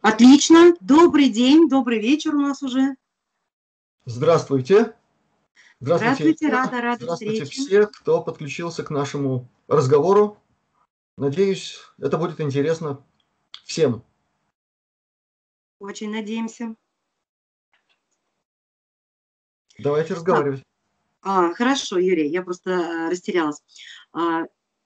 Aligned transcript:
Отлично. 0.00 0.74
Добрый 0.80 1.28
день, 1.28 1.68
добрый 1.68 2.00
вечер 2.00 2.34
у 2.34 2.40
нас 2.40 2.62
уже. 2.62 2.96
Здравствуйте. 4.06 4.96
Здравствуйте, 5.78 6.36
Здравствуйте 6.36 6.48
рада, 6.48 6.80
рада 6.80 7.04
Здравствуйте 7.04 7.44
встрече. 7.44 7.66
все, 7.66 7.86
кто 7.86 8.22
подключился 8.22 8.82
к 8.82 8.90
нашему 8.90 9.48
разговору. 9.68 10.38
Надеюсь, 11.16 11.78
это 11.98 12.16
будет 12.16 12.40
интересно 12.40 13.04
всем. 13.64 14.02
Очень 15.78 16.10
надеемся. 16.10 16.74
Давайте 19.78 20.14
разговаривать. 20.14 20.62
А, 21.22 21.52
хорошо, 21.52 21.98
Юрий, 21.98 22.28
я 22.28 22.42
просто 22.42 23.06
а, 23.06 23.10
растерялась. 23.10 23.62
А, 24.12 24.44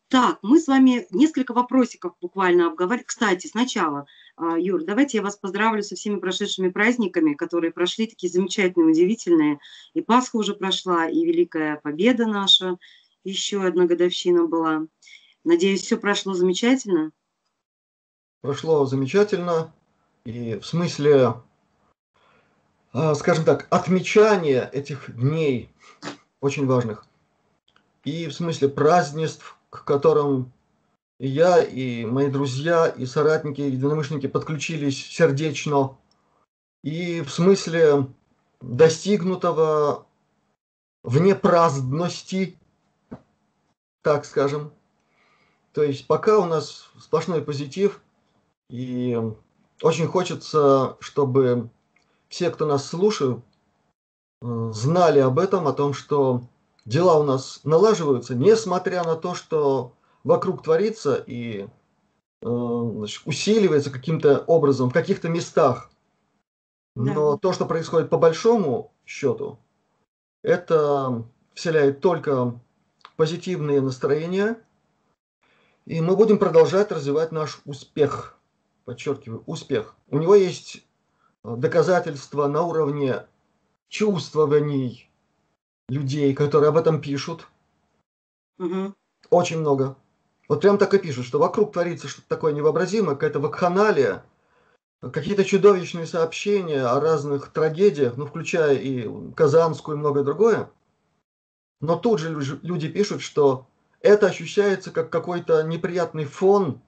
так, 0.09 0.39
мы 0.43 0.61
с 0.61 0.67
вами 0.67 1.07
несколько 1.11 1.55
вопросиков 1.55 2.17
буквально 2.21 2.69
обговорили. 2.69 3.05
Кстати, 3.05 3.47
сначала, 3.47 4.07
Юр, 4.39 4.85
давайте 4.85 5.19
я 5.19 5.23
вас 5.23 5.37
поздравлю 5.37 5.83
со 5.83 5.95
всеми 5.95 6.17
прошедшими 6.17 6.69
праздниками, 6.69 7.35
которые 7.35 7.73
прошли 7.73 8.07
такие 8.07 8.33
замечательные, 8.33 8.91
удивительные. 8.91 9.61
И 9.95 10.01
Пасха 10.01 10.37
уже 10.37 10.55
прошла, 10.55 11.09
и 11.09 11.25
Великая 11.25 11.77
Победа 11.77 12.27
наша, 12.27 12.77
еще 13.23 13.65
одна 13.65 13.87
годовщина 13.87 14.47
была. 14.47 14.87
Надеюсь, 15.45 15.83
все 15.83 15.97
прошло 15.97 16.35
замечательно. 16.35 17.13
Прошло 18.41 18.85
замечательно. 18.87 19.73
И 20.25 20.57
в 20.57 20.67
смысле, 20.67 21.35
а, 22.93 23.15
скажем 23.15 23.45
так, 23.45 23.67
отмечания 23.71 24.69
этих 24.73 25.15
дней 25.15 25.71
очень 26.41 26.67
важных. 26.67 27.07
И 28.05 28.27
в 28.27 28.35
смысле 28.35 28.69
празднеств, 28.69 29.59
к 29.71 29.85
которым 29.85 30.53
и 31.19 31.29
я, 31.29 31.63
и 31.63 32.05
мои 32.05 32.29
друзья, 32.29 32.89
и 32.89 33.07
соратники, 33.07 33.61
и 33.61 33.71
единомышленники 33.71 34.27
подключились 34.27 35.07
сердечно. 35.07 35.97
И 36.83 37.23
в 37.23 37.31
смысле 37.31 38.09
достигнутого 38.61 40.07
вне 41.03 41.35
праздности, 41.35 42.59
так 44.03 44.25
скажем. 44.25 44.73
То 45.73 45.83
есть 45.83 46.07
пока 46.07 46.39
у 46.39 46.47
нас 46.47 46.91
сплошной 47.01 47.43
позитив, 47.43 48.01
и 48.71 49.19
очень 49.83 50.07
хочется, 50.07 50.97
чтобы 51.01 51.71
все, 52.29 52.51
кто 52.51 52.67
нас 52.67 52.87
слушают, 52.87 53.45
э, 54.43 54.71
знали 54.73 55.21
об 55.21 55.39
этом, 55.39 55.69
о 55.69 55.73
том, 55.73 55.93
что 55.93 56.43
дела 56.85 57.19
у 57.19 57.23
нас 57.23 57.61
налаживаются, 57.65 58.35
несмотря 58.35 59.05
на 59.05 59.17
то, 59.17 59.35
что 59.35 59.95
вокруг 60.25 60.63
творится 60.63 61.23
и 61.27 61.69
э, 62.43 62.91
значит, 62.97 63.23
усиливается 63.27 63.91
каким-то 63.91 64.41
образом 64.47 64.91
в 64.91 64.93
каких-то 64.93 65.29
местах. 65.29 65.91
Но 66.97 67.33
да. 67.33 67.39
то, 67.39 67.53
что 67.53 67.67
происходит 67.67 68.11
по 68.11 68.19
большому 68.19 68.93
счету, 69.05 69.59
это 70.43 71.25
вселяет 71.53 72.01
только 72.01 72.59
позитивные 73.17 73.81
настроения, 73.81 74.57
и 75.87 76.01
мы 76.01 76.17
будем 76.17 76.39
продолжать 76.39 76.91
развивать 76.91 77.33
наш 77.33 77.61
успех. 77.65 78.39
Подчеркиваю, 78.85 79.43
успех. 79.47 79.97
У 80.09 80.19
него 80.19 80.35
есть 80.35 80.85
доказательства 81.43 82.47
на 82.49 82.63
уровне 82.63 83.27
чувствований 83.89 85.11
людей, 85.89 86.35
которые 86.35 86.69
об 86.69 86.77
этом 86.77 87.01
пишут. 87.01 87.49
Угу. 88.59 88.95
Очень 89.31 89.59
много. 89.61 89.97
Вот 90.49 90.61
прям 90.61 90.79
так 90.79 90.93
и 90.95 90.99
пишут, 90.99 91.27
что 91.27 91.39
вокруг 91.39 91.73
творится 91.73 92.09
что-то 92.09 92.29
такое 92.29 92.53
невообразимое, 92.53 93.15
какая-то 93.15 93.41
вакханалия, 93.41 94.25
какие-то 95.01 95.45
чудовищные 95.45 96.07
сообщения 96.07 96.83
о 96.83 97.01
разных 97.01 97.51
трагедиях, 97.51 98.17
ну, 98.17 98.27
включая 98.27 98.77
и 98.77 99.09
Казанскую 99.35 99.97
и 99.97 100.01
многое 100.01 100.25
другое. 100.25 100.71
Но 101.81 101.97
тут 101.97 102.21
же 102.21 102.59
люди 102.63 102.89
пишут, 102.89 103.23
что 103.23 103.67
это 104.01 104.27
ощущается 104.27 104.91
как 104.91 105.11
какой-то 105.11 105.63
неприятный 105.63 106.25
фон 106.25 106.81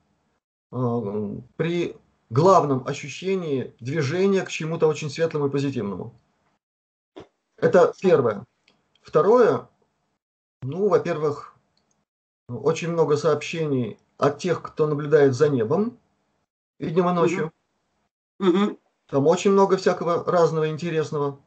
э, 0.72 1.36
при 1.56 1.96
главном 2.30 2.86
ощущении 2.86 3.74
движения 3.80 4.42
к 4.42 4.50
чему-то 4.50 4.86
очень 4.86 5.10
светлому 5.10 5.46
и 5.46 5.50
позитивному. 5.50 6.14
Это 7.56 7.94
первое. 8.00 8.44
Второе, 9.00 9.68
ну, 10.62 10.88
во-первых, 10.88 11.55
очень 12.48 12.90
много 12.90 13.16
сообщений 13.16 13.98
от 14.18 14.38
тех, 14.38 14.62
кто 14.62 14.86
наблюдает 14.86 15.34
за 15.34 15.48
небом 15.48 15.98
и 16.78 16.90
ночью. 16.90 17.52
Угу. 18.38 18.78
Там 19.08 19.26
очень 19.26 19.52
много 19.52 19.76
всякого 19.76 20.24
разного 20.24 20.68
интересного. 20.68 21.40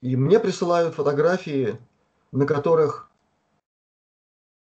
И 0.00 0.16
мне 0.16 0.40
присылают 0.40 0.94
фотографии, 0.94 1.78
на 2.32 2.46
которых 2.46 3.10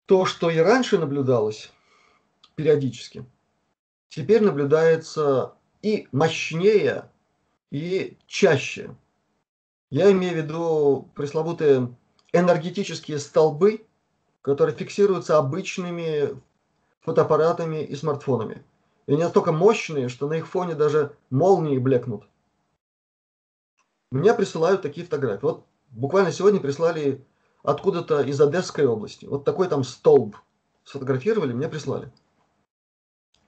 то, 0.07 0.27
что 0.27 0.51
и 0.51 0.59
раньше 0.59 0.99
наблюдалось 0.99 1.73
периодически, 2.55 3.25
теперь 4.09 4.43
наблюдается 4.43 5.55
и 5.83 6.09
мощнее, 6.13 7.11
и 7.71 8.17
чаще. 8.27 8.95
Я 9.91 10.13
имею 10.13 10.35
в 10.35 10.37
виду 10.37 11.11
пресловутые 11.15 11.97
энергетические 12.33 13.19
столбы, 13.19 13.87
которые 14.45 14.77
фиксируются 14.77 15.39
обычными 15.39 16.39
фотоаппаратами 17.01 17.83
и 17.83 17.97
смартфонами. 17.97 18.63
И 19.07 19.13
они 19.13 19.23
настолько 19.23 19.53
мощные, 19.53 20.11
что 20.11 20.29
на 20.29 20.35
их 20.35 20.47
фоне 20.47 20.75
даже 20.75 21.17
молнии 21.31 21.79
блекнут. 21.79 22.25
Мне 24.11 24.35
присылают 24.35 24.83
такие 24.83 25.07
фотографии. 25.07 25.47
Вот 25.47 25.65
буквально 25.91 26.31
сегодня 26.31 26.61
прислали 26.61 27.25
откуда-то 27.63 28.21
из 28.21 28.39
Одесской 28.39 28.87
области. 28.87 29.25
Вот 29.25 29.45
такой 29.45 29.67
там 29.67 29.83
столб 29.83 30.37
сфотографировали, 30.85 31.55
мне 31.55 31.69
прислали. 31.69 32.13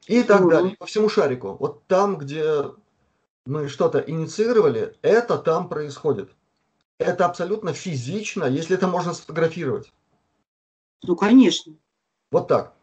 И 0.06 0.23
так 0.23 0.41
угу. 0.41 0.51
далее, 0.51 0.77
по 0.79 0.87
всему 0.87 1.11
шарику. 1.11 1.56
Вот 1.61 1.87
там, 1.89 2.17
где 2.17 2.65
мы 3.45 3.69
что-то 3.69 3.99
инициировали, 3.99 4.97
это 5.03 5.37
там 5.37 5.69
происходит. 5.69 6.31
Это 6.97 7.27
абсолютно 7.27 7.75
физично, 7.75 8.45
если 8.45 8.77
это 8.77 8.89
можно 8.89 9.12
сфотографировать. 9.12 9.93
Ну, 11.03 11.17
конечно. 11.17 11.75
Вот 12.31 12.49
так. 12.49 12.75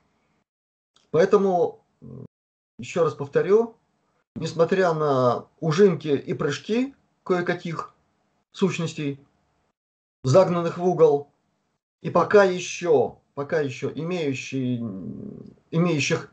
Поэтому, 1.12 1.86
еще 2.80 3.04
раз 3.04 3.14
повторю, 3.14 3.76
несмотря 4.36 4.94
на 4.94 5.48
ужинки 5.60 6.08
и 6.10 6.34
прыжки 6.34 6.96
кое-каких 7.24 7.94
сущностей, 8.52 9.20
загнанных 10.24 10.78
в 10.78 10.86
угол, 10.86 11.32
и 12.02 12.10
пока 12.10 12.44
еще, 12.44 13.18
пока 13.36 13.62
еще 13.62 13.92
имеющие, 13.94 14.80
имеющих 15.72 16.32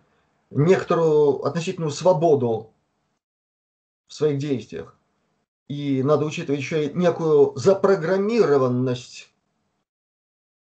некоторую 0.50 1.44
относительную 1.44 1.90
свободу 1.92 2.72
в 4.08 4.14
своих 4.14 4.38
действиях, 4.38 4.96
и 5.68 6.02
надо 6.02 6.26
учитывать 6.26 6.60
еще 6.60 6.86
и 6.86 6.94
некую 6.94 7.56
запрограммированность 7.56 9.29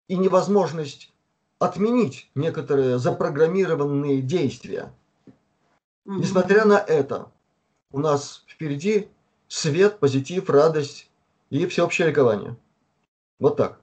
и 0.08 0.18
невозможность 0.18 1.12
отменить 1.60 2.30
некоторые 2.36 3.00
запрограммированные 3.00 4.22
действия. 4.22 4.94
Mm-hmm. 6.06 6.20
Несмотря 6.20 6.66
на 6.66 6.78
это, 6.78 7.32
у 7.92 8.00
нас 8.00 8.44
впереди 8.48 9.08
свет, 9.48 10.00
позитив, 10.00 10.50
радость 10.50 11.10
и 11.50 11.66
всеобщее 11.68 12.10
ликование. 12.10 12.58
Вот 13.40 13.58
так. 13.58 13.80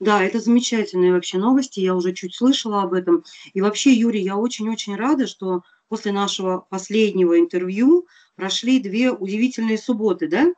Да, 0.00 0.22
это 0.22 0.40
замечательные 0.40 1.12
вообще 1.12 1.38
новости, 1.38 1.80
я 1.80 1.94
уже 1.94 2.12
чуть 2.12 2.34
слышала 2.34 2.82
об 2.82 2.94
этом. 2.94 3.24
И 3.52 3.60
вообще, 3.60 3.92
Юрий, 3.92 4.22
я 4.22 4.36
очень-очень 4.36 4.96
рада, 4.96 5.26
что 5.26 5.62
после 5.88 6.12
нашего 6.12 6.66
последнего 6.68 7.38
интервью 7.38 8.06
прошли 8.34 8.80
две 8.80 9.12
удивительные 9.12 9.78
субботы, 9.78 10.28
да? 10.28 10.52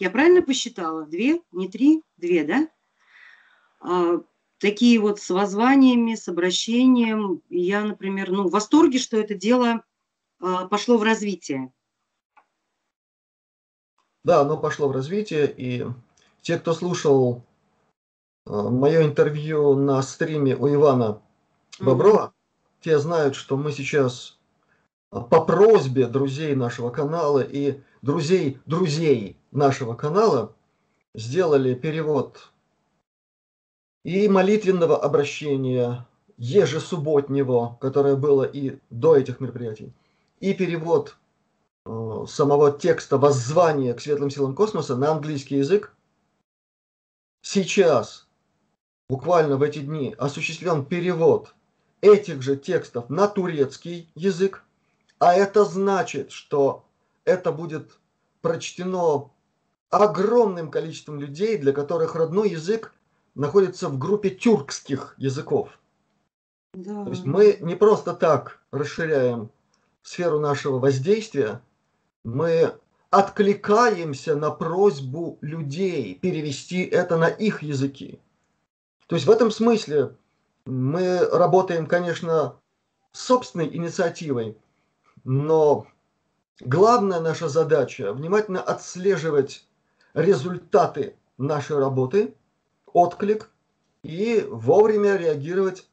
Я 0.00 0.10
правильно 0.10 0.42
посчитала? 0.42 1.06
Две, 1.06 1.40
не 1.52 1.68
три, 1.68 2.02
две, 2.16 2.44
да? 2.44 2.68
А, 3.82 4.20
такие 4.58 4.98
вот 5.00 5.20
с 5.20 5.30
воззваниями, 5.30 6.14
с 6.14 6.28
обращением. 6.28 7.42
Я, 7.50 7.82
например, 7.84 8.30
ну, 8.30 8.48
в 8.48 8.52
восторге, 8.52 8.98
что 8.98 9.16
это 9.16 9.34
дело 9.34 9.82
а, 10.40 10.66
пошло 10.66 10.98
в 10.98 11.02
развитие. 11.02 11.72
Да, 14.24 14.42
оно 14.42 14.56
пошло 14.56 14.88
в 14.88 14.92
развитие, 14.92 15.52
и 15.56 15.84
те, 16.42 16.58
кто 16.58 16.74
слушал 16.74 17.44
а, 18.46 18.70
мое 18.70 19.04
интервью 19.04 19.74
на 19.74 20.00
стриме 20.02 20.54
у 20.54 20.72
Ивана 20.72 21.20
Боброва, 21.80 22.26
mm-hmm. 22.26 22.82
те 22.82 22.98
знают, 23.00 23.34
что 23.34 23.56
мы 23.56 23.72
сейчас 23.72 24.38
по 25.10 25.44
просьбе 25.44 26.06
друзей 26.06 26.54
нашего 26.54 26.90
канала 26.90 27.40
и 27.40 27.82
друзей 28.00 28.60
друзей 28.64 29.36
нашего 29.50 29.94
канала 29.94 30.54
сделали 31.14 31.74
перевод 31.74 32.51
и 34.04 34.28
молитвенного 34.28 35.00
обращения 35.00 36.06
ежесубботнего, 36.36 37.78
которое 37.80 38.16
было 38.16 38.44
и 38.44 38.78
до 38.90 39.16
этих 39.16 39.40
мероприятий, 39.40 39.92
и 40.40 40.54
перевод 40.54 41.16
самого 41.84 42.72
текста 42.72 43.18
воззвания 43.18 43.94
к 43.94 44.00
светлым 44.00 44.30
силам 44.30 44.54
космоса 44.54 44.96
на 44.96 45.12
английский 45.12 45.56
язык. 45.56 45.94
Сейчас, 47.42 48.28
буквально 49.08 49.56
в 49.56 49.62
эти 49.62 49.80
дни, 49.80 50.14
осуществлен 50.18 50.84
перевод 50.84 51.54
этих 52.00 52.42
же 52.42 52.56
текстов 52.56 53.10
на 53.10 53.28
турецкий 53.28 54.10
язык, 54.14 54.64
а 55.18 55.34
это 55.34 55.64
значит, 55.64 56.32
что 56.32 56.84
это 57.24 57.52
будет 57.52 57.98
прочтено 58.40 59.30
огромным 59.90 60.70
количеством 60.70 61.20
людей, 61.20 61.58
для 61.58 61.72
которых 61.72 62.14
родной 62.14 62.50
язык 62.50 62.92
находится 63.34 63.88
в 63.88 63.98
группе 63.98 64.30
тюркских 64.30 65.14
языков. 65.18 65.78
Да. 66.74 67.04
То 67.04 67.10
есть 67.10 67.24
мы 67.24 67.58
не 67.60 67.74
просто 67.74 68.14
так 68.14 68.60
расширяем 68.70 69.50
сферу 70.02 70.40
нашего 70.40 70.78
воздействия, 70.78 71.60
мы 72.24 72.74
откликаемся 73.10 74.36
на 74.36 74.50
просьбу 74.50 75.38
людей 75.42 76.14
перевести 76.14 76.82
это 76.82 77.16
на 77.16 77.28
их 77.28 77.62
языки. 77.62 78.18
То 79.06 79.16
есть 79.16 79.26
в 79.26 79.30
этом 79.30 79.50
смысле 79.50 80.16
мы 80.64 81.18
работаем, 81.18 81.86
конечно, 81.86 82.56
собственной 83.12 83.68
инициативой, 83.76 84.56
но 85.24 85.86
главная 86.60 87.20
наша 87.20 87.48
задача– 87.48 88.12
внимательно 88.14 88.62
отслеживать 88.62 89.66
результаты 90.14 91.16
нашей 91.36 91.78
работы, 91.78 92.34
отклик 92.92 93.50
и 94.02 94.46
вовремя 94.48 95.16
реагировать, 95.16 95.88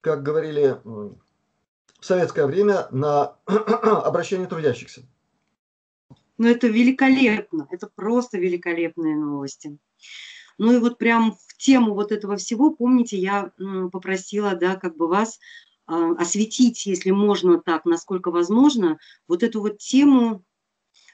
как 0.00 0.22
говорили 0.22 0.78
в 0.84 2.04
советское 2.04 2.46
время, 2.46 2.88
на 2.90 3.36
обращение 3.46 4.46
трудящихся. 4.46 5.02
Ну, 6.38 6.48
это 6.48 6.66
великолепно, 6.66 7.68
это 7.70 7.88
просто 7.94 8.38
великолепные 8.38 9.16
новости. 9.16 9.78
Ну 10.58 10.72
и 10.72 10.78
вот 10.78 10.98
прям 10.98 11.32
в 11.32 11.56
тему 11.56 11.94
вот 11.94 12.12
этого 12.12 12.36
всего, 12.36 12.70
помните, 12.70 13.16
я 13.16 13.52
попросила, 13.92 14.54
да, 14.54 14.76
как 14.76 14.96
бы 14.96 15.08
вас 15.08 15.38
а, 15.86 16.12
осветить, 16.12 16.84
если 16.86 17.10
можно 17.10 17.60
так, 17.60 17.84
насколько 17.84 18.30
возможно, 18.30 18.98
вот 19.28 19.42
эту 19.42 19.60
вот 19.60 19.78
тему 19.78 20.44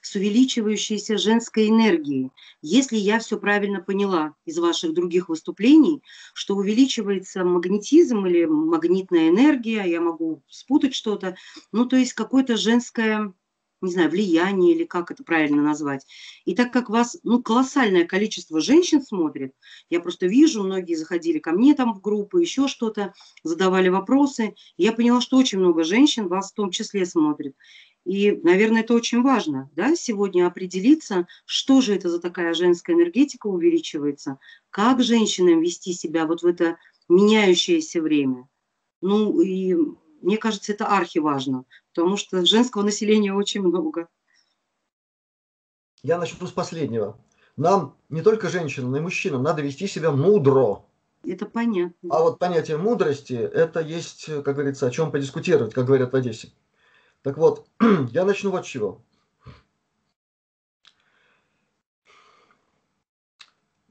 с 0.03 0.15
увеличивающейся 0.15 1.19
женской 1.19 1.69
энергией. 1.69 2.31
Если 2.63 2.97
я 2.97 3.19
все 3.19 3.39
правильно 3.39 3.81
поняла 3.81 4.35
из 4.45 4.59
ваших 4.59 4.95
других 4.95 5.29
выступлений, 5.29 6.03
что 6.35 6.57
увеличивается 6.57 7.45
магнетизм 7.45 8.27
или 8.27 8.45
магнитная 8.45 9.29
энергия, 9.29 9.85
я 9.85 10.01
могу 10.01 10.43
спутать 10.49 10.95
что-то, 10.95 11.37
ну 11.73 11.87
то 11.87 11.97
есть 11.97 12.13
какое-то 12.13 12.57
женское 12.57 13.33
не 13.81 13.93
знаю, 13.93 14.11
влияние 14.11 14.75
или 14.75 14.85
как 14.85 15.11
это 15.11 15.23
правильно 15.23 15.63
назвать. 15.63 16.05
И 16.45 16.55
так 16.55 16.73
как 16.73 16.91
вас, 16.91 17.17
ну, 17.23 17.43
колоссальное 17.43 18.05
количество 18.07 18.61
женщин 18.61 19.03
смотрит, 19.03 19.53
я 19.89 20.01
просто 20.01 20.27
вижу, 20.27 20.65
многие 20.65 20.95
заходили 20.95 21.39
ко 21.39 21.53
мне 21.53 21.75
там 21.75 21.95
в 21.95 22.01
группы, 22.01 22.41
еще 22.41 22.67
что-то, 22.67 23.15
задавали 23.45 23.89
вопросы, 23.89 24.55
я 24.77 24.93
поняла, 24.93 25.21
что 25.21 25.37
очень 25.37 25.59
много 25.59 25.85
женщин 25.85 26.29
вас 26.29 26.51
в 26.51 26.55
том 26.55 26.71
числе 26.71 27.07
смотрит. 27.07 27.55
И, 28.05 28.33
наверное, 28.43 28.81
это 28.81 28.95
очень 28.95 29.23
важно, 29.23 29.71
да, 29.77 29.95
сегодня 29.95 30.47
определиться, 30.47 31.27
что 31.45 31.81
же 31.81 31.95
это 31.95 32.09
за 32.09 32.21
такая 32.21 32.55
женская 32.55 32.95
энергетика 32.95 33.49
увеличивается, 33.49 34.39
как 34.71 35.03
женщинам 35.03 35.61
вести 35.61 35.93
себя 35.93 36.27
вот 36.27 36.43
в 36.43 36.47
это 36.47 36.79
меняющееся 37.09 38.01
время. 38.01 38.49
Ну, 39.01 39.41
и 39.41 39.77
мне 40.23 40.39
кажется, 40.39 40.73
это 40.73 40.87
архиважно, 40.87 41.65
потому 41.95 42.17
что 42.17 42.45
женского 42.45 42.83
населения 42.83 43.35
очень 43.35 43.61
много. 43.61 44.09
Я 46.03 46.19
начну 46.19 46.47
с 46.47 46.53
последнего. 46.53 47.19
Нам, 47.57 47.97
не 48.09 48.23
только 48.23 48.49
женщинам, 48.49 48.93
но 48.93 48.99
и 48.99 49.01
мужчинам, 49.01 49.43
надо 49.43 49.63
вести 49.63 49.87
себя 49.87 50.13
мудро. 50.13 50.85
Это 51.25 51.45
понятно. 51.45 52.09
А 52.11 52.23
вот 52.23 52.39
понятие 52.39 52.77
мудрости, 52.77 53.35
это 53.35 53.81
есть, 53.81 54.27
как 54.45 54.55
говорится, 54.55 54.87
о 54.87 54.91
чем 54.91 55.11
подискутировать, 55.11 55.75
как 55.75 55.85
говорят 55.85 56.13
в 56.13 56.17
Одессе. 56.17 56.53
Так 57.23 57.37
вот, 57.37 57.67
я 58.11 58.25
начну 58.25 58.51
вот 58.51 58.65
с 58.65 58.69
чего. 58.69 59.03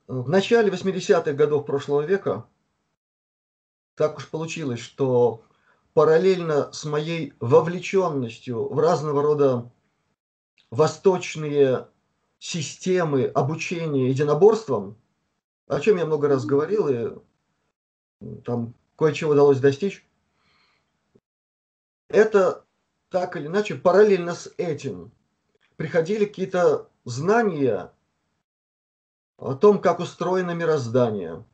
В 0.07 0.29
начале 0.29 0.71
80-х 0.71 1.33
годов 1.33 1.65
прошлого 1.65 2.01
века 2.01 2.47
так 3.95 4.17
уж 4.17 4.29
получилось, 4.29 4.79
что 4.79 5.43
параллельно 5.93 6.71
с 6.71 6.85
моей 6.85 7.33
вовлеченностью 7.39 8.71
в 8.71 8.79
разного 8.79 9.21
рода 9.21 9.71
восточные 10.69 11.87
системы 12.39 13.25
обучения 13.25 14.09
единоборствам, 14.09 14.95
о 15.67 15.79
чем 15.79 15.97
я 15.97 16.05
много 16.05 16.27
раз 16.27 16.45
говорил, 16.45 16.87
и 18.21 18.35
там 18.45 18.75
кое-чего 18.95 19.31
удалось 19.31 19.59
достичь, 19.59 20.05
это 22.07 22.66
так 23.09 23.35
или 23.35 23.47
иначе 23.47 23.75
параллельно 23.75 24.33
с 24.33 24.53
этим 24.57 25.11
приходили 25.75 26.25
какие-то 26.25 26.89
знания 27.05 27.91
о 29.37 29.53
том, 29.53 29.79
как 29.79 29.99
устроено 29.99 30.51
мироздание, 30.51 31.45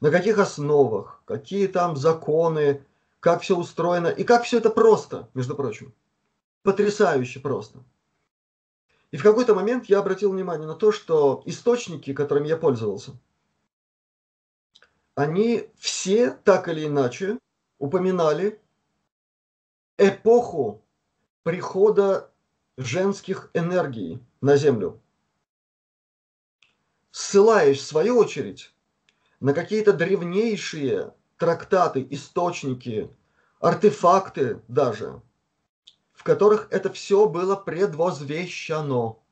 на 0.00 0.10
каких 0.10 0.38
основах, 0.38 1.22
какие 1.26 1.66
там 1.66 1.96
законы, 1.96 2.84
как 3.20 3.42
все 3.42 3.56
устроено 3.56 4.08
и 4.08 4.24
как 4.24 4.44
все 4.44 4.58
это 4.58 4.70
просто, 4.70 5.28
между 5.34 5.54
прочим. 5.54 5.94
Потрясающе 6.62 7.40
просто. 7.40 7.84
И 9.10 9.16
в 9.16 9.22
какой-то 9.22 9.54
момент 9.54 9.86
я 9.86 9.98
обратил 9.98 10.32
внимание 10.32 10.66
на 10.66 10.74
то, 10.74 10.92
что 10.92 11.42
источники, 11.44 12.14
которыми 12.14 12.48
я 12.48 12.56
пользовался, 12.56 13.12
они 15.14 15.68
все 15.76 16.30
так 16.30 16.68
или 16.68 16.86
иначе 16.86 17.38
упоминали 17.78 18.60
эпоху 20.00 20.82
прихода 21.42 22.32
женских 22.78 23.50
энергий 23.52 24.24
на 24.40 24.56
Землю. 24.56 25.00
Ссылаясь, 27.10 27.78
в 27.78 27.86
свою 27.86 28.16
очередь, 28.16 28.74
на 29.40 29.52
какие-то 29.52 29.92
древнейшие 29.92 31.14
трактаты, 31.36 32.06
источники, 32.10 33.14
артефакты 33.60 34.62
даже, 34.68 35.20
в 36.12 36.24
которых 36.24 36.68
это 36.70 36.90
все 36.90 37.28
было 37.28 37.56
предвозвещено. 37.56 39.22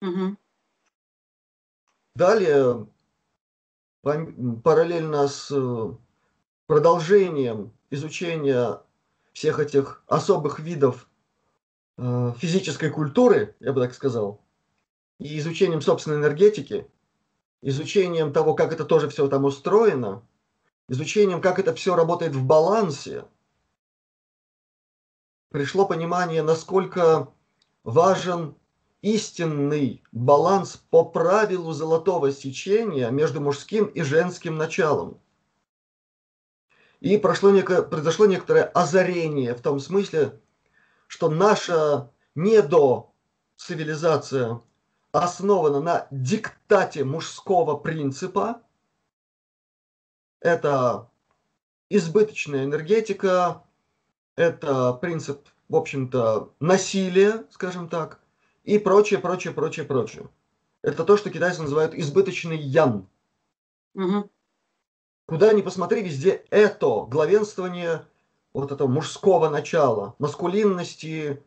Угу. 0.00 0.36
Далее, 2.14 2.86
параллельно 4.02 5.28
с 5.28 5.50
э, 5.50 5.94
продолжением 6.66 7.72
изучения 7.90 8.80
всех 9.38 9.58
этих 9.60 10.02
особых 10.06 10.58
видов 10.58 11.08
э, 11.96 12.32
физической 12.38 12.90
культуры, 12.90 13.56
я 13.60 13.72
бы 13.72 13.80
так 13.80 13.94
сказал, 13.94 14.40
и 15.18 15.38
изучением 15.38 15.80
собственной 15.80 16.18
энергетики, 16.18 16.86
изучением 17.62 18.32
того, 18.32 18.54
как 18.54 18.72
это 18.72 18.84
тоже 18.84 19.08
все 19.08 19.28
там 19.28 19.44
устроено– 19.44 20.22
изучением, 20.88 21.40
как 21.40 21.58
это 21.58 21.74
все 21.74 21.94
работает 21.94 22.34
в 22.34 22.44
балансе, 22.44 23.26
пришло 25.50 25.86
понимание, 25.86 26.42
насколько 26.42 27.28
важен 27.84 28.56
истинный 29.02 30.02
баланс 30.10 30.76
по 30.90 31.04
правилу 31.04 31.72
золотого 31.72 32.32
сечения 32.32 33.10
между 33.10 33.40
мужским 33.40 33.86
и 33.86 34.02
женским 34.02 34.56
началом. 34.56 35.20
И 37.00 37.16
прошло 37.16 37.50
некое, 37.50 37.82
произошло 37.82 38.26
некоторое 38.26 38.64
озарение 38.64 39.54
в 39.54 39.60
том 39.60 39.78
смысле, 39.78 40.40
что 41.06 41.30
наша 41.30 42.10
недоцивилизация 42.34 44.60
основана 45.12 45.80
на 45.80 46.08
диктате 46.10 47.04
мужского 47.04 47.76
принципа, 47.76 48.62
это 50.40 51.08
избыточная 51.88 52.64
энергетика, 52.64 53.62
это 54.36 54.92
принцип, 54.94 55.46
в 55.68 55.76
общем-то, 55.76 56.52
насилия, 56.60 57.44
скажем 57.50 57.88
так, 57.88 58.20
и 58.64 58.78
прочее, 58.78 59.20
прочее, 59.20 59.52
прочее, 59.52 59.86
прочее. 59.86 60.28
Это 60.82 61.04
то, 61.04 61.16
что 61.16 61.30
китайцы 61.30 61.62
называют 61.62 61.94
избыточный 61.94 62.58
ян. 62.58 63.08
Угу. 63.94 64.28
Куда 65.28 65.52
ни 65.52 65.62
посмотри, 65.62 66.02
везде 66.02 66.42
это 66.50 67.04
главенствование 67.04 68.04
вот 68.52 68.72
этого 68.72 68.88
мужского 68.88 69.48
начала, 69.48 70.16
маскулинности, 70.18 71.42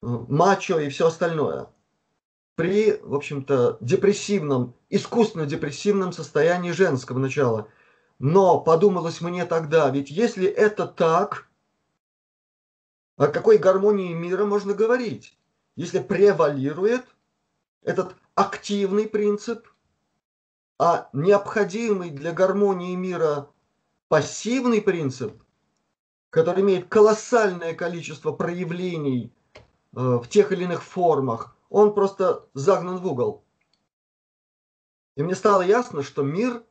мачо 0.00 0.78
и 0.78 0.88
все 0.88 1.08
остальное. 1.08 1.66
При, 2.54 2.98
в 3.02 3.14
общем-то, 3.14 3.76
депрессивном, 3.82 4.74
искусственно 4.88 5.44
депрессивном 5.44 6.12
состоянии 6.12 6.70
женского 6.70 7.18
начала– 7.18 7.68
но 8.18 8.60
подумалось 8.60 9.20
мне 9.20 9.44
тогда, 9.44 9.90
ведь 9.90 10.10
если 10.10 10.46
это 10.46 10.86
так, 10.86 11.48
о 13.18 13.28
какой 13.28 13.58
гармонии 13.58 14.14
мира 14.14 14.46
можно 14.46 14.72
говорить? 14.72 15.38
если 15.74 15.98
превалирует 15.98 17.04
этот 17.82 18.14
активный 18.34 19.06
принцип, 19.06 19.68
а 20.78 21.08
необходимый 21.12 22.10
для 22.10 22.32
гармонии 22.32 22.94
мира 22.94 23.48
пассивный 24.08 24.82
принцип, 24.82 25.42
который 26.30 26.62
имеет 26.62 26.88
колоссальное 26.88 27.74
количество 27.74 28.32
проявлений 28.32 29.32
э, 29.94 29.98
в 29.98 30.28
тех 30.28 30.52
или 30.52 30.64
иных 30.64 30.82
формах, 30.82 31.56
он 31.70 31.94
просто 31.94 32.46
загнан 32.54 32.98
в 32.98 33.06
угол. 33.06 33.44
И 35.16 35.22
мне 35.22 35.34
стало 35.34 35.62
ясно, 35.62 36.02
что 36.02 36.22
мир 36.22 36.62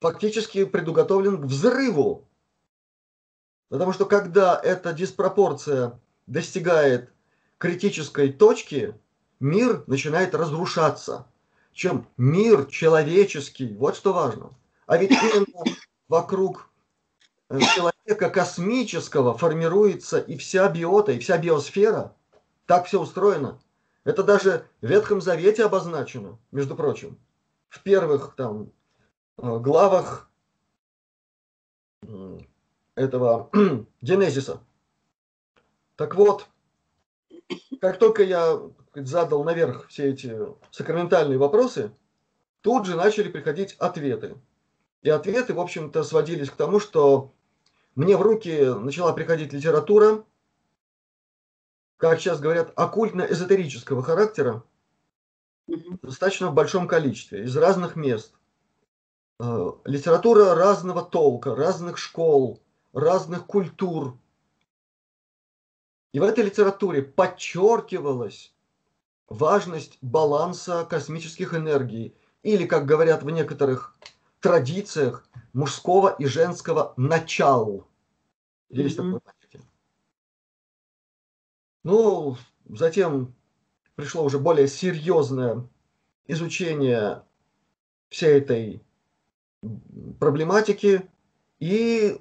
фактически 0.00 0.64
предуготовлен 0.64 1.40
к 1.40 1.44
взрыву. 1.44 2.28
Потому 3.68 3.92
что 3.92 4.06
когда 4.06 4.58
эта 4.62 4.92
диспропорция 4.92 6.00
достигает 6.26 7.12
критической 7.58 8.32
точки, 8.32 8.94
мир 9.40 9.82
начинает 9.86 10.34
разрушаться. 10.34 11.26
Чем 11.72 12.06
мир 12.16 12.66
человеческий, 12.66 13.74
вот 13.74 13.96
что 13.96 14.12
важно. 14.12 14.50
А 14.86 14.98
ведь 14.98 15.10
именно 15.10 15.64
вокруг 16.08 16.70
э, 17.48 17.58
человека 17.60 18.30
космического 18.30 19.36
формируется 19.36 20.18
и 20.18 20.36
вся 20.36 20.68
биота, 20.68 21.12
и 21.12 21.18
вся 21.18 21.38
биосфера. 21.38 22.14
Так 22.66 22.86
все 22.86 23.00
устроено. 23.00 23.58
Это 24.04 24.22
даже 24.22 24.66
в 24.80 24.86
Ветхом 24.86 25.20
Завете 25.20 25.64
обозначено, 25.64 26.38
между 26.50 26.76
прочим. 26.76 27.18
В 27.68 27.82
первых 27.82 28.34
там 28.36 28.70
э, 29.38 29.58
главах 29.58 30.30
этого 32.94 33.50
Генезиса. 34.02 34.60
Так 35.96 36.14
вот, 36.14 36.46
как 37.80 37.98
только 37.98 38.22
я 38.22 38.60
задал 38.94 39.44
наверх 39.44 39.88
все 39.88 40.10
эти 40.10 40.36
сакраментальные 40.70 41.38
вопросы, 41.38 41.92
тут 42.60 42.86
же 42.86 42.96
начали 42.96 43.28
приходить 43.28 43.74
ответы. 43.74 44.36
И 45.02 45.10
ответы, 45.10 45.54
в 45.54 45.60
общем-то, 45.60 46.04
сводились 46.04 46.50
к 46.50 46.56
тому, 46.56 46.78
что 46.78 47.32
мне 47.94 48.16
в 48.16 48.22
руки 48.22 48.64
начала 48.64 49.12
приходить 49.12 49.52
литература, 49.52 50.24
как 51.96 52.20
сейчас 52.20 52.40
говорят, 52.40 52.72
оккультно-эзотерического 52.76 54.02
характера, 54.02 54.64
достаточно 56.02 56.50
в 56.50 56.54
большом 56.54 56.88
количестве, 56.88 57.44
из 57.44 57.56
разных 57.56 57.96
мест. 57.96 58.34
Э, 59.40 59.72
литература 59.84 60.54
разного 60.54 61.02
толка, 61.02 61.54
разных 61.54 61.98
школ, 61.98 62.62
разных 62.92 63.46
культур. 63.46 64.18
И 66.12 66.20
в 66.20 66.22
этой 66.22 66.44
литературе 66.44 67.02
подчеркивалась 67.02 68.51
важность 69.32 69.98
баланса 70.00 70.84
космических 70.84 71.54
энергий, 71.54 72.14
или, 72.42 72.66
как 72.66 72.86
говорят 72.86 73.22
в 73.22 73.30
некоторых 73.30 73.96
традициях, 74.40 75.28
мужского 75.52 76.14
и 76.18 76.26
женского 76.26 76.94
начал. 76.96 77.86
Есть 78.68 78.98
mm-hmm. 78.98 79.12
такое 79.12 79.20
понятие. 79.20 79.62
Ну, 81.84 82.36
затем 82.68 83.34
пришло 83.94 84.24
уже 84.24 84.38
более 84.38 84.68
серьезное 84.68 85.68
изучение 86.26 87.22
всей 88.08 88.38
этой 88.38 88.82
проблематики, 90.18 91.08
и 91.60 92.20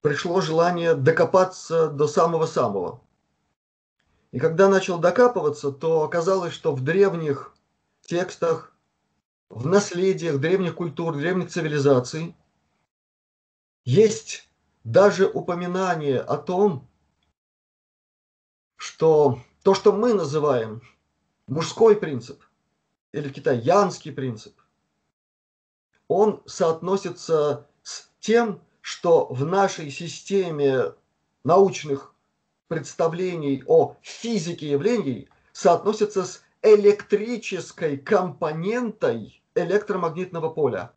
пришло 0.00 0.40
желание 0.40 0.94
докопаться 0.94 1.88
до 1.88 2.08
самого-самого. 2.08 3.02
И 4.32 4.38
когда 4.38 4.68
начал 4.68 4.98
докапываться, 4.98 5.72
то 5.72 6.02
оказалось, 6.02 6.52
что 6.52 6.72
в 6.74 6.82
древних 6.82 7.54
текстах, 8.02 8.72
в 9.48 9.66
наследиях 9.66 10.38
древних 10.38 10.76
культур, 10.76 11.16
древних 11.16 11.50
цивилизаций 11.50 12.36
есть 13.84 14.48
даже 14.84 15.26
упоминание 15.26 16.20
о 16.20 16.36
том, 16.36 16.88
что 18.76 19.40
то, 19.62 19.74
что 19.74 19.92
мы 19.92 20.14
называем 20.14 20.80
мужской 21.48 21.96
принцип, 21.96 22.42
или 23.12 23.28
в 23.28 23.32
Китае 23.32 23.58
янский 23.58 24.12
принцип, 24.12 24.54
он 26.06 26.42
соотносится 26.46 27.66
с 27.82 28.08
тем, 28.20 28.62
что 28.80 29.26
в 29.26 29.44
нашей 29.44 29.90
системе 29.90 30.94
научных 31.42 32.14
представлений 32.70 33.64
о 33.66 33.96
физике 34.00 34.70
явлений 34.70 35.28
соотносится 35.52 36.24
с 36.24 36.40
электрической 36.62 37.98
компонентой 37.98 39.42
электромагнитного 39.56 40.50
поля, 40.50 40.92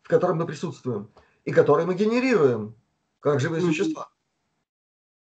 в 0.00 0.08
котором 0.08 0.38
мы 0.38 0.46
присутствуем, 0.46 1.10
и 1.44 1.52
который 1.52 1.84
мы 1.84 1.94
генерируем, 1.94 2.74
как 3.20 3.40
живые 3.40 3.60
существа. 3.60 4.08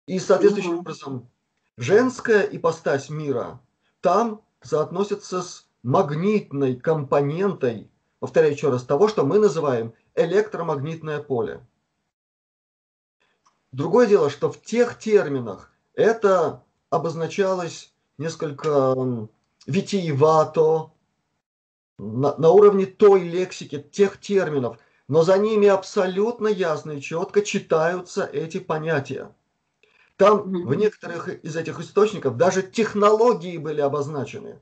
И 0.07 0.19
соответствующим 0.19 0.81
образом 0.81 1.31
женская 1.79 2.43
ипостась 2.43 3.09
мира 3.09 3.63
там 4.03 4.43
соотносится 4.61 5.41
с 5.41 5.67
магнитной 5.83 6.77
компонентой, 6.77 7.91
повторяю 8.19 8.53
еще 8.53 8.69
раз, 8.69 8.85
того, 8.85 9.09
что 9.09 9.25
мы 9.25 9.39
называем 9.39 9.95
электромагнитное 10.15 11.23
поле. 11.23 11.67
Другое 13.73 14.07
дело, 14.07 14.29
что 14.29 14.53
в 14.53 14.61
тех 14.61 14.99
терминах 14.99 15.74
это 15.95 16.63
обозначалось 16.91 17.93
несколько 18.19 18.95
витиевато, 19.67 20.91
на, 21.99 22.37
на 22.37 22.51
уровне 22.51 22.87
той 22.87 23.23
лексики, 23.23 23.81
тех 23.81 24.21
терминов, 24.21 24.79
но 25.09 25.23
за 25.23 25.39
ними 25.39 25.69
абсолютно 25.69 26.49
ясно 26.49 26.93
и 26.93 27.01
четко 27.01 27.43
читаются 27.43 28.25
эти 28.25 28.59
понятия. 28.59 29.35
Там 30.17 30.39
mm-hmm. 30.39 30.67
в 30.67 30.75
некоторых 30.75 31.29
из 31.29 31.57
этих 31.57 31.81
источников 31.81 32.37
даже 32.37 32.63
технологии 32.63 33.59
были 33.59 33.81
обозначены, 33.81 34.61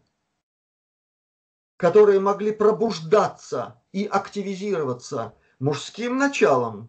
которые 1.76 2.20
могли 2.20 2.52
пробуждаться 2.52 3.82
и 3.92 4.04
активизироваться 4.06 5.34
мужским 5.58 6.16
началом 6.16 6.88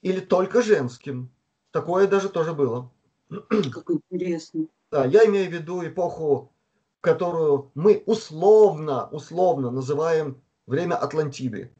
или 0.00 0.20
только 0.20 0.62
женским. 0.62 1.33
Такое 1.74 2.06
даже 2.06 2.28
тоже 2.28 2.54
было. 2.54 2.88
Как 3.28 3.90
интересно. 3.90 4.68
Да, 4.92 5.06
я 5.06 5.24
имею 5.24 5.50
в 5.50 5.52
виду 5.52 5.84
эпоху, 5.84 6.52
которую 7.00 7.72
мы 7.74 8.04
условно, 8.06 9.08
условно 9.08 9.72
называем 9.72 10.40
время 10.68 10.94
Атлантиды. 10.94 11.74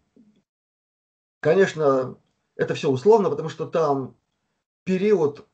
Конечно, 1.39 2.19
это 2.57 2.75
все 2.75 2.91
условно, 2.91 3.31
потому 3.31 3.49
что 3.49 3.67
там 3.67 4.17
период, 4.83 5.47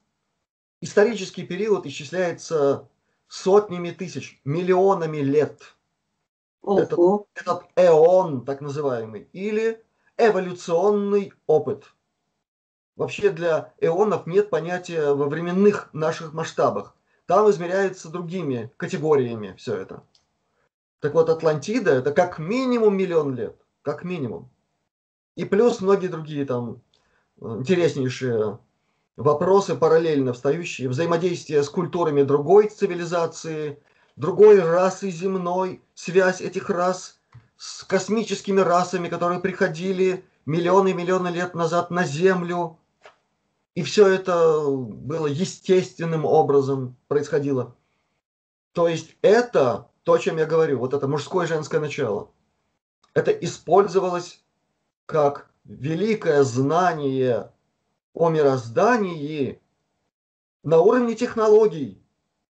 исторический 0.81 1.47
период 1.47 1.85
исчисляется 1.85 2.89
сотнями 3.29 3.91
тысяч, 3.91 4.41
миллионами 4.47 5.19
лет. 5.19 5.77
Этот, 6.63 6.99
этот 7.35 7.65
эон, 7.77 8.47
так 8.47 8.63
называемый, 8.63 9.29
или 9.35 9.85
эволюционный 10.17 11.35
опыт– 11.47 11.93
Вообще 13.01 13.31
для 13.31 13.73
эонов 13.81 14.27
нет 14.27 14.51
понятия 14.51 15.15
во 15.15 15.27
временных 15.27 15.89
наших 15.95 16.35
масштабах. 16.35 16.95
Там 17.25 17.49
измеряется 17.49 18.11
другими 18.11 18.71
категориями 18.77 19.55
все 19.57 19.77
это. 19.77 20.03
Так 20.99 21.15
вот, 21.15 21.31
Атлантида 21.31 21.93
это 21.93 22.13
как 22.13 22.39
минимум 22.39 22.99
миллион 22.99 23.35
лет. 23.35 23.57
Как 23.81 24.05
минимум. 24.05 24.51
И 25.35 25.47
плюс 25.47 25.81
многие 25.81 26.09
другие 26.09 26.45
там 26.45 26.83
э, 27.41 27.47
интереснейшие 27.61 28.59
вопросы, 29.17 29.77
параллельно 29.77 30.35
встающие, 30.35 30.87
взаимодействие 30.87 31.63
с 31.63 31.71
культурами 31.71 32.23
другой 32.23 32.69
цивилизации, 32.69 33.83
другой 34.17 34.61
расы 34.61 35.09
земной, 35.09 35.81
связь 35.95 36.43
этих 36.43 36.69
рас 36.69 37.19
с 37.57 37.83
космическими 37.83 38.61
расами, 38.61 39.09
которые 39.09 39.41
приходили 39.41 40.23
миллионы 40.45 40.91
и 40.91 40.95
миллионы 40.95 41.29
лет 41.29 41.55
назад 41.55 41.91
на 41.91 42.05
Землю, 42.05 42.77
и 43.81 43.83
все 43.83 44.09
это 44.09 44.67
было 44.67 45.27
естественным 45.27 46.27
образом 46.27 46.99
происходило. 47.09 47.75
То 48.73 48.89
есть 48.89 49.17
это 49.23 49.89
то, 50.03 50.13
о 50.13 50.19
чем 50.19 50.37
я 50.37 50.45
говорю, 50.45 50.81
вот 50.81 50.93
это 50.93 51.09
мужское 51.09 51.47
и 51.47 51.49
женское 51.49 51.81
начало. 51.81 52.31
Это 53.15 53.31
использовалось 53.31 54.45
как 55.07 55.51
великое 55.65 56.43
знание 56.43 57.55
о 58.13 58.29
мироздании 58.29 59.63
на 60.63 60.81
уровне 60.81 61.15
технологий, 61.15 62.05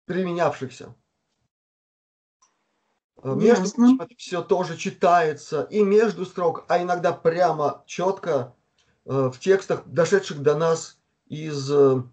применявшихся. 0.04 0.94
Между 3.24 3.72
прочим, 3.72 4.02
это 4.02 4.16
все 4.18 4.42
тоже 4.42 4.76
читается 4.76 5.62
и 5.72 5.84
между 5.84 6.26
строк, 6.26 6.66
а 6.68 6.82
иногда 6.82 7.14
прямо 7.14 7.82
четко 7.86 8.54
э, 9.06 9.32
в 9.34 9.40
текстах, 9.40 9.84
дошедших 9.86 10.42
до 10.42 10.58
нас 10.58 11.00
из 11.34 11.72
э, 11.72 12.04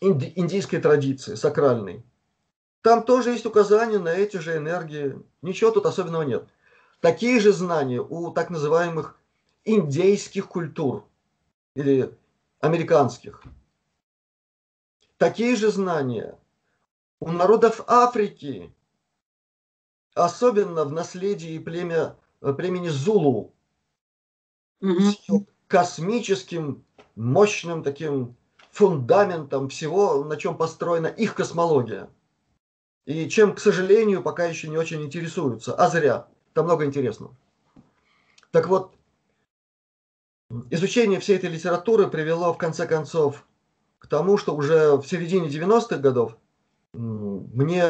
индийской 0.00 0.80
традиции, 0.80 1.34
сакральной. 1.34 2.02
Там 2.80 3.04
тоже 3.04 3.30
есть 3.30 3.46
указания 3.46 3.98
на 3.98 4.08
эти 4.08 4.38
же 4.38 4.56
энергии. 4.56 5.20
Ничего 5.42 5.70
тут 5.70 5.86
особенного 5.86 6.22
нет. 6.22 6.48
Такие 7.00 7.40
же 7.40 7.52
знания 7.52 8.00
у 8.00 8.30
так 8.30 8.50
называемых 8.50 9.18
индейских 9.64 10.48
культур 10.48 11.06
или 11.74 12.16
американских. 12.60 13.42
Такие 15.18 15.54
же 15.54 15.70
знания 15.70 16.38
у 17.20 17.30
народов 17.30 17.82
Африки, 17.86 18.72
особенно 20.14 20.84
в 20.84 20.92
наследии 20.92 21.58
племя, 21.58 22.16
племени 22.40 22.88
Зулу, 22.88 23.52
угу. 24.80 25.46
космическим, 25.68 26.84
мощным 27.14 27.82
таким 27.82 28.36
фундаментом 28.70 29.68
всего, 29.68 30.24
на 30.24 30.36
чем 30.36 30.56
построена 30.56 31.06
их 31.06 31.34
космология. 31.34 32.08
И 33.04 33.28
чем, 33.28 33.54
к 33.54 33.60
сожалению, 33.60 34.22
пока 34.22 34.44
еще 34.44 34.68
не 34.68 34.76
очень 34.76 35.02
интересуются. 35.02 35.74
А 35.74 35.88
зря. 35.88 36.28
Там 36.52 36.66
много 36.66 36.84
интересного. 36.84 37.34
Так 38.50 38.68
вот, 38.68 38.94
изучение 40.70 41.18
всей 41.20 41.36
этой 41.36 41.50
литературы 41.50 42.08
привело, 42.08 42.52
в 42.52 42.58
конце 42.58 42.86
концов, 42.86 43.46
к 43.98 44.06
тому, 44.06 44.36
что 44.36 44.54
уже 44.54 44.96
в 44.96 45.04
середине 45.04 45.48
90-х 45.48 45.96
годов 45.96 46.36
мне 46.92 47.86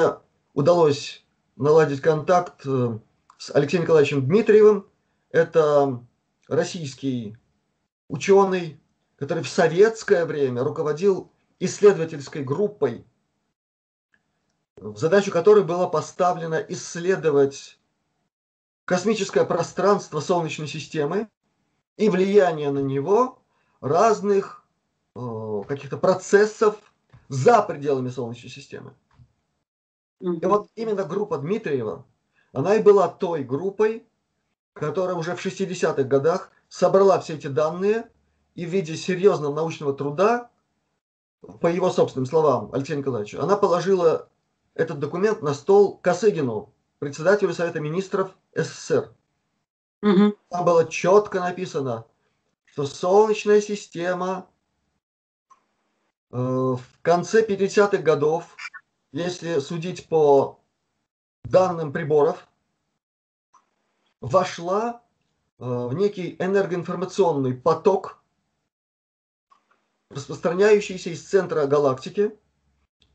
удалось 0.55 1.25
наладить 1.57 2.01
контакт 2.01 2.63
э, 2.67 2.99
с 3.39 3.51
Алексеем 3.55 3.85
Николаевичем 3.85 4.27
Дмитриевым. 4.27 4.87
Это 5.31 6.01
российский 6.49 7.37
ученый, 8.09 8.81
который 9.23 9.45
в 9.45 9.49
советское 9.49 10.25
время 10.25 10.65
руководил 10.65 11.31
исследовательской 11.61 12.43
группой, 12.43 13.07
в 14.75 14.99
задачу 14.99 15.31
которой 15.31 15.63
было 15.63 15.87
поставлено 15.87 16.57
исследовать 16.57 17.79
космическое 18.85 19.45
пространство 19.45 20.19
Солнечной 20.19 20.67
системы 20.67 21.29
и 21.97 22.09
влияние 22.09 22.73
на 22.73 22.81
него 22.81 23.39
разных 23.81 24.65
э, 25.15 25.63
каких-то 25.69 25.99
процессов 25.99 26.75
за 27.29 27.63
пределами 27.63 28.09
Солнечной 28.09 28.51
системы. 28.51 28.93
И 30.19 30.45
вот 30.45 30.69
именно 30.75 31.05
группа 31.05 31.39
Дмитриева, 31.39 32.05
она 32.53 32.75
и 32.75 32.83
была 32.83 33.07
той 33.07 33.45
группой, 33.45 34.05
которая 34.73 35.15
уже 35.15 35.37
в 35.37 35.47
60-х 35.47 36.03
годах 36.03 36.51
собрала 36.69 37.21
все 37.21 37.35
эти 37.35 37.47
данные 37.47 38.11
и 38.55 38.67
в 38.67 38.71
виде 38.71 38.97
серьезного 38.97 39.55
научного 39.55 39.95
труда, 39.95 40.51
по 41.61 41.67
его 41.67 41.91
собственным 41.91 42.27
словам, 42.27 42.71
Алексея 42.73 42.99
Николаевича, 42.99 43.43
она 43.43 43.57
положила 43.57 44.29
этот 44.75 44.99
документ 44.99 45.43
на 45.43 45.55
стол 45.55 45.99
Косыгину, 45.99 46.73
председателю 46.99 47.53
Совета 47.53 47.81
Министров 47.81 48.37
СССР. 48.55 49.13
Угу. 50.03 50.37
Там 50.49 50.65
было 50.65 50.89
четко 50.89 51.41
написано, 51.41 52.07
что 52.65 52.87
Солнечная 52.87 53.61
система 53.61 54.47
э, 56.31 56.37
в 56.37 56.83
конце 57.03 57.45
50-х 57.45 57.99
годов, 57.99 58.57
если 59.13 59.59
судить 59.59 60.09
по 60.09 60.61
данным 61.45 61.93
приборов, 61.93 62.49
вошла 64.21 65.03
э, 65.59 65.65
в 65.65 65.93
некий 65.95 66.37
энергоинформационный 66.39 67.55
поток, 67.55 68.22
распространяющийся 70.15 71.11
из 71.11 71.23
центра 71.23 71.67
галактики, 71.67 72.37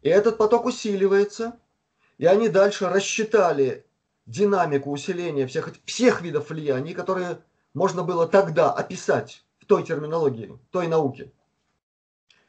и 0.01 0.09
этот 0.09 0.37
поток 0.37 0.65
усиливается, 0.65 1.59
и 2.17 2.25
они 2.25 2.49
дальше 2.49 2.89
рассчитали 2.89 3.85
динамику 4.25 4.91
усиления 4.91 5.47
всех, 5.47 5.73
всех 5.85 6.21
видов 6.21 6.49
влияний, 6.49 6.93
которые 6.93 7.41
можно 7.73 8.03
было 8.03 8.27
тогда 8.27 8.71
описать 8.71 9.45
в 9.59 9.65
той 9.65 9.83
терминологии, 9.83 10.57
той 10.71 10.87
науке. 10.87 11.31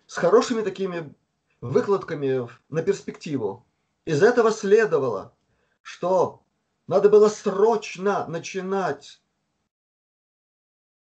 С 0.06 0.16
хорошими 0.16 0.62
такими 0.62 1.14
выкладками 1.60 2.48
на 2.68 2.82
перспективу. 2.82 3.66
Из 4.04 4.22
этого 4.22 4.50
следовало, 4.50 5.34
что 5.82 6.42
надо 6.86 7.10
было 7.10 7.28
срочно 7.28 8.26
начинать 8.26 9.20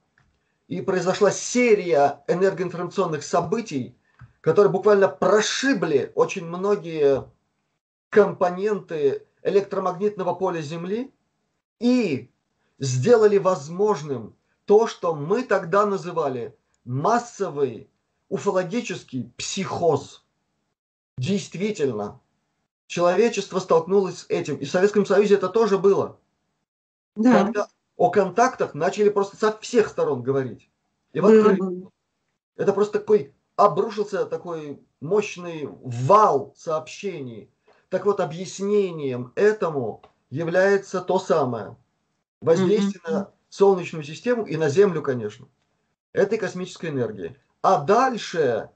И 0.68 0.80
произошла 0.80 1.30
серия 1.30 2.24
энергоинформационных 2.26 3.22
событий, 3.22 3.96
которые 4.40 4.70
буквально 4.72 5.08
прошибли 5.08 6.12
очень 6.14 6.46
многие 6.46 7.24
компоненты 8.08 9.26
электромагнитного 9.42 10.34
поля 10.34 10.60
Земли 10.60 11.12
и 11.80 12.30
сделали 12.78 13.38
возможным 13.38 14.34
то, 14.64 14.86
что 14.86 15.14
мы 15.14 15.42
тогда 15.42 15.84
называли 15.84 16.56
массовый 16.84 17.90
уфологический 18.28 19.32
психоз. 19.36 20.24
Действительно, 21.18 22.20
человечество 22.86 23.58
столкнулось 23.58 24.20
с 24.20 24.26
этим. 24.28 24.56
И 24.56 24.64
в 24.64 24.70
Советском 24.70 25.06
Союзе 25.06 25.34
это 25.34 25.48
тоже 25.48 25.78
было. 25.78 26.18
Да. 27.16 27.44
Когда 27.44 27.68
о 27.96 28.10
контактах 28.10 28.74
начали 28.74 29.08
просто 29.08 29.36
со 29.36 29.56
всех 29.58 29.88
сторон 29.88 30.22
говорить. 30.22 30.70
И 31.12 31.20
в 31.20 31.26
открытую. 31.26 31.92
Это 32.56 32.72
просто 32.72 32.98
такой 32.98 33.32
обрушился 33.56 34.24
такой 34.26 34.80
мощный 35.00 35.68
вал 35.82 36.54
сообщений. 36.56 37.50
Так 37.88 38.04
вот, 38.04 38.20
объяснением 38.20 39.32
этому 39.36 40.02
является 40.30 41.00
то 41.00 41.18
самое. 41.18 41.76
Воздействие 42.40 43.00
mm-hmm. 43.04 43.12
на 43.12 43.30
Солнечную 43.48 44.04
систему 44.04 44.44
и 44.44 44.56
на 44.56 44.68
Землю, 44.68 45.02
конечно. 45.02 45.46
Этой 46.12 46.38
космической 46.38 46.90
энергии. 46.90 47.36
А 47.62 47.80
дальше 47.80 48.70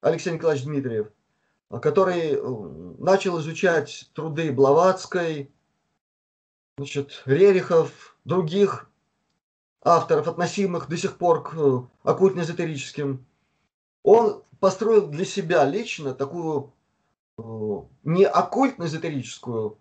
Алексей 0.00 0.32
Николаевич 0.32 0.64
Дмитриев– 0.64 1.08
который 1.80 2.34
э, 2.34 2.38
начал 2.98 3.40
изучать 3.40 4.10
труды 4.14 4.52
Блаватской, 4.52 5.50
значит, 6.76 7.22
Рерихов, 7.24 8.16
других 8.24 8.90
авторов, 9.80 10.28
относимых 10.28 10.88
до 10.88 10.96
сих 10.96 11.16
пор 11.16 11.42
к 11.42 11.56
э, 11.56 11.80
оккультно-эзотерическим, 12.04 13.24
он 14.02 14.44
построил 14.60 15.06
для 15.06 15.24
себя 15.24 15.64
лично 15.64 16.12
такую 16.14 16.74
э, 17.38 17.42
не 18.04 18.26
оккультно-эзотерическую, 18.26 19.78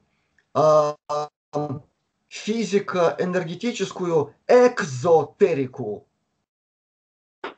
а 0.53 0.95
физико-энергетическую 2.29 4.33
экзотерику. 4.47 6.07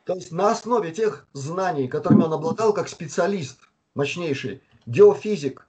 То 0.04 0.14
есть 0.14 0.32
на 0.32 0.50
основе 0.50 0.90
тех 0.92 1.28
знаний, 1.32 1.86
которыми 1.86 2.24
он 2.24 2.32
обладал 2.32 2.72
как 2.72 2.88
специалист– 2.88 3.60
мощнейший, 3.94 4.62
геофизик, 4.86 5.66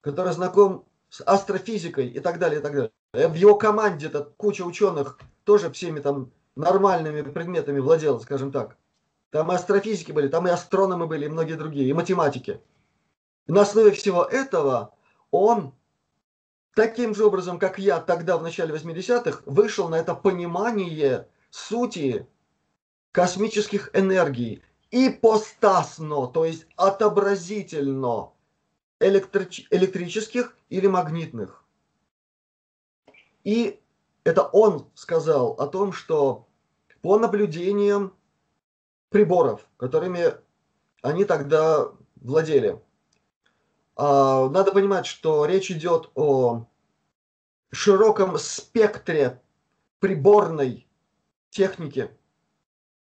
который 0.00 0.32
знаком 0.32 0.84
с 1.10 1.22
астрофизикой 1.22 2.08
и 2.08 2.20
так 2.20 2.38
далее, 2.38 2.60
и 2.60 2.62
так 2.62 2.72
далее. 2.72 2.90
Э, 3.12 3.28
в 3.28 3.34
его 3.34 3.56
команде 3.56 4.08
-то 4.08 4.32
куча 4.36 4.62
ученых 4.62 5.18
тоже 5.44 5.70
всеми 5.70 6.00
там 6.00 6.30
нормальными 6.56 7.22
предметами 7.22 7.78
владела, 7.78 8.18
скажем 8.18 8.52
так. 8.52 8.76
Там 9.30 9.50
и 9.52 9.54
астрофизики 9.54 10.12
были, 10.12 10.28
там 10.28 10.46
и 10.46 10.50
астрономы 10.50 11.06
были, 11.06 11.26
и 11.26 11.28
многие 11.28 11.54
другие, 11.54 11.88
и 11.88 11.92
математики. 11.92 12.60
И 13.46 13.52
на 13.52 13.62
основе 13.62 13.90
всего 13.90 14.24
этого 14.24 14.94
он 15.30 15.72
таким 16.74 17.14
же 17.14 17.24
образом, 17.24 17.58
как 17.58 17.78
я 17.78 18.00
тогда 18.00 18.38
в 18.38 18.42
начале 18.42 18.74
80-х, 18.74 19.42
вышел 19.46 19.88
на 19.88 19.96
это 19.96 20.14
понимание 20.14 21.28
сути 21.50 22.26
космических 23.12 23.90
энергий 23.94 24.62
ипостасно, 24.90 26.26
то 26.26 26.44
есть 26.44 26.66
отобразительно 26.76 28.32
электрич, 29.00 29.66
электрических 29.70 30.56
или 30.68 30.86
магнитных. 30.86 31.64
И 33.44 33.80
это 34.24 34.42
он 34.42 34.90
сказал 34.94 35.52
о 35.52 35.66
том, 35.66 35.92
что 35.92 36.46
по 37.00 37.18
наблюдениям 37.18 38.14
приборов, 39.10 39.66
которыми 39.76 40.34
они 41.02 41.24
тогда 41.24 41.92
владели, 42.16 42.82
а, 43.96 44.48
надо 44.48 44.72
понимать, 44.72 45.06
что 45.06 45.44
речь 45.46 45.70
идет 45.70 46.10
о 46.14 46.66
широком 47.70 48.38
спектре 48.38 49.40
приборной 49.98 50.86
техники, 51.50 52.10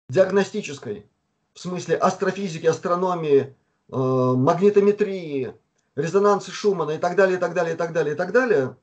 диагностической, 0.08 1.08
в 1.54 1.60
смысле 1.60 1.96
астрофизики, 1.96 2.66
астрономии, 2.66 3.54
э, 3.90 3.96
магнитометрии, 3.96 5.54
резонанса 5.96 6.50
Шумана 6.50 6.92
и 6.92 6.98
так 6.98 7.16
далее, 7.16 7.36
и 7.36 7.40
так 7.40 7.54
далее, 7.54 7.74
и 7.74 7.76
так 7.76 7.92
далее, 7.92 8.14
и 8.14 8.16
так 8.16 8.32
далее, 8.32 8.76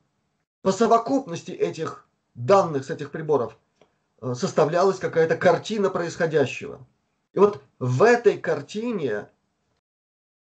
по 0.62 0.72
совокупности 0.72 1.50
этих 1.50 2.06
данных 2.34 2.84
с 2.84 2.90
этих 2.90 3.10
приборов 3.10 3.56
э, 4.20 4.34
составлялась 4.34 4.98
какая-то 4.98 5.36
картина 5.36 5.90
происходящего. 5.90 6.86
И 7.32 7.38
вот 7.38 7.62
в 7.78 8.02
этой 8.02 8.38
картине 8.38 9.28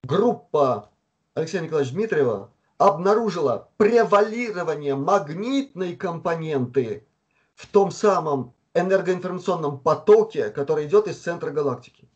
группа 0.03 0.89
Алексея 1.33 1.61
Николаевича 1.61 1.93
Дмитриева 1.93 2.51
обнаружила 2.77 3.69
превалирование 3.77 4.95
магнитной 4.95 5.95
компоненты 5.95 7.05
в 7.55 7.67
том 7.67 7.91
самом 7.91 8.53
энергоинформационном 8.73 9.79
потоке, 9.79 10.49
который 10.49 10.87
идет 10.87 11.07
из 11.07 11.17
центра 11.17 11.51
галактики. 11.51 12.08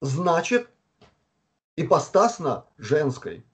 Значит, 0.00 0.70
ипостасно 1.76 2.66
женской. 2.78 3.44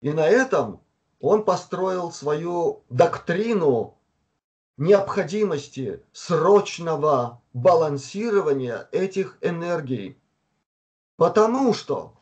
И 0.00 0.12
на 0.12 0.26
этом 0.26 0.82
он 1.20 1.44
построил 1.44 2.10
свою 2.10 2.82
доктрину 2.88 3.96
необходимости 4.76 6.02
срочного 6.12 7.40
балансирования 7.52 8.88
этих 8.90 9.38
энергий. 9.40 10.20
Потому 11.16 11.72
что 11.74 12.20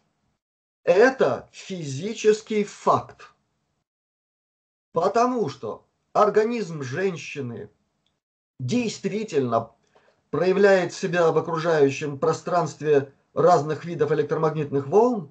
это 0.84 1.48
физический 1.52 2.64
факт. 2.64 3.32
Потому 4.92 5.48
что 5.48 5.86
организм 6.12 6.82
женщины 6.82 7.70
действительно 8.58 9.70
проявляет 10.28 10.92
себя 10.92 11.32
в 11.32 11.38
окружающем 11.38 12.18
пространстве 12.18 13.14
разных 13.34 13.84
видов 13.84 14.12
электромагнитных 14.12 14.86
волн 14.86 15.30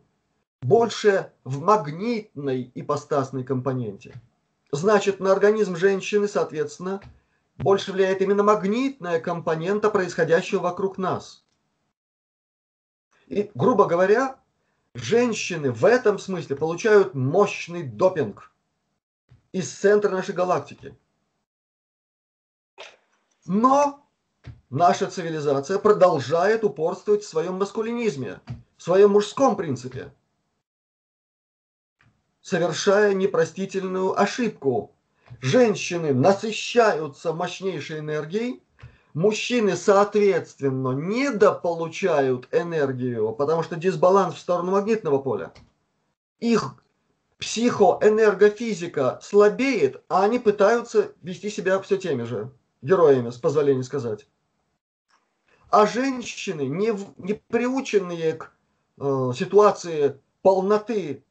больше 0.61 1.31
в 1.43 1.61
магнитной 1.61 2.71
ипостасной 2.75 3.43
компоненте. 3.43 4.13
Значит, 4.71 5.19
на 5.19 5.31
организм 5.31 5.75
женщины, 5.75 6.27
соответственно, 6.27 7.01
больше 7.57 7.91
влияет 7.91 8.21
именно 8.21 8.43
магнитная 8.43 9.19
компонента 9.19 9.89
происходящего 9.89 10.59
вокруг 10.59 10.97
нас. 10.97 11.43
И, 13.27 13.51
грубо 13.53 13.85
говоря, 13.85 14.39
женщины 14.93 15.71
в 15.71 15.85
этом 15.85 16.19
смысле 16.19 16.55
получают 16.55 17.13
мощный 17.13 17.83
допинг 17.83 18.51
из 19.51 19.71
центра 19.71 20.09
нашей 20.09 20.35
галактики. 20.35 20.97
Но 23.45 24.05
наша 24.69 25.07
цивилизация 25.07 25.79
продолжает 25.79 26.63
упорствовать 26.63 27.23
в 27.23 27.27
своем 27.27 27.55
маскулинизме, 27.55 28.39
в 28.77 28.83
своем 28.83 29.11
мужском 29.11 29.55
принципе, 29.55 30.13
совершая 32.41 33.13
непростительную 33.13 34.19
ошибку. 34.19 34.91
Женщины 35.41 36.13
насыщаются 36.13 37.33
мощнейшей 37.33 37.99
энергией, 37.99 38.63
мужчины, 39.13 39.75
соответственно, 39.75 40.91
недополучают 40.91 42.47
энергию, 42.51 43.33
потому 43.33 43.61
что 43.61 43.75
дисбаланс 43.75 44.35
в 44.35 44.39
сторону 44.39 44.71
магнитного 44.71 45.19
поля. 45.19 45.53
Их 46.39 46.75
психоэнергофизика 47.37 49.19
слабеет, 49.21 50.01
а 50.09 50.23
они 50.23 50.39
пытаются 50.39 51.11
вести 51.21 51.49
себя 51.49 51.79
все 51.79 51.97
теми 51.97 52.23
же 52.23 52.51
героями, 52.81 53.29
с 53.29 53.37
позволения 53.37 53.83
сказать. 53.83 54.27
А 55.69 55.85
женщины, 55.85 56.63
не, 56.63 56.93
не 57.17 57.35
приученные 57.35 58.33
к 58.33 58.51
э, 58.97 59.31
ситуации 59.35 60.19
полноты 60.41 61.23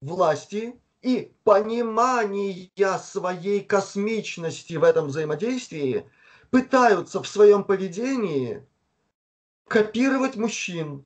власти 0.00 0.78
и 1.02 1.32
понимания 1.44 2.70
своей 2.98 3.60
космичности 3.60 4.74
в 4.74 4.84
этом 4.84 5.08
взаимодействии, 5.08 6.08
пытаются 6.50 7.22
в 7.22 7.26
своем 7.26 7.64
поведении 7.64 8.64
копировать 9.66 10.36
мужчин. 10.36 11.04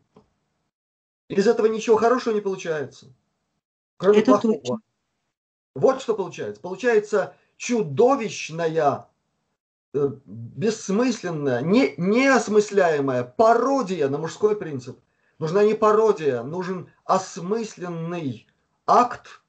Из 1.29 1.47
этого 1.47 1.67
ничего 1.67 1.97
хорошего 1.97 2.35
не 2.35 2.41
получается. 2.41 3.13
Кроме 3.97 4.21
Это 4.21 4.33
плохого. 4.33 4.55
Точно. 4.59 4.81
Вот 5.75 6.03
что 6.03 6.15
получается. 6.15 6.61
Получается 6.61 7.37
чудовищная 7.57 9.09
бессмысленная, 9.95 11.61
не, 11.63 11.95
неосмысляемая 11.97 13.25
пародия 13.25 14.09
на 14.09 14.19
мужской 14.19 14.57
принцип. 14.57 14.99
Нужна 15.39 15.65
не 15.65 15.75
пародия, 15.75 16.43
нужен 16.43 16.91
осмысленный 17.05 18.47
акт 18.87 19.41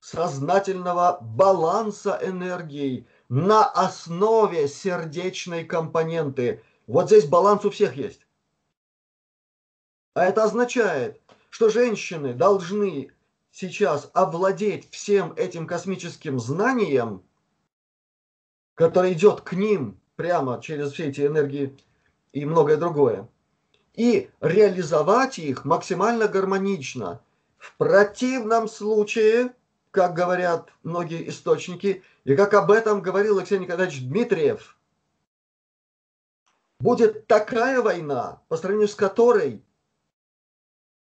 сознательного 0.00 1.18
баланса 1.20 2.18
энергии 2.22 3.06
на 3.28 3.64
основе 3.64 4.68
сердечной 4.68 5.64
компоненты. 5.64 6.62
Вот 6.86 7.06
здесь 7.06 7.26
баланс 7.26 7.64
у 7.64 7.70
всех 7.70 7.96
есть. 7.96 8.26
А 10.14 10.24
это 10.24 10.44
означает, 10.44 11.20
что 11.50 11.70
женщины 11.70 12.34
должны 12.34 13.12
сейчас 13.50 14.10
овладеть 14.12 14.90
всем 14.90 15.32
этим 15.36 15.66
космическим 15.66 16.40
знанием– 16.40 17.22
который 18.74 19.12
идет 19.12 19.40
к 19.42 19.52
ним 19.52 19.98
прямо 20.16 20.60
через 20.60 20.92
все 20.92 21.08
эти 21.08 21.26
энергии 21.26 21.76
и 22.32 22.44
многое 22.44 22.76
другое, 22.76 23.28
и 23.94 24.30
реализовать 24.40 25.38
их 25.38 25.64
максимально 25.64 26.28
гармонично. 26.28 27.20
В 27.58 27.76
противном 27.76 28.68
случае, 28.68 29.54
как 29.90 30.14
говорят 30.14 30.70
многие 30.82 31.28
источники, 31.28 32.02
и 32.24 32.36
как 32.36 32.54
об 32.54 32.70
этом 32.70 33.00
говорил 33.00 33.38
Алексей 33.38 33.58
Николаевич 33.58 34.02
Дмитриев, 34.02 34.76
будет 36.80 37.26
такая 37.26 37.80
война, 37.80 38.42
по 38.48 38.56
сравнению 38.56 38.88
с 38.88 38.94
которой 38.94 39.62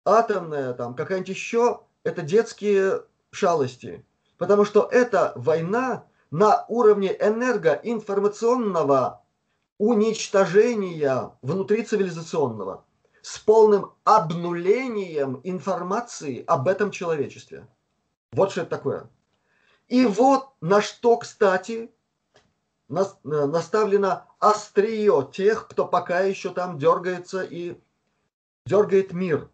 атомная, 0.05 0.75
там, 0.75 0.95
какая-нибудь 0.95 1.29
еще, 1.29 1.83
это 2.03 2.23
детские 2.23 3.05
шалости. 3.31 4.05
Потому 4.39 4.65
что 4.65 4.89
эта 4.91 5.33
война 5.37 6.05
на 6.31 6.65
уровне 6.69 7.17
энергоинформационного 7.19 9.25
уничтожения 9.79 11.33
внутри 11.43 11.85
цивилизационного 11.85 12.85
с 13.23 13.39
полным 13.39 13.93
обнулением 14.05 15.41
информации 15.45 16.45
об 16.47 16.69
этом 16.69 16.91
человечестве. 16.91 17.67
Вот 18.33 18.53
что 18.53 18.63
это 18.63 18.71
такое. 18.71 19.11
И 19.89 20.07
вот 20.07 20.51
на 20.61 20.81
что, 20.81 21.17
кстати, 21.17 21.91
наставлено 22.89 24.27
острие 24.39 25.29
тех, 25.33 25.69
кто 25.69 25.87
пока 25.87 26.21
еще 26.21 26.53
там 26.53 26.79
дергается 26.79 27.43
и 27.43 27.77
дергает 28.67 29.13
мир. 29.13 29.51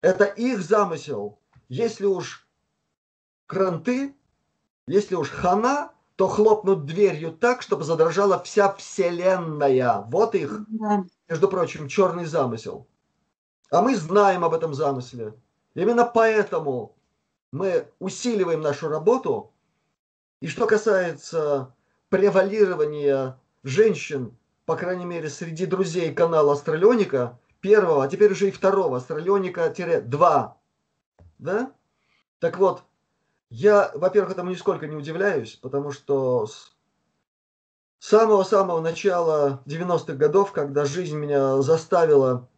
Это 0.00 0.24
их 0.24 0.60
замысел. 0.60 1.38
Если 1.68 2.06
уж 2.06 2.48
кранты 3.46 4.16
если 4.90 5.14
уж 5.14 5.30
хана, 5.30 5.92
то 6.16 6.26
хлопнут 6.26 6.84
дверью 6.84 7.32
так, 7.32 7.62
чтобы 7.62 7.84
задрожала 7.84 8.42
вся 8.42 8.72
вселенная. 8.74 10.04
Вот 10.08 10.34
их, 10.34 10.66
да. 10.68 11.04
между 11.28 11.48
прочим, 11.48 11.88
черный 11.88 12.26
замысел. 12.26 12.86
А 13.70 13.82
мы 13.82 13.94
знаем 13.96 14.44
об 14.44 14.52
этом 14.52 14.74
замысле. 14.74 15.34
Именно 15.74 16.04
поэтому 16.04 16.96
мы 17.52 17.86
усиливаем 18.00 18.60
нашу 18.60 18.88
работу 18.88 19.52
И 20.40 20.48
что 20.48 20.66
касается 20.66 21.72
превалирования 22.08 23.38
женщин, 23.62 24.36
по 24.66 24.76
крайней 24.76 25.04
мере, 25.04 25.28
среди 25.28 25.66
друзей 25.66 26.12
канала 26.12 26.54
Астралионика, 26.54 27.38
первого, 27.60 28.04
а 28.04 28.08
теперь 28.08 28.32
уже 28.32 28.48
и 28.48 28.50
второго, 28.50 28.98
Астралионика-2, 28.98 30.52
да? 31.38 31.72
Так 32.40 32.58
вот, 32.58 32.82
я, 33.50 33.90
во-первых, 33.94 34.32
этому 34.32 34.50
нисколько 34.50 34.86
не 34.86 34.96
удивляюсь, 34.96 35.56
потому 35.56 35.90
что 35.90 36.46
с 36.46 36.70
самого-самого 37.98 38.80
начала 38.80 39.62
90-х 39.66 40.14
годов, 40.14 40.52
когда 40.52 40.84
жизнь 40.84 41.16
меня 41.16 41.60
заставила 41.60 42.48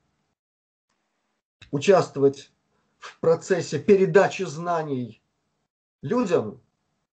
участвовать 1.70 2.52
в 2.98 3.18
процессе 3.20 3.78
передачи 3.78 4.42
знаний 4.42 5.22
людям, 6.02 6.60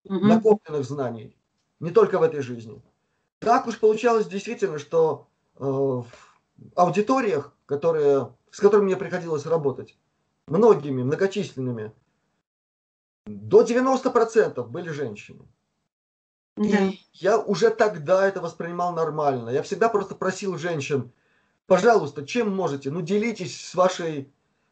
угу. 0.05 0.25
накопленных 0.25 0.85
знаний, 0.85 1.37
не 1.81 1.91
только 1.91 2.19
в 2.19 2.23
этой 2.23 2.41
жизни. 2.41 2.81
Так 3.41 3.67
уж 3.67 3.79
получалось 3.79 4.27
действительно, 4.27 4.79
что 4.79 5.27
э, 5.57 5.65
в 5.65 6.07
аудиториях, 6.77 7.53
которые, 7.67 8.33
с 8.51 8.61
которыми 8.61 8.87
мне 8.87 8.97
приходилось 8.97 9.47
работать, 9.47 9.99
многими, 10.47 11.03
многочисленными, 11.03 11.93
до 13.27 13.63
90% 13.63 14.65
были 14.67 14.91
женщины. 14.91 15.45
Да. 16.57 16.65
И 16.65 17.01
я 17.15 17.39
уже 17.39 17.71
тогда 17.71 18.27
это 18.27 18.41
воспринимал 18.41 18.93
нормально. 18.93 19.51
Я 19.51 19.63
всегда 19.63 19.89
просто 19.89 20.15
просил 20.15 20.57
женщин, 20.57 21.11
пожалуйста, 21.67 22.25
чем 22.27 22.55
можете, 22.55 22.91
ну 22.91 23.01
делитесь 23.01 23.61
с 23.61 23.75
вашей 23.75 24.31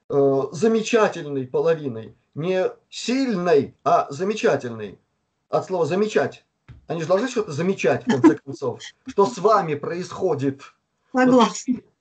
э, 0.09 0.43
замечательной 0.53 1.47
половиной. 1.47 2.15
Не 2.35 2.71
сильной, 2.88 3.75
а 3.85 4.07
замечательной. 4.11 4.99
От 5.49 5.67
слова 5.67 5.85
замечать. 5.85 6.45
Они 6.87 7.03
же 7.03 7.09
должны 7.09 7.29
что-то 7.29 7.53
замечать, 7.53 8.07
в 8.07 8.11
конце 8.11 8.37
концов. 8.45 8.81
Что 9.07 9.27
с 9.27 9.38
вами 9.38 9.75
происходит. 9.75 10.62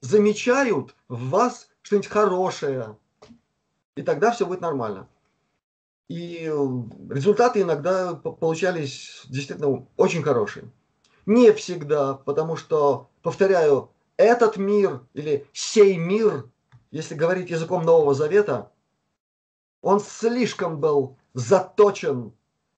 Замечают 0.01 0.95
в 1.07 1.29
вас 1.29 1.69
что-нибудь 1.81 2.07
хорошее. 2.07 2.97
И 3.95 4.03
тогда 4.03 4.31
все 4.31 4.45
будет 4.45 4.61
нормально. 4.61 5.07
И 6.11 6.43
результаты 7.09 7.61
иногда 7.61 8.15
получались 8.15 9.23
действительно 9.29 9.87
очень 9.95 10.23
хорошие. 10.23 10.69
Не 11.25 11.53
всегда, 11.53 12.15
потому 12.15 12.57
что, 12.57 13.09
повторяю, 13.21 13.91
этот 14.17 14.57
мир 14.57 15.03
или 15.13 15.47
сей 15.53 15.95
мир, 15.95 16.49
если 16.91 17.15
говорить 17.15 17.49
языком 17.49 17.83
Нового 17.83 18.13
Завета, 18.13 18.73
он 19.81 20.01
слишком 20.01 20.81
был 20.81 21.17
заточен 21.33 22.33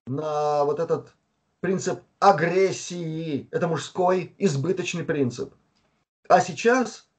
на 0.05 0.63
вот 0.65 0.79
этот 0.79 1.15
принцип 1.59 2.01
агрессии. 2.19 3.47
Это 3.49 3.67
мужской 3.67 4.35
избыточный 4.37 5.03
принцип. 5.03 5.55
А 6.29 6.39
сейчас 6.39 7.09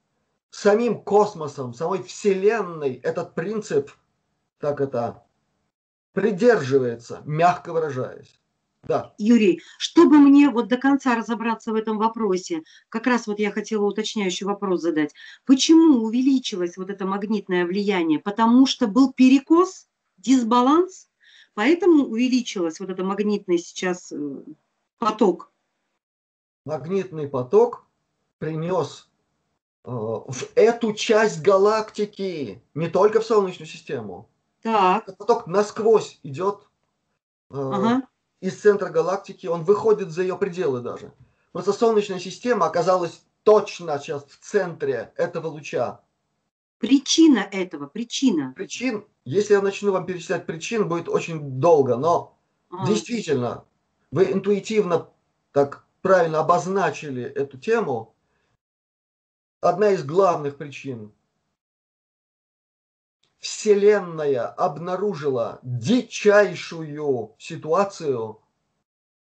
самим 0.50 1.03
космосом, 1.03 1.74
самой 1.74 2.05
Вселенной 2.05 3.00
этот 3.03 3.35
принцип, 3.35 3.90
так 4.61 4.81
это 4.81 5.24
придерживается, 6.14 7.22
мягко 7.27 7.72
выражаясь. 7.72 8.40
Да. 8.85 9.14
Юрий, 9.18 9.62
чтобы 9.79 10.18
мне 10.18 10.50
вот 10.50 10.68
до 10.68 10.77
конца 10.77 11.14
разобраться 11.14 11.72
в 11.72 11.74
этом 11.74 11.98
вопросе, 11.98 12.62
как 12.90 13.07
раз 13.07 13.27
вот 13.27 13.38
я 13.38 13.50
хотела 13.50 13.85
уточняющий 13.85 14.46
вопрос 14.46 14.83
задать. 14.83 15.14
Почему 15.46 16.05
увеличилось 16.05 16.77
вот 16.77 16.90
это 16.90 17.07
магнитное 17.07 17.64
влияние? 17.64 18.18
Потому 18.18 18.66
что 18.66 18.87
был 18.87 19.12
перекос, 19.12 19.88
дисбаланс, 20.18 21.09
поэтому 21.55 22.05
увеличилось 22.05 22.79
вот 22.79 22.90
это 22.90 23.05
магнитный 23.05 23.59
сейчас 23.59 24.12
э, 24.12 24.42
поток? 24.98 25.50
Магнитный 26.66 27.27
поток 27.27 27.87
принес 28.38 29.09
э, 29.85 29.90
в 29.90 30.46
эту 30.57 30.92
часть 30.92 31.40
галактики, 31.40 32.62
не 32.74 32.88
только 32.88 33.20
в 33.20 33.24
Солнечную 33.24 33.66
систему, 33.66 34.29
так. 34.64 35.03
Этот 35.03 35.18
поток 35.18 35.46
насквозь 35.46 36.18
идет 36.22 36.62
э, 37.50 37.55
ага. 37.57 38.09
из 38.40 38.59
центра 38.59 38.88
галактики, 38.88 39.46
он 39.46 39.62
выходит 39.62 40.11
за 40.11 40.22
ее 40.22 40.38
пределы 40.38 40.81
даже. 40.81 41.12
Просто 41.53 41.74
Солнечная 41.74 42.18
система 42.18 42.66
оказалась 42.66 43.22
точно 43.42 43.98
сейчас 43.98 44.24
в 44.24 44.38
центре 44.40 45.12
этого 45.16 45.48
луча. 45.48 46.00
Причина 46.79 47.40
этого, 47.40 47.87
причина. 47.87 48.55
Причин, 48.57 49.05
если 49.27 49.53
я 49.53 49.61
начну 49.61 49.92
вам 49.92 50.07
перечислять 50.07 50.46
причин, 50.46 50.88
будет 50.88 51.11
очень 51.11 51.61
долго, 51.61 51.96
но 51.96 52.38
ага. 52.70 52.87
действительно, 52.87 53.64
вы 54.11 54.33
интуитивно 54.33 55.11
так 55.53 55.85
правильно 56.00 56.40
обозначили 56.40 57.22
эту 57.22 57.59
тему. 57.59 58.14
Одна 59.61 59.90
из 59.90 60.05
главных 60.05 60.57
причин 60.57 61.12
Вселенная 63.44 64.46
обнаружила 64.46 65.59
дичайшую 65.62 67.35
ситуацию 67.38 68.40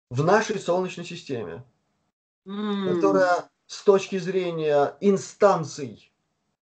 в 0.10 0.24
нашей 0.24 0.58
Солнечной 0.58 1.06
системе, 1.06 1.64
mm. 2.48 2.96
которая 2.96 3.48
с 3.68 3.84
точки 3.84 4.18
зрения 4.18 4.98
инстанций, 5.00 6.12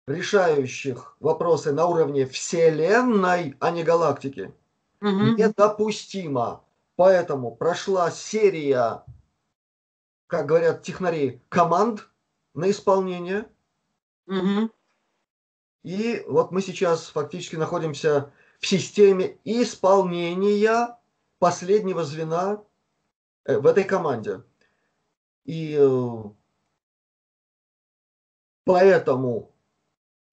решающих 0.08 1.16
вопросы 1.22 1.72
на 1.72 1.86
уровне 1.86 2.26
Вселенной, 2.26 3.56
а 3.62 3.72
не 3.72 3.84
галактики, 3.84 4.54
mm-hmm. 5.00 5.36
недопустима. 5.38 6.66
Поэтому 6.98 7.56
прошла 7.56 8.12
серия, 8.12 9.06
как 10.28 10.48
говорят 10.48 10.84
технари, 10.84 11.42
команд 11.48 12.10
на 12.54 12.70
исполнение. 12.70 13.46
Mm-hmm. 14.28 14.70
И 15.84 16.24
вот 16.28 16.52
мы 16.52 16.62
сейчас 16.62 17.08
фактически 17.08 17.56
находимся 17.56 18.32
в 18.60 18.68
системе 18.68 19.38
исполнения 19.44 20.98
последнего 21.40 22.04
звена 22.04 22.64
э, 23.46 23.58
в 23.58 23.66
этой 23.66 23.84
команде. 23.84 24.44
И 25.44 25.76
э, 25.80 26.24
поэтому 28.64 29.52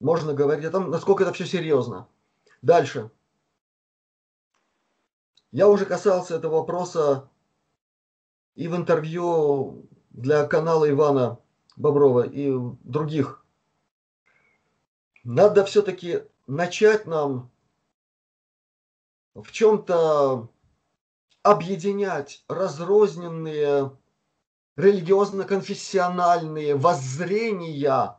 можно 0.00 0.34
говорить 0.34 0.66
о 0.66 0.70
том, 0.70 0.90
насколько 0.90 1.24
это 1.24 1.32
все 1.32 1.46
серьезно. 1.46 2.08
Дальше. 2.61 3.11
Я 5.50 5.68
уже 5.68 5.87
касался 5.87 6.37
этого 6.37 6.56
вопроса 6.56 7.30
и 8.54 8.68
в 8.68 8.76
интервью 8.76 9.88
для 10.11 10.46
канала 10.46 10.88
Ивана 10.90 11.38
Боброва 11.76 12.26
и 12.26 12.52
других 12.84 13.44
надо 15.28 15.64
все-таки 15.66 16.22
начать 16.46 17.06
нам 17.06 17.50
в 19.34 19.52
чем-то 19.52 20.48
объединять 21.42 22.46
разрозненные 22.48 23.94
религиозно-конфессиональные 24.76 26.76
воззрения 26.76 28.18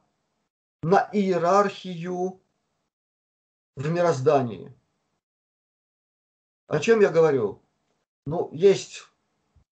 на 0.83 1.09
иерархию 1.11 2.39
в 3.75 3.89
мироздании. 3.89 4.71
О 6.67 6.79
чем 6.79 7.01
я 7.01 7.09
говорю? 7.09 7.63
Ну, 8.27 8.51
есть 8.53 9.07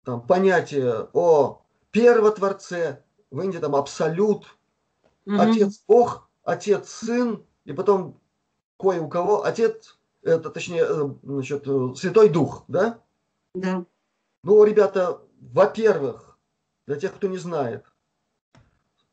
там 0.06 0.26
понятие 0.26 1.10
о 1.12 1.66
первотворце, 1.92 3.04
в 3.30 3.42
Индии 3.42 3.58
там 3.58 3.76
абсолют, 3.76 4.58
mm-hmm. 5.26 5.52
Отец 5.52 5.84
Бог, 5.86 6.25
отец, 6.46 6.90
сын, 6.90 7.44
и 7.66 7.74
потом 7.74 8.22
кое 8.80 9.02
у 9.02 9.10
кого 9.10 9.44
отец, 9.44 10.00
это 10.22 10.50
точнее, 10.50 10.86
э, 10.88 11.10
значит, 11.24 11.68
э, 11.68 11.94
Святой 11.96 12.30
Дух, 12.30 12.64
да? 12.68 13.02
Да. 13.54 13.86
Ну, 14.44 14.64
ребята, 14.64 15.22
во-первых, 15.40 16.38
для 16.88 16.96
тех, 16.98 17.14
кто 17.14 17.28
не 17.28 17.38
знает, 17.38 17.86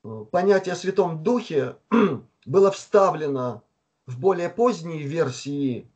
э, 0.05 0.25
понятие 0.31 0.75
о 0.75 0.77
Святом 0.77 1.23
Духе 1.23 1.77
было 2.47 2.71
вставлено 2.71 3.63
в 4.07 4.19
более 4.19 4.49
поздние 4.49 5.03
версии 5.03 5.91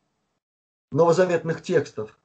новозаветных 0.90 1.62
текстов, 1.62 2.18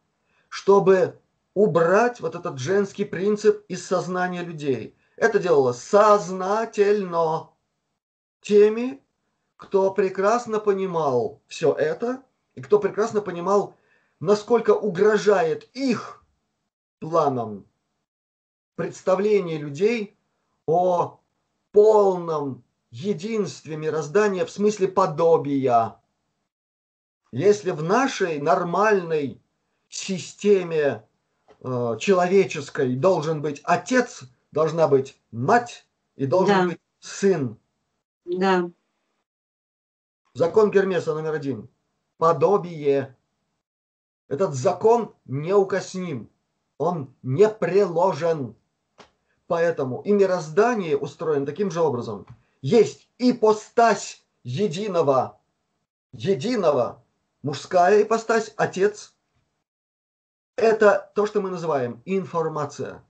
чтобы 0.48 1.20
убрать 1.54 2.20
вот 2.22 2.36
этот 2.36 2.60
женский 2.60 3.04
принцип 3.04 3.66
из 3.68 3.86
сознания 3.86 4.44
людей. 4.44 4.96
Это 5.18 5.40
делалось 5.40 5.82
сознательно 5.82 7.51
теми, 8.42 9.02
кто 9.58 9.92
прекрасно 9.92 10.60
понимал 10.60 11.42
все 11.48 11.74
это, 11.74 12.24
и 12.56 12.62
кто 12.62 12.80
прекрасно 12.80 13.22
понимал, 13.22 13.76
насколько 14.20 14.72
угрожает 14.72 15.70
их 15.74 16.24
планам 17.00 17.66
представление 18.76 19.58
людей 19.58 20.18
о 20.66 21.20
полном 21.72 22.64
единстве 22.90 23.78
мироздания 23.78 24.46
в 24.46 24.52
смысле 24.52 24.88
подобия. 24.88 25.96
Если 27.32 27.72
в 27.72 27.82
нашей 27.82 28.40
нормальной 28.40 29.42
системе 29.88 31.08
э, 31.64 31.98
человеческой 32.00 32.96
должен 32.96 33.42
быть 33.42 33.62
отец, 33.64 34.24
должна 34.52 34.88
быть 34.88 35.18
мать 35.32 35.86
и 36.16 36.26
должен 36.26 36.56
Да. 36.56 36.66
быть 36.68 36.80
сын. 37.00 37.58
Да. 38.26 38.70
Закон 40.34 40.72
Гермеса 40.72 41.14
номер 41.14 41.34
один. 41.34 41.70
Подобие. 42.18 43.18
Этот 44.28 44.54
закон 44.54 45.14
неукосним. 45.26 46.30
Он 46.78 47.14
не 47.22 47.50
приложен. 47.50 48.56
Поэтому 49.48 50.02
и 50.02 50.12
мироздание 50.14 50.98
устроено 50.98 51.46
таким 51.46 51.72
же 51.72 51.82
образом. 51.82 52.26
Есть 52.62 53.10
ипостась 53.18 54.24
единого. 54.44 55.40
Единого. 56.14 57.04
Мужская 57.42 58.04
ипостась, 58.04 58.54
отец. 58.56 59.14
Это 60.56 61.12
то, 61.16 61.26
что 61.26 61.42
мы 61.42 61.50
называем 61.50 62.02
информация. 62.06 63.04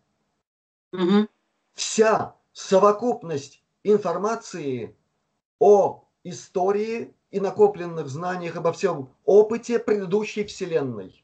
Мгм. 0.92 1.30
Вся 1.74 2.36
совокупность 2.54 3.64
информации 3.84 4.96
о 5.62 6.08
истории 6.24 7.14
и 7.30 7.40
накопленных 7.40 8.10
знаниях 8.10 8.56
обо 8.58 8.74
всем 8.74 9.14
опыте 9.26 9.78
предыдущей 9.78 10.44
Вселенной. 10.44 11.24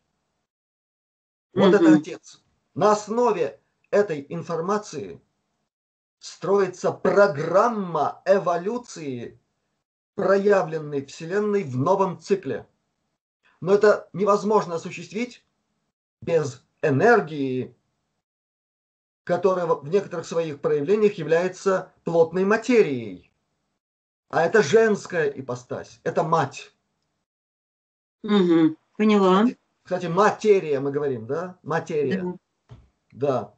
Вот 1.55 1.73
это 1.73 1.89
Мгм. 1.89 1.95
отец. 1.95 2.43
На 2.75 2.91
основе 2.91 3.59
этой 3.89 4.27
информации 4.29 5.19
строится 6.19 6.91
программа 6.91 8.21
эволюции, 8.25 9.39
проявленной 10.13 11.03
Вселенной 11.05 11.63
в 11.63 11.75
новом 11.75 12.19
цикле. 12.19 12.67
Но 13.59 13.73
это 13.73 14.07
невозможно 14.13 14.75
осуществить 14.75 15.43
без 16.21 16.63
энергии, 16.83 17.75
которая 19.23 19.65
в 19.65 19.89
некоторых 19.89 20.27
своих 20.27 20.61
проявлениях 20.61 21.15
является 21.15 21.91
плотной 22.03 22.45
материей. 22.45 23.26
А 24.29 24.43
это 24.43 24.61
женская 24.61 25.29
ипостась, 25.29 25.99
это 26.03 26.23
мать. 26.23 26.71
Мгм. 28.23 28.77
Поняла. 28.97 29.45
Кстати, 29.83 30.07
материя 30.07 30.79
мы 30.79 30.91
говорим, 30.91 31.27
да? 31.27 31.57
Материя. 31.63 32.21
Да. 32.21 32.75
Да. 33.11 33.53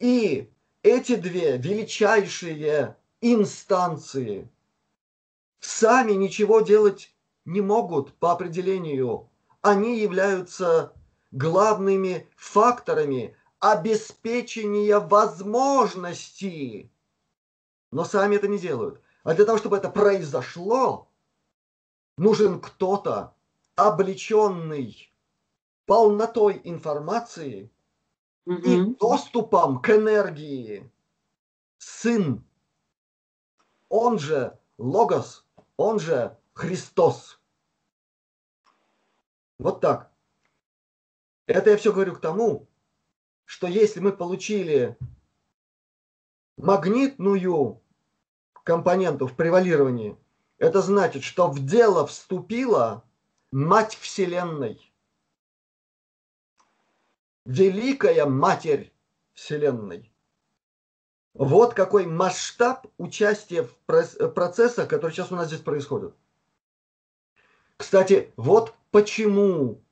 И 0.00 0.50
эти 0.82 1.14
две 1.14 1.56
величайшие 1.58 2.96
инстанции 3.20 4.50
сами 5.60 6.12
ничего 6.12 6.60
делать 6.60 7.14
не 7.44 7.60
могут 7.60 8.14
по 8.14 8.32
определению. 8.32 9.30
Они 9.62 10.00
являются 10.00 10.92
главными 11.30 12.28
факторами 12.36 13.36
обеспечения 13.60 14.98
возможности. 14.98 16.90
Но 17.92 18.04
сами 18.04 18.36
это 18.36 18.48
не 18.48 18.58
делают. 18.58 19.00
А 19.24 19.34
для 19.34 19.46
того, 19.46 19.56
чтобы 19.58 19.78
это 19.78 19.88
произошло, 19.88 21.08
нужен 22.18 22.60
кто-то, 22.60 23.34
облеченный 23.74 25.12
полнотой 25.86 26.60
информации 26.62 27.72
и 28.46 28.76
Мгм. 28.76 28.94
доступом 29.00 29.80
к 29.80 29.90
энергии. 29.90 30.92
Сын, 31.78 32.44
он 33.88 34.18
же 34.18 34.58
Логос, 34.78 35.46
он 35.76 35.98
же 35.98 36.36
Христос. 36.52 37.40
Вот 39.58 39.80
так. 39.80 40.12
Это 41.46 41.70
я 41.70 41.76
все 41.78 41.92
говорю 41.92 42.14
к 42.14 42.20
тому, 42.20 42.68
что 43.46 43.66
если 43.66 44.00
мы 44.00 44.12
получили 44.12 44.98
магнитную 46.56 47.83
компоненту 48.64 49.26
в 49.26 49.36
превалировании, 49.36 50.16
это 50.58 50.82
значит, 50.82 51.22
что 51.22 51.48
в 51.48 51.64
дело 51.64 52.06
вступила 52.06 53.04
Мать 53.52 53.94
Вселенной. 53.94 54.92
Великая 57.44 58.26
Матерь 58.26 58.92
Вселенной. 59.34 60.10
Вот 61.34 61.74
какой 61.74 62.06
масштаб 62.06 62.86
участия 62.96 63.64
в 63.64 63.74
процессах, 64.32 64.88
которые 64.88 65.14
сейчас 65.14 65.30
у 65.30 65.36
нас 65.36 65.48
здесь 65.48 65.60
происходят. 65.60 66.16
Кстати, 67.76 68.32
вот 68.36 68.74
почему 68.90 69.82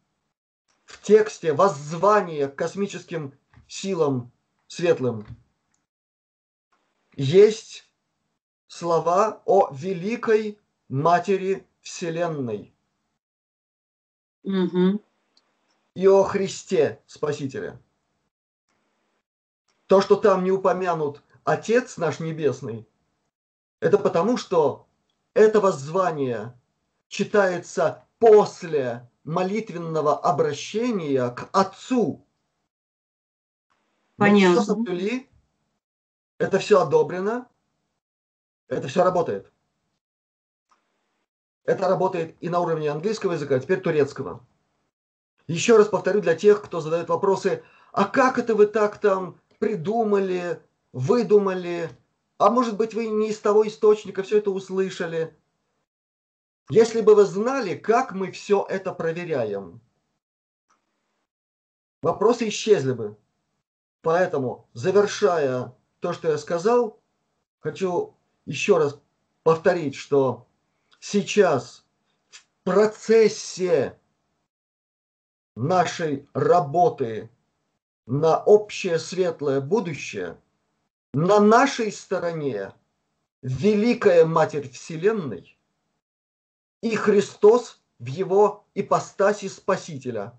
в 0.84 1.02
тексте 1.02 1.52
воззвания 1.52 2.48
к 2.48 2.54
космическим 2.54 3.36
силам 3.66 4.32
светлым 4.68 5.26
есть 7.16 7.91
слова 8.72 9.42
о 9.44 9.68
великой 9.70 10.58
матери 10.88 11.66
Вселенной 11.82 12.74
Мгм. 14.44 14.98
и 15.94 16.06
о 16.08 16.22
Христе 16.22 17.02
Спасителе. 17.06 17.78
То, 19.88 20.00
что 20.00 20.16
там 20.16 20.42
не 20.42 20.50
упомянут 20.50 21.22
Отец 21.44 21.98
наш 21.98 22.18
Небесный, 22.18 22.88
это 23.80 23.98
потому, 23.98 24.38
что 24.38 24.86
это 25.34 25.60
воззвание 25.60 26.58
читается 27.08 28.06
после 28.18 29.06
молитвенного 29.22 30.18
обращения 30.18 31.28
к 31.28 31.50
Отцу. 31.52 32.24
Понятно. 34.16 34.62
все 34.62 34.66
соблюли, 34.72 35.28
это 36.38 36.58
все 36.58 36.80
одобрено, 36.80 37.51
это 38.72 38.88
все 38.88 39.04
работает. 39.04 39.52
Это 41.64 41.88
работает 41.88 42.36
и 42.40 42.48
на 42.48 42.60
уровне 42.60 42.90
английского 42.90 43.32
языка, 43.32 43.56
а 43.56 43.60
теперь 43.60 43.80
турецкого. 43.80 44.44
Еще 45.46 45.76
раз 45.76 45.88
повторю 45.88 46.20
для 46.20 46.34
тех, 46.34 46.62
кто 46.62 46.80
задает 46.80 47.08
вопросы, 47.08 47.62
а 47.92 48.04
как 48.04 48.38
это 48.38 48.54
вы 48.54 48.66
так 48.66 48.98
там 48.98 49.40
придумали, 49.58 50.60
выдумали, 50.92 51.90
а 52.38 52.50
может 52.50 52.76
быть 52.76 52.94
вы 52.94 53.06
не 53.06 53.30
из 53.30 53.38
того 53.38 53.66
источника 53.66 54.22
все 54.22 54.38
это 54.38 54.50
услышали. 54.50 55.36
Если 56.70 57.00
бы 57.00 57.14
вы 57.14 57.24
знали, 57.24 57.76
как 57.76 58.12
мы 58.12 58.32
все 58.32 58.66
это 58.68 58.92
проверяем, 58.92 59.80
вопросы 62.00 62.48
исчезли 62.48 62.92
бы. 62.92 63.16
Поэтому, 64.00 64.68
завершая 64.72 65.74
то, 66.00 66.12
что 66.12 66.28
я 66.28 66.38
сказал, 66.38 67.00
хочу 67.60 68.16
еще 68.46 68.78
раз 68.78 68.98
повторить, 69.42 69.94
что 69.94 70.46
сейчас 71.00 71.84
в 72.30 72.44
процессе 72.64 73.98
нашей 75.54 76.28
работы 76.34 77.30
на 78.06 78.42
общее 78.42 78.98
светлое 78.98 79.60
будущее, 79.60 80.40
на 81.12 81.40
нашей 81.40 81.92
стороне 81.92 82.72
Великая 83.42 84.24
Матерь 84.24 84.70
Вселенной 84.70 85.58
и 86.80 86.96
Христос 86.96 87.80
в 87.98 88.06
его 88.06 88.64
ипостаси 88.74 89.48
Спасителя. 89.48 90.38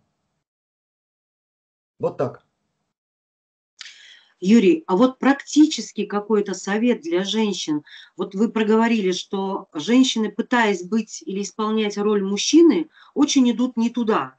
Вот 1.99 2.17
так. 2.17 2.45
Юрий, 4.45 4.83
а 4.87 4.97
вот 4.97 5.19
практически 5.19 6.05
какой-то 6.05 6.53
совет 6.53 6.99
для 6.99 7.23
женщин. 7.23 7.85
Вот 8.17 8.35
вы 8.35 8.49
проговорили, 8.49 9.13
что 9.13 9.69
женщины, 9.73 10.29
пытаясь 10.29 10.83
быть 10.83 11.23
или 11.25 11.43
исполнять 11.43 11.97
роль 11.97 12.21
мужчины, 12.21 12.89
очень 13.13 13.49
идут 13.49 13.77
не 13.77 13.89
туда. 13.89 14.37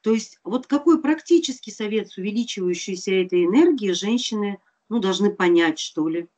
То 0.00 0.10
есть 0.10 0.40
вот 0.42 0.66
какой 0.66 1.00
практический 1.00 1.70
совет 1.70 2.10
с 2.10 2.18
увеличивающейся 2.18 3.12
этой 3.12 3.44
энергией 3.44 3.92
женщины 3.92 4.58
ну, 4.88 4.98
должны 4.98 5.30
понять, 5.30 5.78
что 5.78 6.08
ли? 6.08 6.28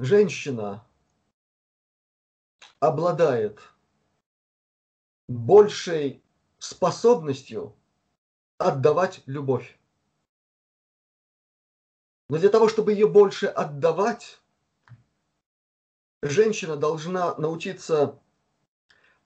Женщина 0.00 0.84
обладает 2.80 3.60
большей 5.28 6.20
способностью 6.58 7.76
отдавать 8.62 9.22
любовь. 9.26 9.78
Но 12.28 12.38
для 12.38 12.48
того, 12.48 12.68
чтобы 12.68 12.92
ее 12.92 13.08
больше 13.08 13.46
отдавать, 13.46 14.40
женщина 16.22 16.76
должна 16.76 17.34
научиться 17.36 18.18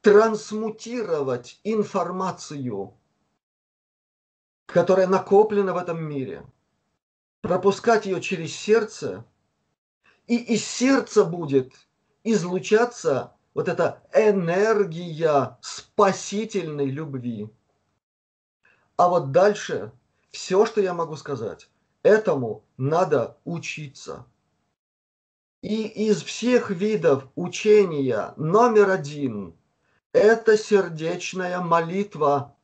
трансмутировать 0.00 1.60
информацию, 1.64 2.94
которая 4.66 5.06
накоплена 5.06 5.72
в 5.72 5.76
этом 5.76 6.02
мире, 6.02 6.44
пропускать 7.42 8.06
ее 8.06 8.20
через 8.20 8.54
сердце, 8.54 9.24
и 10.26 10.36
из 10.36 10.64
сердца 10.64 11.24
будет 11.24 11.72
излучаться 12.24 13.36
вот 13.54 13.68
эта 13.68 14.02
энергия 14.12 15.56
спасительной 15.60 16.86
любви. 16.86 17.48
А 18.96 19.08
вот 19.08 19.32
дальше 19.32 19.92
все, 20.30 20.64
что 20.66 20.80
я 20.80 20.94
могу 20.94 21.16
сказать, 21.16 21.68
этому 22.02 22.64
надо 22.76 23.38
учиться. 23.44 24.26
И 25.62 25.86
из 25.86 26.22
всех 26.22 26.70
видов 26.70 27.28
учения 27.34 28.32
номер 28.36 28.90
один– 28.90 29.56
это 30.12 30.56
сердечная 30.56 31.60
молитва, 31.60 32.54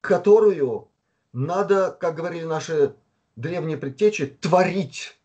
которую 0.00 0.88
надо, 1.32 1.90
как 1.90 2.14
говорили 2.16 2.44
наши 2.44 2.96
древние 3.36 3.76
предтечи, 3.76 4.26
творить. 4.26 5.16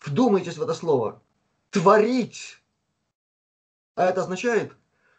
Вдумайтесь 0.00 0.56
в 0.56 0.62
это 0.62 0.74
слово. 0.74 1.22
Творить. 1.70 2.62
А 3.94 4.06
это 4.06 4.22
означает 4.22 4.72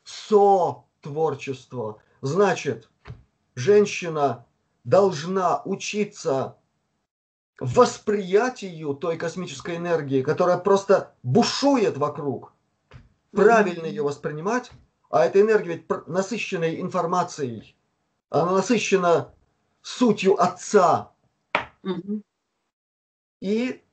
со-творчество. 0.03 2.01
Значит, 2.21 2.89
женщина 3.59 4.45
должна 4.83 5.61
учиться 5.65 6.55
восприятию 7.59 8.93
той 8.93 9.17
космической 9.17 9.75
энергии, 9.75 10.21
которая 10.21 10.57
просто 10.57 11.13
бушует 11.23 11.97
вокруг. 11.97 12.53
Правильно 13.31 13.85
ее 13.85 14.01
воспринимать, 14.01 14.71
а 15.11 15.25
эта 15.25 15.41
энергия 15.41 15.73
ведь 15.73 16.07
насыщенной 16.07 16.81
информацией, 16.81 17.75
она 18.29 18.53
насыщена 18.53 19.33
сутью 19.81 20.41
Отца. 20.41 21.11
И 23.41 23.83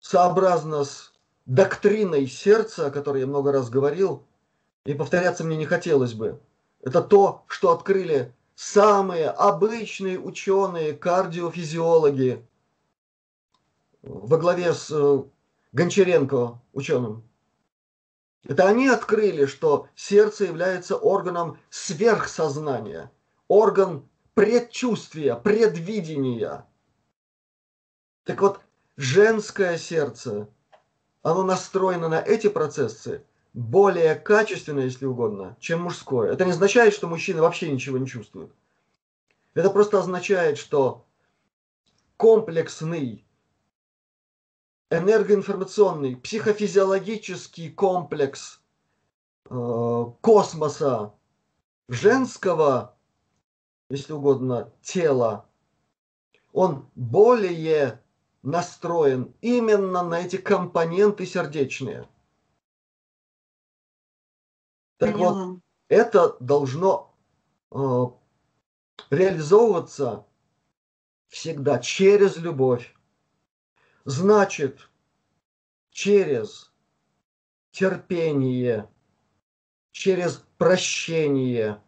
сообразно 0.00 0.84
с 0.84 1.12
доктриной 1.46 2.26
сердца, 2.26 2.86
о 2.86 2.90
которой 2.90 3.22
я 3.22 3.26
много 3.26 3.50
раз 3.50 3.70
говорил, 3.70 4.24
и 4.84 4.94
повторяться 4.94 5.44
мне 5.44 5.56
не 5.56 5.66
хотелось 5.66 6.14
бы, 6.14 6.40
это 6.82 7.02
то, 7.02 7.44
что 7.46 7.72
открыли 7.72 8.32
самые 8.60 9.30
обычные 9.30 10.20
ученые, 10.20 10.92
кардиофизиологи, 10.92 12.46
во 14.02 14.36
главе 14.36 14.74
с 14.74 14.90
э, 14.90 15.22
Гончаренко, 15.72 16.60
ученым. 16.74 17.26
Это 18.44 18.68
они 18.68 18.86
открыли, 18.88 19.46
что 19.46 19.88
сердце 19.94 20.44
является 20.44 20.96
органом 20.96 21.58
сверхсознания, 21.70 23.10
орган 23.48 24.06
предчувствия, 24.34 25.36
предвидения. 25.36 26.66
Так 28.24 28.42
вот, 28.42 28.60
женское 28.98 29.78
сердце, 29.78 30.48
оно 31.22 31.44
настроено 31.44 32.10
на 32.10 32.20
эти 32.20 32.50
процессы 32.50 33.24
более 33.52 34.14
качественно, 34.14 34.80
если 34.80 35.06
угодно, 35.06 35.56
чем 35.60 35.82
мужское. 35.82 36.32
Это 36.32 36.44
не 36.44 36.52
означает, 36.52 36.94
что 36.94 37.08
мужчины 37.08 37.40
вообще 37.40 37.70
ничего 37.70 37.98
не 37.98 38.06
чувствуют. 38.06 38.52
Это 39.54 39.70
просто 39.70 39.98
означает, 39.98 40.58
что 40.58 41.04
комплексный 42.16 43.24
энергоинформационный, 44.90 46.16
психофизиологический 46.16 47.70
комплекс 47.70 48.60
э, 49.48 50.04
космоса 50.20 51.14
женского, 51.88 52.94
если 53.88 54.12
угодно, 54.12 54.72
тела, 54.82 55.46
он 56.52 56.88
более 56.94 58.00
настроен 58.42 59.32
именно 59.40 60.02
на 60.02 60.20
эти 60.20 60.36
компоненты 60.36 61.26
сердечные. 61.26 62.08
Так 65.00 65.14
Поняла. 65.14 65.32
вот, 65.32 65.60
это 65.88 66.36
должно 66.40 67.14
э, 67.72 68.04
реализовываться 69.10 70.26
всегда 71.28 71.78
через 71.78 72.36
любовь 72.36 72.94
значит 74.04 74.90
через 75.90 76.70
терпение, 77.70 78.90
через 79.90 80.44
прощение 80.58 81.82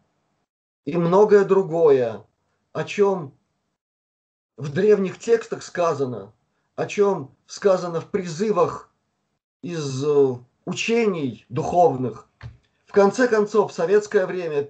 и 0.85 0.97
многое 0.97 1.45
другое, 1.45 2.25
о 2.71 2.83
чем 2.83 3.37
в 4.57 4.73
древних 4.73 5.19
текстах 5.19 5.61
сказано, 5.61 6.33
о 6.75 6.87
чем 6.87 7.35
сказано 7.45 8.01
в 8.01 8.09
призывах 8.09 8.91
из 9.61 10.03
э, 10.03 10.35
учений 10.65 11.45
духовных. 11.49 12.27
В 12.93 12.95
конце 12.95 13.27
концов, 13.27 13.71
в 13.71 13.75
советское 13.75 14.25
время 14.27 14.69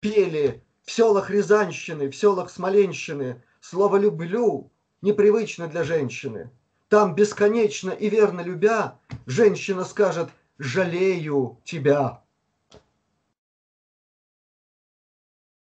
пели 0.00 0.62
в 0.82 0.90
селах 0.90 1.30
Рязанщины, 1.30 2.10
в 2.10 2.16
селах 2.16 2.50
Смоленщины 2.50 3.42
слово 3.60 3.96
«люблю» 3.96 4.72
непривычно 5.00 5.68
для 5.68 5.84
женщины– 5.84 6.50
там 6.94 7.16
бесконечно 7.16 7.90
и 7.90 8.08
верно 8.08 8.40
любя, 8.40 9.00
женщина 9.26 9.84
скажет 9.84 10.30
«жалею 10.58 11.60
тебя». 11.64 12.22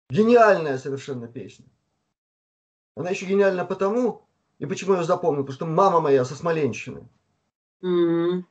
Гениальная 0.08 0.78
совершенно 0.78 1.28
песня. 1.28 1.66
Она 2.96 3.10
еще 3.10 3.26
гениальна 3.26 3.66
потому, 3.66 4.26
и 4.58 4.64
почему 4.64 4.94
я 4.94 5.02
запомнил, 5.02 5.42
потому 5.42 5.56
что 5.56 5.66
мама 5.66 6.00
моя 6.00 6.24
со 6.24 6.34
Смоленщины. 6.34 7.06
Mm-hmm. 7.82 8.44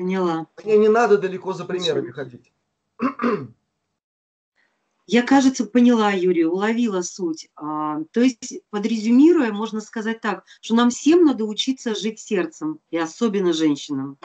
Поняла. 0.00 0.46
Мне 0.64 0.78
не 0.78 0.88
надо 0.88 1.18
далеко 1.18 1.52
за 1.52 1.66
примерами 1.66 2.10
ходить. 2.10 2.54
Я, 5.06 5.22
кажется, 5.22 5.66
поняла, 5.66 6.10
Юрий, 6.12 6.46
уловила 6.46 7.02
суть. 7.02 7.50
А, 7.54 7.98
то 8.10 8.22
есть, 8.22 8.62
подрезюмируя, 8.70 9.52
можно 9.52 9.82
сказать 9.82 10.22
так, 10.22 10.44
что 10.62 10.74
нам 10.74 10.88
всем 10.88 11.26
надо 11.26 11.44
учиться 11.44 11.94
жить 11.94 12.18
сердцем, 12.18 12.80
и 12.90 12.96
особенно 12.96 13.52
женщинам. 13.52 14.16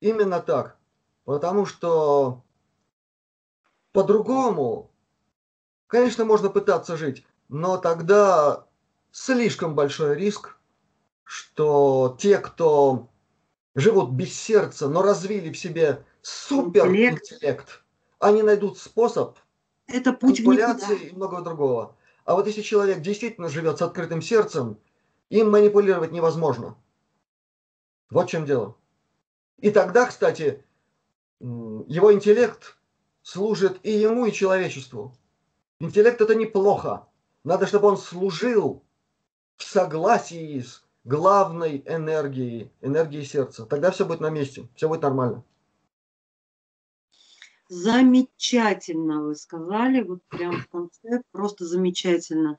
Именно 0.00 0.40
так. 0.40 0.76
Потому 1.24 1.64
что 1.64 2.42
по-другому, 3.92 4.90
конечно, 5.86 6.24
можно 6.24 6.50
пытаться 6.50 6.96
жить, 6.96 7.24
но 7.48 7.76
тогда 7.76 8.66
слишком 9.12 9.76
большой 9.76 10.16
риск, 10.16 10.58
что 11.22 12.16
те, 12.18 12.38
кто 12.38 13.10
живут 13.76 14.10
без 14.10 14.34
сердца, 14.34 14.88
но 14.88 15.02
развили 15.02 15.52
в 15.52 15.58
себе 15.58 16.04
суперинтеллект, 16.22 17.84
они 18.18 18.42
найдут 18.42 18.78
способ 18.78 19.38
это 19.86 20.12
путь 20.12 20.40
манипуляции 20.40 21.10
и 21.10 21.14
многого 21.14 21.42
другого. 21.42 21.96
А 22.24 22.34
вот 22.34 22.46
если 22.48 22.62
человек 22.62 23.02
действительно 23.02 23.48
живет 23.48 23.78
с 23.78 23.82
открытым 23.82 24.20
сердцем, 24.20 24.78
им 25.28 25.50
манипулировать 25.50 26.10
невозможно. 26.10 26.76
Вот 28.10 28.26
в 28.26 28.30
чем 28.30 28.46
дело. 28.46 28.76
И 29.58 29.70
тогда, 29.70 30.06
кстати, 30.06 30.64
его 31.38 32.12
интеллект 32.12 32.76
служит 33.22 33.78
и 33.84 33.92
ему, 33.92 34.26
и 34.26 34.32
человечеству. 34.32 35.14
Интеллект 35.78 36.20
это 36.20 36.34
неплохо. 36.34 37.06
Надо, 37.44 37.66
чтобы 37.66 37.88
он 37.88 37.98
служил 37.98 38.82
в 39.56 39.64
согласии 39.64 40.60
с 40.60 40.82
главной 41.06 41.82
энергией, 41.86 42.70
энергией 42.82 43.24
сердца. 43.24 43.64
Тогда 43.64 43.90
все 43.90 44.04
будет 44.04 44.20
на 44.20 44.28
месте, 44.28 44.68
все 44.74 44.88
будет 44.88 45.02
нормально. 45.02 45.44
Замечательно 47.68 49.22
вы 49.22 49.34
сказали, 49.34 50.02
вот 50.02 50.20
прям 50.28 50.60
в 50.60 50.68
конце, 50.68 51.22
просто 51.32 51.64
замечательно. 51.64 52.58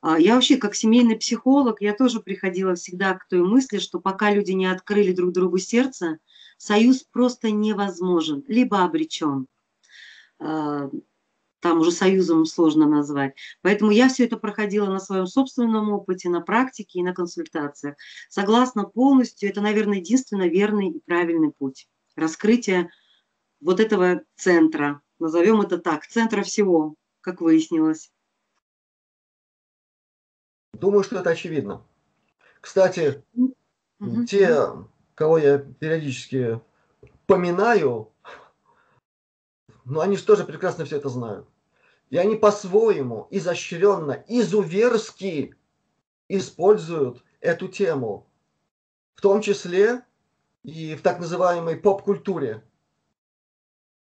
А, 0.00 0.18
я 0.18 0.34
вообще, 0.34 0.56
как 0.56 0.74
семейный 0.74 1.16
психолог, 1.16 1.80
я 1.80 1.94
тоже 1.94 2.20
приходила 2.20 2.74
всегда 2.74 3.14
к 3.14 3.28
той 3.28 3.42
мысли, 3.42 3.78
что 3.78 4.00
пока 4.00 4.32
люди 4.32 4.52
не 4.52 4.66
открыли 4.66 5.12
друг 5.12 5.32
другу 5.32 5.58
сердце, 5.58 6.18
союз 6.58 7.04
просто 7.04 7.50
невозможен, 7.50 8.44
либо 8.48 8.82
обречен. 8.82 9.46
Там 11.60 11.80
уже 11.80 11.92
союзом 11.92 12.46
сложно 12.46 12.86
назвать. 12.86 13.36
Поэтому 13.62 13.90
я 13.90 14.08
все 14.08 14.24
это 14.24 14.36
проходила 14.36 14.86
на 14.86 14.98
своем 14.98 15.26
собственном 15.26 15.90
опыте, 15.90 16.28
на 16.28 16.40
практике 16.40 17.00
и 17.00 17.02
на 17.02 17.14
консультациях. 17.14 17.96
Согласна 18.28 18.84
полностью, 18.84 19.48
это, 19.48 19.60
наверное, 19.60 19.98
единственно 19.98 20.48
верный 20.48 20.88
и 20.88 21.00
правильный 21.00 21.52
путь. 21.52 21.88
Раскрытие 22.16 22.90
вот 23.60 23.78
этого 23.78 24.22
центра, 24.36 25.02
назовем 25.18 25.60
это 25.60 25.78
так, 25.78 26.06
центра 26.06 26.42
всего, 26.42 26.94
как 27.20 27.40
выяснилось. 27.40 28.10
Думаю, 30.72 31.04
что 31.04 31.18
это 31.18 31.30
очевидно. 31.30 31.82
Кстати, 32.60 33.22
угу. 33.34 34.24
те, 34.24 34.66
кого 35.14 35.38
я 35.38 35.58
периодически 35.58 36.60
поминаю, 37.26 38.12
ну 39.84 40.00
они 40.00 40.16
же 40.16 40.24
тоже 40.24 40.44
прекрасно 40.44 40.84
все 40.84 40.96
это 40.96 41.08
знают. 41.08 41.48
И 42.10 42.16
они 42.16 42.36
по-своему, 42.36 43.28
изощренно, 43.30 44.24
изуверски 44.26 45.54
используют 46.28 47.22
эту 47.40 47.68
тему. 47.68 48.26
В 49.14 49.20
том 49.20 49.40
числе 49.40 50.02
и 50.62 50.94
в 50.94 51.02
так 51.02 51.20
называемой 51.20 51.76
поп-культуре. 51.76 52.64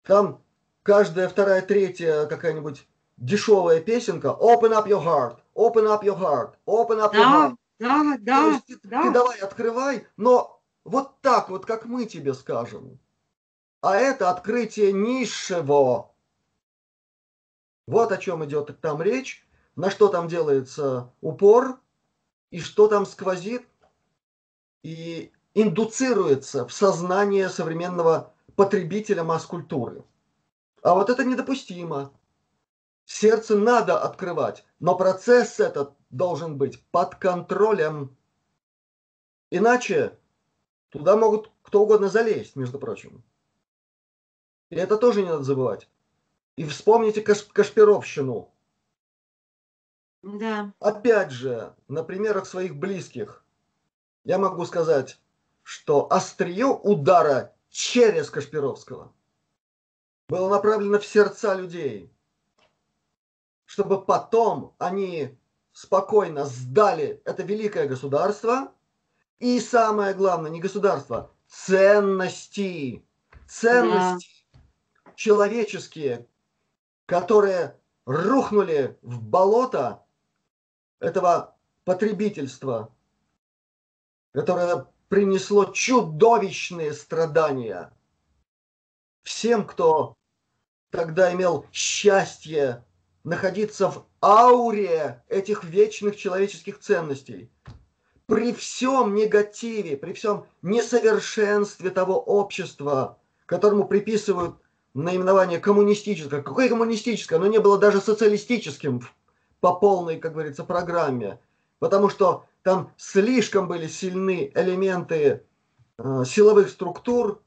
Там 0.03 0.41
каждая 0.83 1.27
вторая, 1.27 1.61
третья 1.61 2.25
какая-нибудь 2.25 2.87
дешевая 3.17 3.81
песенка 3.81 4.27
Open 4.27 4.71
up 4.71 4.87
your 4.87 5.03
heart, 5.03 5.39
open 5.55 5.85
up 5.85 6.03
your 6.03 6.17
heart, 6.17 6.55
open 6.65 6.99
up 6.99 7.13
your 7.13 7.25
heart. 7.25 7.55
Да, 7.79 8.17
да, 8.19 8.61
ты, 8.65 8.79
да. 8.83 9.03
ты 9.03 9.11
давай 9.11 9.37
открывай, 9.39 10.07
но 10.17 10.59
вот 10.83 11.21
так 11.21 11.49
вот, 11.49 11.65
как 11.65 11.85
мы 11.85 12.05
тебе 12.05 12.33
скажем. 12.33 12.99
А 13.81 13.95
это 13.95 14.29
открытие 14.29 14.91
низшего. 14.91 16.11
Вот 17.85 18.11
о 18.11 18.17
чем 18.17 18.43
идет 18.45 18.79
там 18.81 19.01
речь, 19.01 19.47
на 19.75 19.89
что 19.91 20.07
там 20.07 20.27
делается 20.27 21.13
упор, 21.21 21.79
и 22.49 22.59
что 22.59 22.87
там 22.87 23.05
сквозит, 23.05 23.67
и 24.83 25.31
индуцируется 25.53 26.67
в 26.67 26.73
сознание 26.73 27.49
современного 27.49 28.33
потребителя 28.55 29.23
масс-культуры. 29.23 30.03
А 30.81 30.95
вот 30.95 31.09
это 31.09 31.23
недопустимо. 31.23 32.11
Сердце 33.05 33.55
надо 33.55 34.01
открывать, 34.01 34.65
но 34.79 34.95
процесс 34.97 35.59
этот 35.59 35.93
должен 36.09 36.57
быть 36.57 36.83
под 36.91 37.15
контролем. 37.15 38.17
Иначе 39.49 40.17
туда 40.89 41.15
могут 41.15 41.51
кто 41.61 41.83
угодно 41.83 42.07
залезть, 42.07 42.55
между 42.55 42.79
прочим. 42.79 43.23
И 44.69 44.75
это 44.75 44.97
тоже 44.97 45.21
не 45.21 45.29
надо 45.29 45.43
забывать. 45.43 45.87
И 46.55 46.65
вспомните 46.65 47.21
Каш 47.21 47.43
Кашпировщину. 47.43 48.51
Да. 50.23 50.73
Опять 50.79 51.31
же, 51.31 51.73
на 51.87 52.03
примерах 52.03 52.45
своих 52.45 52.75
близких 52.75 53.45
я 54.23 54.37
могу 54.37 54.65
сказать, 54.65 55.19
что 55.63 56.11
острие 56.11 56.65
удара 56.65 57.53
через 57.69 58.29
Кашпировского 58.29 59.13
было 60.27 60.49
направлено 60.49 60.99
в 60.99 61.05
сердца 61.05 61.53
людей, 61.53 62.11
чтобы 63.65 64.03
потом 64.03 64.75
они 64.79 65.37
спокойно 65.71 66.45
сдали 66.45 67.21
это 67.23 67.43
великое 67.43 67.87
государство 67.87 68.73
и 69.39 69.59
самое 69.59 70.13
главное, 70.13 70.49
не 70.51 70.59
государство, 70.59 71.31
ценности, 71.47 73.05
ценности 73.47 74.27
да. 74.27 74.36
Человеческие, 75.17 76.27
которые 77.07 77.75
рухнули 78.05 78.97
в 79.01 79.19
болото 79.19 80.05
этого 80.99 81.57
потребительства, 81.83 82.95
которое 84.31 84.85
принесло 85.09 85.65
чудовищные 85.65 86.93
страдания 86.93 87.91
всем, 89.23 89.65
кто 89.65 90.15
тогда 90.91 91.33
имел 91.33 91.65
счастье 91.73 92.85
находиться 93.23 93.89
в 93.89 94.05
ауре 94.21 95.23
этих 95.29 95.63
вечных 95.63 96.15
человеческих 96.15 96.79
ценностей. 96.79 97.51
При 98.27 98.53
всем 98.53 99.15
негативе, 99.15 99.97
при 99.97 100.13
всем 100.13 100.45
несовершенстве 100.61 101.89
того 101.89 102.19
общества, 102.19 103.17
которому 103.47 103.87
приписывают 103.87 104.61
наименование 104.93 105.59
коммунистическое. 105.59 106.41
Какое 106.41 106.69
коммунистическое? 106.69 107.39
Оно 107.39 107.47
не 107.47 107.59
было 107.59 107.77
даже 107.77 108.01
социалистическим 108.01 109.01
по 109.59 109.73
полной, 109.73 110.17
как 110.17 110.33
говорится, 110.33 110.63
программе. 110.63 111.39
Потому 111.79 112.09
что 112.09 112.45
там 112.63 112.91
слишком 112.97 113.67
были 113.67 113.87
сильны 113.87 114.51
элементы 114.55 115.43
э, 115.97 116.23
силовых 116.25 116.69
структур, 116.69 117.41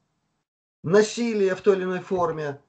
насилия 0.83 1.55
в 1.55 1.61
той 1.61 1.75
или 1.75 1.83
иной 1.83 1.99
форме. 1.99 2.59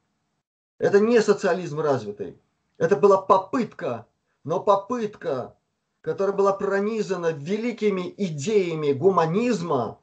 Это 0.78 1.00
не 1.00 1.20
социализм 1.20 1.80
развитый. 1.80 2.36
Это 2.78 2.96
была 2.96 3.18
попытка, 3.18 4.06
но 4.44 4.60
попытка, 4.60 5.56
которая 6.00 6.36
была 6.36 6.52
пронизана 6.52 7.32
великими 7.32 8.12
идеями 8.16 8.92
гуманизма 8.92 9.98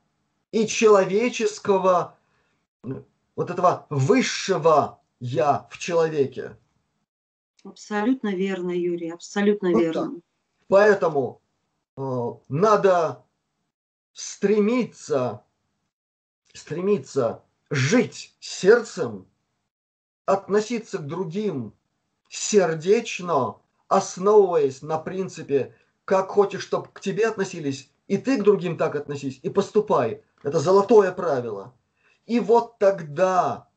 и 0.52 0.66
человеческого, 0.66 2.18
вот 3.40 3.50
этого 3.50 3.88
высшего 3.90 5.00
«я» 5.22 5.66
в 5.72 5.78
человеке. 5.78 6.58
Абсолютно 7.64 8.36
верно, 8.36 8.72
Юрий, 8.72 9.12
абсолютно 9.12 9.72
вот 9.72 9.80
верно. 9.80 10.12
Так. 10.12 10.24
Поэтому 10.68 11.42
э, 11.96 12.02
надо 12.50 13.24
стремиться, 14.12 15.46
стремиться 16.52 17.42
жить 17.70 18.36
сердцем, 18.42 19.26
относиться 20.26 20.98
к 20.98 21.08
другим 21.08 21.74
сердечно, 22.28 23.62
основываясь 23.88 24.82
на 24.82 24.98
принципе, 24.98 25.74
как 26.04 26.28
хочешь, 26.28 26.64
чтобы 26.64 26.90
к 26.92 27.00
тебе 27.00 27.30
относились, 27.30 27.90
и 28.08 28.18
ты 28.18 28.38
к 28.38 28.44
другим 28.44 28.78
так 28.78 28.98
относись, 28.98 29.40
и 29.44 29.50
поступай. 29.50 30.24
Это 30.44 30.60
золотое 30.60 31.14
правило. 31.14 31.74
И 32.30 32.40
вот 32.40 32.78
тогда 32.78 33.68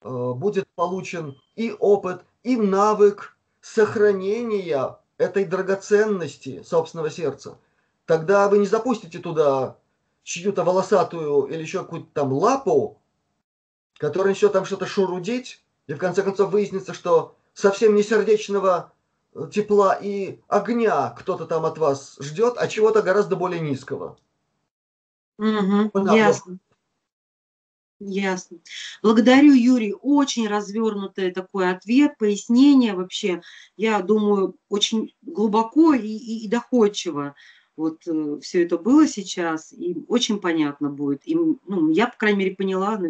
э, 0.00 0.32
будет 0.36 0.68
получен 0.76 1.36
и 1.56 1.72
опыт, 1.72 2.24
и 2.44 2.56
навык 2.56 3.36
сохранения 3.60 4.96
этой 5.18 5.44
драгоценности 5.44 6.62
собственного 6.62 7.10
сердца. 7.10 7.58
Тогда 8.06 8.48
вы 8.48 8.58
не 8.58 8.66
запустите 8.66 9.18
туда 9.18 9.76
чью-то 10.22 10.62
волосатую 10.62 11.46
или 11.46 11.62
еще 11.62 11.80
какую-то 11.80 12.06
там 12.14 12.32
лапу, 12.32 13.00
которая 13.98 14.34
еще 14.34 14.50
там 14.50 14.64
что-то 14.66 14.86
шурудить, 14.86 15.64
и 15.88 15.94
в 15.94 15.98
конце 15.98 16.22
концов 16.22 16.52
выяснится, 16.52 16.94
что 16.94 17.34
совсем 17.54 17.96
не 17.96 18.04
сердечного 18.04 18.92
э, 19.34 19.48
тепла 19.52 19.98
и 20.00 20.38
огня 20.46 21.10
кто-то 21.18 21.44
там 21.44 21.66
от 21.66 21.78
вас 21.78 22.18
ждет, 22.20 22.54
а 22.56 22.68
чего-то 22.68 23.02
гораздо 23.02 23.34
более 23.34 23.60
низкого. 23.60 24.16
Угу, 25.38 25.90
ясно. 26.14 26.58
Ясно. 28.06 28.58
Благодарю, 29.02 29.54
Юрий. 29.54 29.94
Очень 30.02 30.46
развернутый 30.48 31.30
такой 31.32 31.70
ответ, 31.70 32.18
пояснение 32.18 32.94
вообще, 32.94 33.40
я 33.76 34.00
думаю, 34.02 34.56
очень 34.68 35.14
глубоко 35.22 35.94
и, 35.94 36.06
и, 36.08 36.48
доходчиво 36.48 37.34
вот 37.76 38.06
э, 38.06 38.38
все 38.40 38.64
это 38.64 38.78
было 38.78 39.06
сейчас, 39.06 39.72
и 39.72 39.96
очень 40.08 40.38
понятно 40.38 40.90
будет. 40.90 41.26
И, 41.26 41.34
ну, 41.34 41.90
я, 41.90 42.06
по 42.06 42.16
крайней 42.16 42.38
мере, 42.38 42.54
поняла, 42.54 43.00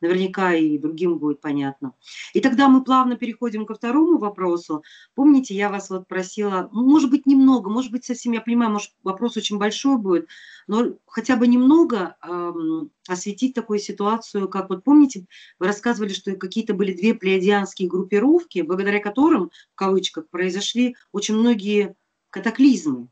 наверняка 0.00 0.54
и 0.54 0.78
другим 0.78 1.18
будет 1.18 1.40
понятно. 1.40 1.94
И 2.34 2.40
тогда 2.40 2.68
мы 2.68 2.84
плавно 2.84 3.16
переходим 3.16 3.64
ко 3.64 3.74
второму 3.74 4.18
вопросу. 4.18 4.82
Помните, 5.14 5.54
я 5.54 5.70
вас 5.70 5.90
вот 5.90 6.06
просила, 6.06 6.68
ну, 6.72 6.82
может 6.88 7.10
быть, 7.10 7.26
немного, 7.26 7.70
может 7.70 7.92
быть, 7.92 8.04
совсем, 8.04 8.32
я 8.32 8.40
понимаю, 8.40 8.72
может, 8.72 8.92
вопрос 9.02 9.36
очень 9.36 9.58
большой 9.58 9.96
будет, 9.96 10.28
но 10.66 10.98
хотя 11.06 11.36
бы 11.36 11.46
немного 11.46 12.16
эм, 12.22 12.90
осветить 13.08 13.54
такую 13.54 13.78
ситуацию, 13.78 14.48
как 14.48 14.68
вот 14.68 14.84
помните, 14.84 15.26
вы 15.58 15.66
рассказывали, 15.66 16.12
что 16.12 16.32
какие-то 16.36 16.74
были 16.74 16.92
две 16.92 17.14
плеядианские 17.14 17.88
группировки, 17.88 18.60
благодаря 18.60 19.00
которым, 19.00 19.50
в 19.72 19.74
кавычках, 19.74 20.28
произошли 20.28 20.96
очень 21.12 21.36
многие 21.36 21.96
катаклизмы 22.30 23.08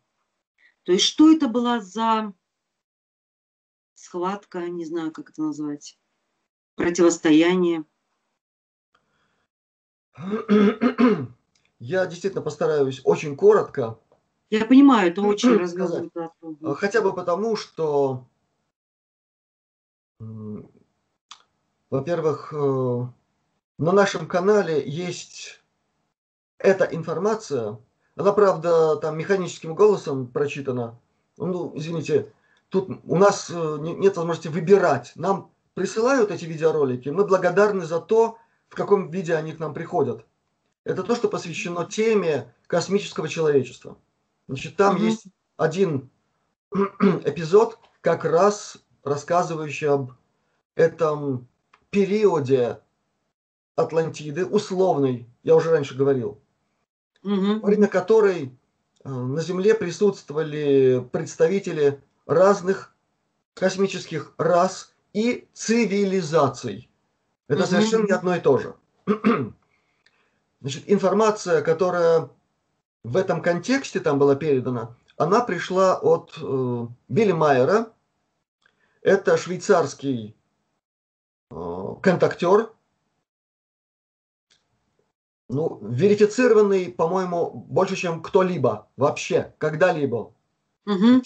то 0.89 0.93
есть 0.93 1.05
что 1.05 1.30
это 1.30 1.49
была 1.49 1.82
за 1.82 2.32
схватка, 3.93 4.70
не 4.70 4.86
знаю, 4.86 5.12
как 5.12 5.28
это 5.28 5.43
назвать, 5.43 5.99
противостояние? 6.76 7.84
Я 11.78 12.07
действительно 12.07 12.41
постараюсь 12.41 13.03
очень 13.05 13.36
коротко. 13.36 14.01
Я 14.49 14.64
понимаю, 14.64 15.11
это 15.11 15.20
очень 15.26 15.59
развернуто. 15.59 16.32
А, 16.62 16.74
хотя 16.74 17.03
бы 17.03 17.14
потому, 17.14 17.55
что, 17.57 18.26
во-первых, 21.91 22.55
э, 22.55 23.07
на 23.76 23.93
нашем 23.93 24.26
канале 24.26 24.89
есть 24.89 25.62
эта 26.57 26.86
информация, 26.86 27.78
она, 28.19 28.33
правда, 28.33 28.97
там 28.97 29.16
механическим 29.16 29.77
голосом 29.77 30.27
прочитана. 30.27 30.99
Ну, 31.37 31.73
извините, 31.77 32.33
тут 32.69 32.91
у 33.05 33.14
нас 33.14 33.49
э, 33.49 33.77
нет 33.81 34.16
возможности 34.16 34.49
выбирать. 34.49 35.12
Нам 35.14 35.53
присылают 35.75 36.33
эти 36.33 36.45
видеоролики, 36.45 37.11
мы 37.11 37.25
благодарны 37.25 37.85
за 37.85 38.01
то, 38.01 38.37
в 38.69 38.75
каком 38.75 39.09
виде 39.11 39.37
они 39.37 39.53
к 39.53 39.61
нам 39.61 39.73
приходят. 39.73 40.27
Это 40.83 41.05
то, 41.05 41.14
что 41.14 41.29
посвящено 41.29 41.85
теме 41.85 42.53
космического 42.66 43.29
человечества. 43.29 43.97
Значит, 44.49 44.75
там 44.75 44.97
угу. 44.97 45.05
есть 45.05 45.27
один 45.57 46.11
эпизод, 46.73 47.79
как 48.01 48.25
раз 48.25 48.79
рассказывающий 49.05 49.91
об 49.91 50.11
этом 50.75 51.47
периоде 51.91 52.81
Атлантиды, 53.77 54.45
условный, 54.45 55.29
я 55.45 55.55
уже 55.55 55.71
раньше 55.71 55.95
говорил, 55.95 56.41
угу. 57.23 57.61
во 57.61 57.66
время 57.66 57.89
которой 57.89 58.53
э, 59.05 59.09
на 59.09 59.41
Земле 59.43 59.75
присутствовали 59.75 61.07
представители 61.12 62.03
разных 62.27 62.95
космических 63.55 64.35
рас 64.39 64.95
и 65.12 65.49
цивилизаций. 65.53 66.91
Это 67.49 67.62
угу. 67.62 67.69
совершенно 67.69 68.07
не 68.07 68.12
одно 68.12 68.37
и 68.37 68.41
то 68.41 68.59
же. 68.59 68.75
Значит, 70.61 70.85
информация, 70.87 71.62
которая 71.62 72.31
в 73.05 73.16
этом 73.16 73.43
контексте 73.43 74.01
там 74.01 74.19
была 74.19 74.35
передана, 74.35 74.97
она 75.16 75.41
пришла 75.41 75.99
от 75.99 76.39
э, 76.41 76.87
Билли 77.09 77.33
Майера. 77.33 77.93
Это 79.03 79.37
швейцарский 79.37 80.37
э, 81.51 81.95
контактер, 82.03 82.73
ну, 85.49 85.79
верифицированный, 85.83 86.91
по-моему, 86.91 87.51
больше, 87.51 87.97
чем 87.97 88.23
кто-либо 88.23 88.89
вообще, 88.97 89.55
когда-либо. 89.59 90.33
Угу. 90.87 91.23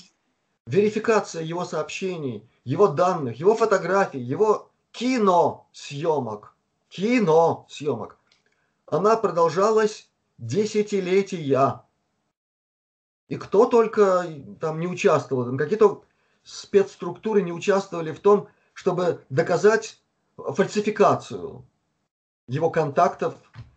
Верификация 0.67 1.43
его 1.43 1.65
сообщений, 1.65 2.49
его 2.65 2.87
данных, 2.87 3.39
его 3.39 3.55
фотографий, 3.57 4.21
его 4.21 4.71
киносъемок, 4.93 6.55
киносъемок, 6.89 8.19
она 8.87 9.17
продолжалась 9.17 10.09
десятилетия. 10.39 11.83
И 13.29 13.37
кто 13.37 13.67
только 13.67 14.27
там 14.61 14.79
не 14.79 14.87
участвовал, 14.87 15.47
там 15.47 15.59
какие-то 15.59 16.05
спецструктуры 16.45 17.43
не 17.43 17.53
участвовали 17.53 18.13
в 18.13 18.21
том, 18.21 18.49
чтобы 18.75 19.25
доказать 19.31 20.01
фальсификацию 20.37 21.65
его 22.47 22.71
контактов 22.71 23.35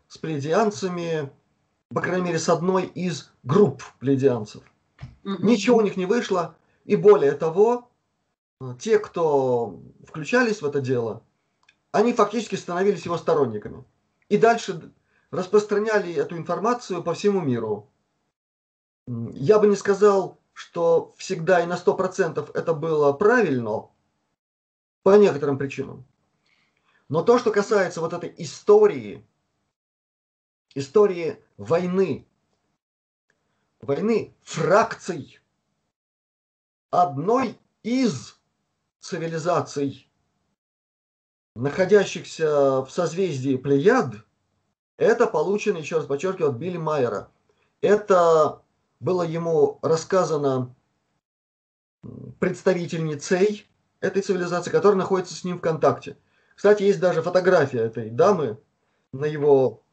с 0.08 0.18
пледианцами, 0.18 1.32
по 1.90 2.02
крайней 2.02 2.26
мере, 2.26 2.40
с 2.40 2.50
одной 2.50 2.86
из 2.86 3.32
групп 3.44 3.84
пледианцев. 4.00 4.64
Ничего 5.24 5.78
у 5.78 5.82
них 5.82 5.98
не 5.98 6.06
вышло, 6.06 6.56
и 6.86 6.96
более 6.96 7.34
того, 7.34 7.90
те, 8.80 9.00
кто 9.00 9.80
включались 10.08 10.62
в 10.62 10.66
это 10.66 10.82
дело, 10.82 11.24
они 11.92 12.14
фактически 12.14 12.56
становились 12.56 13.06
его 13.06 13.18
сторонниками. 13.18 13.84
И 14.30 14.38
дальше 14.38 14.92
распространяли 15.32 16.14
эту 16.14 16.38
информацию 16.38 17.04
по 17.04 17.14
всему 17.14 17.42
миру. 17.42 17.90
Я 19.08 19.60
бы 19.60 19.68
не 19.68 19.76
сказал, 19.76 20.40
что 20.54 21.14
всегда 21.18 21.62
и 21.62 21.66
на 21.66 21.76
100% 21.76 22.52
это 22.54 22.74
было 22.74 23.12
правильно, 23.14 23.90
по 25.04 25.16
некоторым 25.18 25.60
причинам. 25.60 26.04
Но 27.10 27.22
то, 27.22 27.38
что 27.38 27.52
касается 27.52 28.02
вот 28.02 28.14
этой 28.14 28.34
истории, 28.40 29.24
истории 30.76 31.42
войны, 31.58 32.28
войны 33.82 34.36
фракций 34.44 35.40
одной 36.92 37.58
из 37.84 38.38
цивилизаций, 39.00 40.10
находящихся 41.56 42.82
в 42.82 42.90
созвездии 42.90 43.56
Плеяд, 43.56 44.16
это 44.98 45.28
получено, 45.28 45.78
еще 45.78 45.98
раз 45.98 46.06
подчеркиваю, 46.06 46.52
от 46.52 46.58
Билли 46.58 46.78
Майера. 46.78 47.30
Это 47.82 48.62
было 49.00 49.24
ему 49.24 49.80
рассказано 49.82 50.74
представительницей 52.40 53.68
этой 54.00 54.22
цивилизации, 54.22 54.72
которая 54.72 54.98
находится 54.98 55.34
с 55.34 55.44
ним 55.44 55.58
в 55.58 55.62
контакте. 55.62 56.18
Кстати, 56.56 56.84
есть 56.84 57.00
даже 57.00 57.22
фотография 57.22 57.80
этой 57.80 58.10
дамы 58.10 58.58
на 59.12 59.26
его 59.26 59.84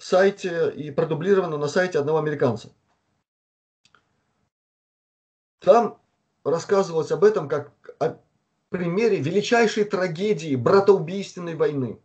сайте 0.00 0.72
и 0.72 0.90
продублирована 0.90 1.56
на 1.58 1.68
сайте 1.68 1.98
одного 1.98 2.18
американца. 2.18 2.72
Там 5.60 6.00
рассказывалось 6.42 7.12
об 7.12 7.22
этом 7.22 7.48
как 7.48 7.70
о 7.98 8.18
примере 8.70 9.20
величайшей 9.20 9.84
трагедии 9.84 10.56
братоубийственной 10.56 11.54
войны. 11.54 12.00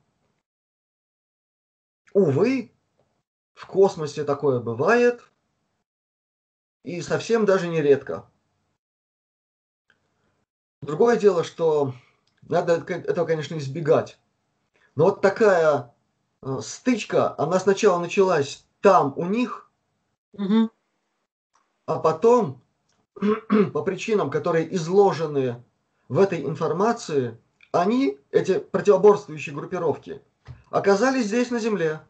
Увы, 2.13 2.71
в 3.53 3.65
космосе 3.65 4.23
такое 4.23 4.59
бывает, 4.59 5.21
и 6.83 7.01
совсем 7.01 7.45
даже 7.45 7.67
нередко. 7.67 8.29
Другое 10.81 11.17
дело, 11.17 11.43
что 11.43 11.93
надо 12.41 12.73
этого, 12.73 13.25
конечно, 13.25 13.57
избегать. 13.57 14.19
Но 14.95 15.05
вот 15.05 15.21
такая 15.21 15.94
стычка, 16.61 17.35
она 17.39 17.59
сначала 17.59 17.99
началась 17.99 18.65
там 18.81 19.13
у 19.15 19.25
них, 19.25 19.69
угу. 20.33 20.69
а 21.85 21.99
потом 21.99 22.61
по 23.73 23.81
причинам, 23.81 24.29
которые 24.29 24.73
изложены 24.75 25.63
в 26.07 26.19
этой 26.19 26.45
информации, 26.45 27.37
они, 27.71 28.19
эти 28.31 28.59
противоборствующие 28.59 29.55
группировки, 29.55 30.21
оказались 30.69 31.27
здесь 31.27 31.49
на 31.49 31.59
Земле. 31.59 32.01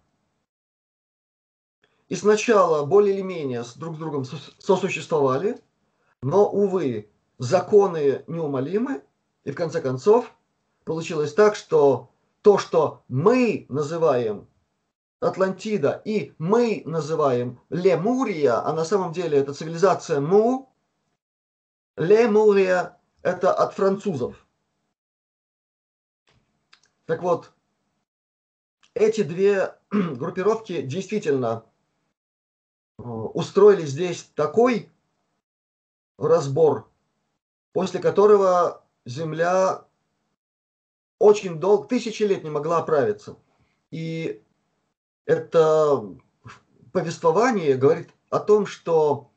И 2.10 2.16
сначала 2.16 2.86
более 2.86 3.16
или 3.16 3.22
менее 3.22 3.64
друг 3.78 3.96
с 3.96 4.00
другом 4.00 4.26
сосуществовали, 4.60 5.60
но, 6.22 6.48
увы, 6.48 7.10
законы 7.40 8.24
неумолимы, 8.28 9.02
и 9.44 9.52
в 9.52 9.56
конце 9.56 9.82
концов 9.82 10.32
получилось 10.84 11.34
так, 11.34 11.56
что 11.56 12.12
то, 12.46 12.60
что 12.60 13.04
мы 13.08 13.66
называем 13.70 14.48
Атлантида 15.20 16.00
и 16.06 16.36
мы 16.38 16.84
называем 16.86 17.60
Лемурия, 17.72 18.64
а 18.64 18.72
на 18.72 18.86
самом 18.86 19.14
деле 19.14 19.40
это 19.40 19.56
цивилизация 19.56 20.22
Му, 20.22 20.72
Лемурия– 21.98 23.00
это 23.24 23.52
от 23.52 23.74
французов. 23.74 24.46
Так 27.08 27.24
вот, 27.24 27.52
эти 28.94 29.24
две 29.24 29.76
группировки 29.90 30.84
действительно 30.84 31.66
э, 33.00 33.02
устроили 33.02 33.88
здесь 33.88 34.22
такой 34.36 34.92
разбор, 36.20 36.92
после 37.74 38.00
которого 38.00 38.86
Земля 39.04 39.88
очень 41.20 41.60
долго, 41.60 41.88
тысячи 41.88 42.24
лет 42.24 42.44
не 42.44 42.50
могла 42.50 42.80
оправиться. 42.80 43.38
И 43.92 44.42
это 45.26 46.04
повествование 46.92 47.76
говорит 47.76 48.10
о 48.30 48.40
том, 48.40 48.66
что 48.66 49.30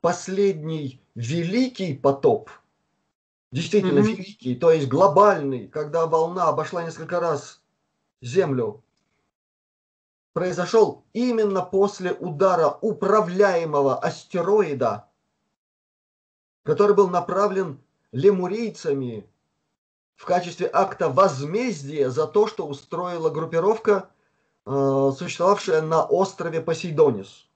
последний 0.00 1.00
великий 1.14 1.94
потоп, 1.94 2.50
действительно 3.52 4.00
mm-hmm. 4.00 4.16
великий, 4.16 4.56
то 4.56 4.70
есть 4.70 4.88
глобальный, 4.88 5.68
когда 5.68 6.06
волна 6.06 6.48
обошла 6.48 6.82
несколько 6.82 7.20
раз 7.20 7.62
Землю, 8.20 8.82
произошел 10.32 11.04
именно 11.12 11.62
после 11.62 12.12
удара 12.12 12.78
управляемого 12.80 13.98
астероида, 13.98 15.08
который 16.64 16.96
был 16.96 17.08
направлен 17.08 17.80
лемурийцами 18.12 19.28
в 20.16 20.24
качестве 20.24 20.68
акта 20.72 21.08
возмездия 21.08 22.10
за 22.10 22.26
то, 22.26 22.46
что 22.46 22.66
устроила 22.66 23.30
группировка, 23.30 24.10
э, 24.66 25.12
существовавшая 25.16 25.82
на 25.82 26.04
острове 26.04 26.60
Посейдонис. 26.60 27.46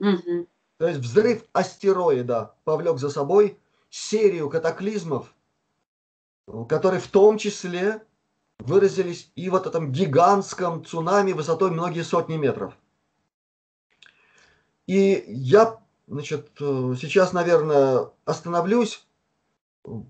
Угу. 0.00 0.46
То 0.78 0.88
есть 0.88 1.00
взрыв 1.00 1.44
астероида 1.52 2.54
повлек 2.64 2.98
за 2.98 3.10
собой 3.10 3.58
серию 3.90 4.50
катаклизмов, 4.50 5.32
которые 6.68 7.00
в 7.00 7.08
том 7.08 7.38
числе 7.38 8.02
выразились 8.58 9.30
и 9.36 9.48
в 9.50 9.54
этом 9.54 9.92
гигантском 9.92 10.84
цунами 10.84 11.32
высотой 11.32 11.70
многие 11.70 12.02
сотни 12.02 12.36
метров. 12.36 12.76
И 14.86 15.24
я 15.28 15.80
значит, 16.06 16.50
сейчас, 16.58 17.32
наверное, 17.32 18.10
остановлюсь. 18.24 19.06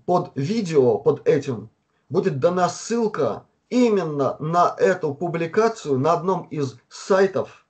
Под 0.05 0.31
видео, 0.35 0.97
под 0.97 1.27
этим, 1.27 1.69
будет 2.09 2.39
дана 2.39 2.69
ссылка 2.69 3.45
именно 3.69 4.37
на 4.39 4.73
эту 4.77 5.13
публикацию 5.13 5.99
на 5.99 6.13
одном 6.13 6.43
из 6.43 6.77
сайтов, 6.87 7.65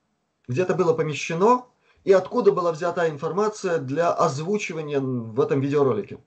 где 0.47 0.61
это 0.61 0.75
было 0.75 0.93
помещено, 0.93 1.65
и 2.03 2.11
откуда 2.11 2.51
была 2.51 2.71
взята 2.71 3.09
информация 3.09 3.79
для 3.79 4.13
озвучивания 4.13 4.99
в 4.99 5.39
этом 5.41 5.61
видеоролике. 5.61 6.19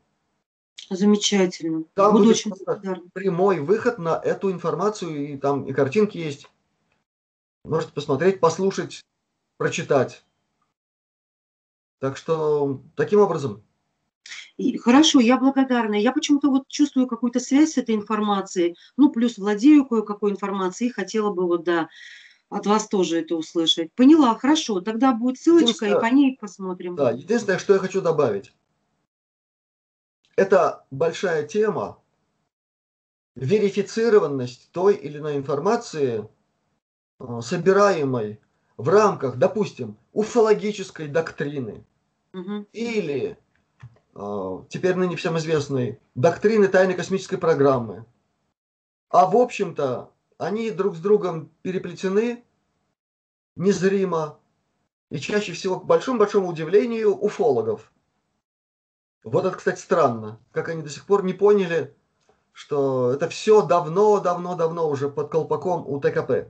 Замечательно. 0.91 1.85
Там 1.95 2.13
Буду 2.13 2.25
будет 2.25 2.47
очень 2.67 3.11
прямой 3.13 3.61
выход 3.61 3.99
на 3.99 4.17
эту 4.17 4.51
информацию, 4.51 5.35
и 5.35 5.37
там 5.37 5.65
и 5.65 5.73
картинки 5.73 6.19
есть. 6.19 6.49
Можете 7.65 7.93
посмотреть, 7.93 8.41
послушать, 8.41 9.05
прочитать. 9.59 10.25
Так 12.01 12.17
что 12.17 12.81
таким 12.97 13.21
образом. 13.21 13.63
И, 14.59 14.77
хорошо, 14.77 15.21
я 15.21 15.39
благодарна. 15.39 15.95
Я 15.95 16.13
почему-то 16.13 16.51
вот 16.51 16.67
чувствую 16.69 17.07
какую-то 17.07 17.39
связь 17.39 17.75
с 17.75 17.79
этой 17.79 17.95
информацией, 17.95 18.77
ну, 18.97 19.09
плюс 19.11 19.39
владею 19.39 19.87
кое-какой 19.87 20.33
информацией, 20.33 20.91
и 20.91 20.93
хотела 20.93 21.33
бы 21.33 21.47
вот, 21.47 21.63
да, 21.63 21.89
от 22.51 22.67
вас 22.67 22.89
тоже 22.89 23.21
это 23.21 23.37
услышать. 23.37 23.93
Поняла, 23.93 24.35
хорошо, 24.35 24.81
тогда 24.81 25.13
будет 25.13 25.39
ссылочка, 25.39 25.87
и 25.87 25.95
по 25.95 26.07
ней 26.07 26.37
посмотрим. 26.41 26.97
Да, 26.97 27.13
единственное, 27.13 27.59
что 27.59 27.75
я 27.75 27.79
хочу 27.79 28.01
добавить. 28.01 28.53
Это 30.35 30.85
большая 30.91 31.47
тема. 31.47 31.99
Верифицированность 33.37 34.71
той 34.73 34.97
или 34.97 35.19
иной 35.19 35.37
информации 35.37 36.29
э, 37.21 37.41
собираемой 37.43 38.41
в 38.77 38.89
рамках, 38.89 39.37
допустим, 39.37 39.97
уфологической 40.13 41.07
доктрины 41.07 41.85
Мгм. 42.33 42.67
или 42.73 43.39
теперь 44.69 44.97
ныне 44.97 45.15
всем 45.17 45.39
известной 45.39 46.01
доктрины 46.15 46.67
тайной 46.67 46.95
космической 46.95 47.37
программы. 47.37 48.05
А 49.11 49.27
в 49.27 49.37
общем-то 49.37 50.11
они 50.39 50.71
друг 50.71 50.97
с 50.97 51.01
другом 51.01 51.51
переплетены 51.63 52.45
незримо 53.55 54.39
и 55.11 55.19
чаще 55.19 55.53
всего 55.53 55.81
к 55.81 55.87
большому-большому 55.87 56.49
удивлению 56.49 57.15
уфологов. 57.15 57.93
Вот 59.23 59.45
это, 59.45 59.57
кстати, 59.57 59.81
странно, 59.81 60.39
как 60.53 60.69
они 60.69 60.83
до 60.83 60.89
сих 60.89 61.07
пор 61.07 61.25
не 61.25 61.33
поняли, 61.33 61.95
что 62.53 63.13
это 63.13 63.29
все 63.29 63.63
давно-давно-давно 63.63 64.89
уже 64.89 65.09
под 65.09 65.31
колпаком 65.31 65.87
у 65.87 66.01
ТКП. 66.01 66.49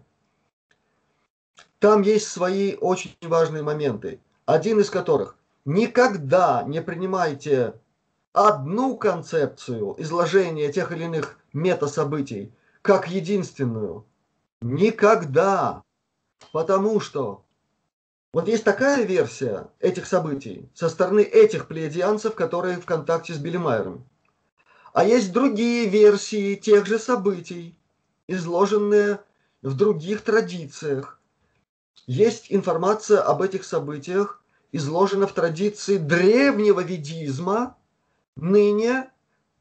Там 1.79 2.03
есть 2.03 2.29
свои 2.29 2.77
очень 2.77 3.15
важные 3.23 3.63
моменты, 3.63 4.21
один 4.47 4.81
из 4.81 4.91
которых 4.91 5.38
никогда 5.69 6.63
не 6.67 6.81
принимайте 6.81 7.75
одну 8.33 8.97
концепцию 8.97 9.97
изложения 9.99 10.73
тех 10.73 10.93
или 10.93 11.05
иных 11.05 11.39
метасобытий 11.53 12.55
как 12.81 13.09
единственную. 13.09 14.07
Никогда. 14.63 15.83
Потому 16.53 17.01
что 17.01 17.45
вот 18.33 18.49
есть 18.49 18.65
такая 18.65 19.05
версия 19.05 19.69
этих 19.79 20.07
событий 20.07 20.71
со 20.73 20.89
стороны 20.89 21.21
этих 21.21 21.69
плеядианцев, 21.69 22.35
которые 22.35 22.79
в 22.79 22.87
контакте 22.87 23.35
с 23.35 23.39
Билли 23.39 23.59
Майером. 23.59 24.09
А 24.95 25.05
есть 25.05 25.33
другие 25.33 25.87
версии 25.87 26.55
тех 26.55 26.87
же 26.87 26.99
событий, 26.99 27.77
изложенные 28.27 29.21
в 29.61 29.77
других 29.77 30.23
традициях. 30.23 31.21
Есть 32.07 32.47
информация 32.49 33.21
об 33.21 33.43
этих 33.43 33.65
событиях, 33.65 34.43
изложена 34.73 35.27
в 35.27 35.33
традиции 35.33 35.97
древнего 35.97 36.81
ведизма, 36.81 37.77
ныне 38.37 39.11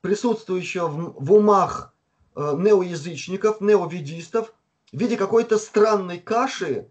присутствующего 0.02 0.88
в, 0.88 1.24
в 1.24 1.34
умах 1.34 1.94
э, 2.36 2.54
неоязычников, 2.58 3.62
неоведистов, 3.62 4.54
в 4.92 4.98
виде 4.98 5.18
какой-то 5.18 5.58
странной 5.58 6.20
каши, 6.20 6.88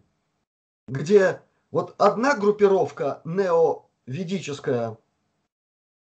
где 0.89 1.41
вот 1.71 1.95
одна 1.99 2.35
группировка 2.35 3.21
неоведическая 3.25 4.97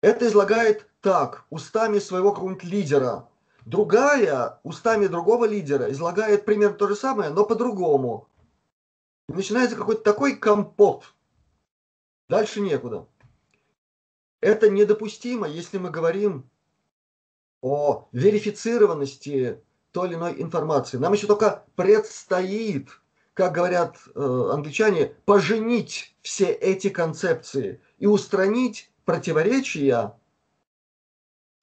это 0.02 0.28
излагает 0.28 0.88
так, 1.02 1.46
устами 1.50 2.00
своего 2.00 2.32
какого-нибудь 2.32 2.64
лидера. 2.64 3.30
Другая, 3.66 4.60
устами 4.64 5.06
другого 5.06 5.46
лидера, 5.46 5.92
излагает 5.92 6.46
примерно 6.46 6.76
то 6.76 6.88
же 6.88 6.96
самое, 6.96 7.30
но 7.30 7.46
по-другому. 7.46 8.28
Начинается 9.28 9.76
какой-то 9.76 10.02
такой 10.02 10.36
компот. 10.36 11.14
Дальше 12.32 12.62
некуда. 12.62 13.06
Это 14.40 14.70
недопустимо, 14.70 15.50
если 15.50 15.78
мы 15.78 15.90
говорим 15.90 16.50
о 17.60 18.08
верифицированности 18.14 19.62
той 19.92 20.08
или 20.08 20.16
иной 20.16 20.42
информации. 20.42 20.96
Нам 20.96 21.12
еще 21.12 21.28
только 21.28 21.66
предстоит, 21.76 22.88
как 23.34 23.52
говорят 23.52 23.98
э, 24.16 24.50
англичане, 24.54 25.08
поженить 25.26 26.16
все 26.22 26.46
эти 26.54 26.88
концепции 26.90 27.82
и 28.00 28.08
устранить 28.08 28.90
противоречия 29.04 30.18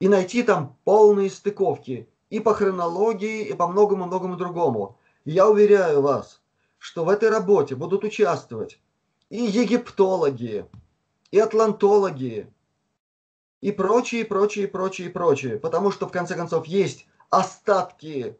и 0.00 0.08
найти 0.08 0.42
там 0.42 0.76
полные 0.84 1.30
стыковки 1.30 2.10
и 2.28 2.40
по 2.40 2.52
хронологии, 2.52 3.46
и 3.46 3.54
по 3.54 3.68
многому-многому 3.68 4.36
другому. 4.36 4.98
я 5.24 5.48
уверяю 5.48 6.02
вас, 6.02 6.42
что 6.76 7.06
в 7.06 7.08
этой 7.08 7.30
работе 7.30 7.74
будут 7.74 8.04
участвовать 8.04 8.78
и 9.30 9.42
египтологи, 9.42 10.66
и 11.30 11.38
атлантологи, 11.38 12.52
и 13.60 13.72
прочие, 13.72 14.24
прочие, 14.24 14.68
прочие, 14.68 15.10
прочие. 15.10 15.58
Потому 15.58 15.90
что, 15.90 16.06
в 16.06 16.12
конце 16.12 16.34
концов, 16.34 16.66
есть 16.66 17.06
остатки 17.30 18.38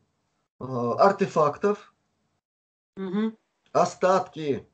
э, 0.60 0.64
артефактов, 0.64 1.94
Мгм. 2.96 3.36
остатки, 3.72 4.66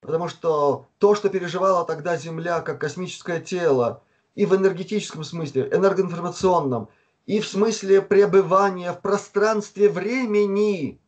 потому 0.00 0.28
что 0.28 0.88
то, 0.98 1.14
что 1.14 1.28
переживала 1.28 1.84
тогда 1.84 2.16
Земля 2.16 2.60
как 2.60 2.80
космическое 2.80 3.40
тело, 3.40 4.02
и 4.34 4.46
в 4.46 4.54
энергетическом 4.54 5.24
смысле, 5.24 5.68
энергоинформационном, 5.72 6.88
и 7.24 7.40
в 7.40 7.48
смысле 7.48 8.02
пребывания 8.02 8.92
в 8.92 9.00
пространстве 9.00 9.88
времени, 9.88 11.00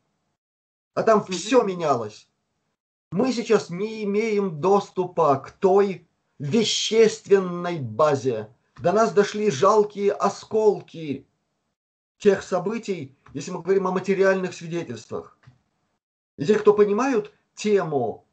а 0.94 1.02
там 1.02 1.24
все 1.24 1.62
менялось. 1.62 2.27
Мы 3.10 3.32
сейчас 3.32 3.70
не 3.70 4.04
имеем 4.04 4.60
доступа 4.60 5.36
к 5.36 5.50
той 5.50 6.06
вещественной 6.38 7.78
базе. 7.80 8.48
До 8.78 8.92
нас 8.92 9.12
дошли 9.12 9.50
жалкие 9.50 10.12
осколки 10.12 11.26
тех 12.18 12.42
событий, 12.42 13.16
если 13.32 13.50
мы 13.50 13.62
говорим 13.62 13.86
о 13.86 13.92
материальных 13.92 14.52
свидетельствах. 14.52 15.38
И 16.36 16.44
те, 16.44 16.58
кто 16.58 16.74
понимают 16.74 17.32
тему 17.54 18.24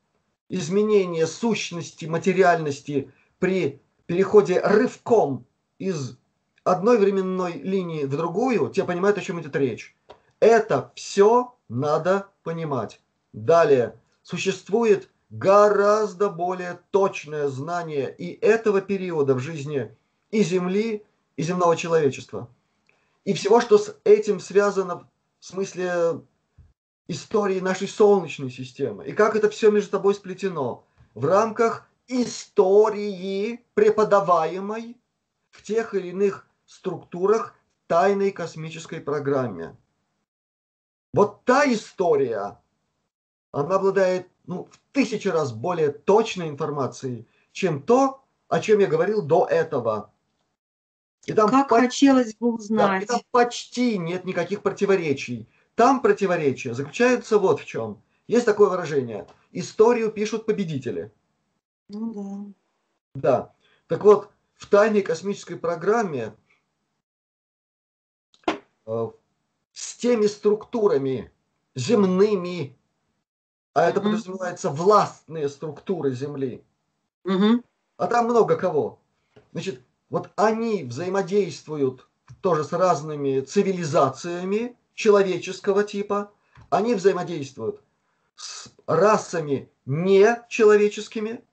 изменения 0.50 1.26
сущности, 1.26 2.06
материальности 2.06 3.12
при 3.40 3.82
переходе 4.06 4.60
рывком 4.60 5.46
из 5.80 6.18
одной 6.64 6.98
временной 6.98 7.54
линии 7.54 8.04
в 8.04 8.12
другую, 8.12 8.70
те 8.70 8.84
понимают, 8.84 9.18
о 9.18 9.22
чем 9.22 9.40
идет 9.40 9.56
речь. 9.56 9.96
Это 10.40 10.92
все 10.96 11.56
надо 11.70 12.28
понимать. 12.44 13.00
Далее, 13.34 14.00
существует 14.26 15.10
гораздо 15.30 16.30
более 16.30 16.80
точное 16.90 17.48
знание 17.48 18.14
и 18.14 18.34
этого 18.34 18.82
периода 18.82 19.36
в 19.36 19.40
жизни 19.40 19.96
и 20.32 20.42
Земли, 20.42 21.06
и 21.38 21.44
земного 21.44 21.78
человечества. 21.78 22.50
И 23.24 23.34
всего, 23.34 23.62
что 23.62 23.78
с 23.78 23.96
этим 24.04 24.40
связано 24.40 25.08
в 25.40 25.46
смысле 25.46 26.22
истории 27.08 27.60
нашей 27.60 27.88
Солнечной 27.88 28.50
системы. 28.50 29.06
И 29.06 29.14
как 29.14 29.36
это 29.36 29.50
все 29.50 29.70
между 29.70 29.92
собой 29.92 30.16
сплетено 30.16 30.84
в 31.14 31.26
рамках 31.26 31.88
истории, 32.08 33.64
преподаваемой 33.76 34.98
в 35.52 35.62
тех 35.62 35.94
или 35.94 36.08
иных 36.08 36.48
структурах 36.66 37.56
тайной 37.86 38.32
космической 38.32 39.00
программе. 39.00 39.76
Вот 41.14 41.46
та 41.46 41.72
история, 41.72 42.60
она 43.56 43.76
обладает 43.76 44.28
ну, 44.48 44.68
в 44.70 44.80
тысячи 44.92 45.30
раз 45.30 45.54
более 45.54 45.90
точной 45.90 46.50
информацией, 46.50 47.26
чем 47.54 47.82
то, 47.82 48.22
о 48.50 48.60
чем 48.60 48.80
я 48.80 48.88
говорил 48.88 49.22
до 49.22 49.46
этого. 49.46 50.12
И 51.26 51.32
там 51.32 51.50
как 51.50 51.70
по... 51.70 51.80
хотелось 51.80 52.36
бы 52.36 52.54
узнать. 52.54 53.00
Да, 53.00 53.00
и 53.00 53.06
там 53.06 53.22
почти 53.32 53.98
нет 53.98 54.26
никаких 54.26 54.62
противоречий. 54.62 55.48
Там 55.76 56.02
противоречия 56.02 56.74
заключаются 56.74 57.40
вот 57.40 57.62
в 57.62 57.66
чем. 57.66 58.02
Есть 58.28 58.46
такое 58.46 58.70
выражение. 58.70 59.26
Историю 59.54 60.12
пишут 60.12 60.46
победители. 60.46 61.14
Ну 61.88 62.54
да. 63.14 63.22
Да. 63.22 63.54
Так 63.88 64.04
вот, 64.04 64.30
в 64.56 64.68
тайной 64.68 65.02
космической 65.02 65.56
программе 65.56 66.36
э, 68.86 69.10
с 69.72 69.96
теми 69.96 70.26
структурами 70.26 71.32
земными, 71.74 72.78
а 73.76 73.90
это 73.90 74.00
mm-hmm. 74.00 74.04
подразумевается 74.04 74.70
властные 74.70 75.50
структуры 75.50 76.12
Земли, 76.12 76.64
mm-hmm. 77.26 77.64
а 77.98 78.08
там 78.08 78.26
много 78.26 78.56
кого. 78.56 79.00
Значит, 79.52 79.82
вот 80.10 80.30
они 80.38 80.86
взаимодействуют 80.86 82.08
тоже 82.40 82.64
с 82.64 82.72
разными 82.72 83.42
цивилизациями 83.42 84.78
человеческого 84.94 85.84
типа, 85.84 86.32
они 86.70 86.96
взаимодействуют 86.96 87.82
с 88.36 88.72
расами 88.88 89.70
нечеловеческими, 89.86 91.44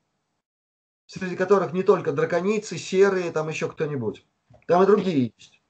среди 1.06 1.34
которых 1.34 1.72
не 1.72 1.82
только 1.82 2.12
драконицы, 2.12 2.78
серые, 2.78 3.32
там 3.32 3.48
еще 3.48 3.68
кто-нибудь. 3.68 4.24
Там 4.68 4.82
и 4.84 4.86
другие 4.86 5.32
есть. 5.36 5.60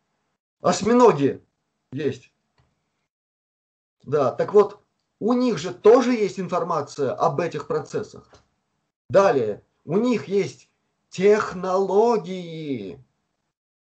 Осьминоги 0.60 1.42
есть. 1.92 2.30
Да, 4.04 4.32
так 4.32 4.52
вот, 4.52 4.82
у 5.22 5.34
них 5.34 5.56
же 5.56 5.72
тоже 5.72 6.14
есть 6.14 6.40
информация 6.40 7.14
об 7.14 7.38
этих 7.38 7.68
процессах. 7.68 8.28
Далее, 9.08 9.62
у 9.84 9.96
них 9.96 10.26
есть 10.26 10.68
технологии 11.10 13.00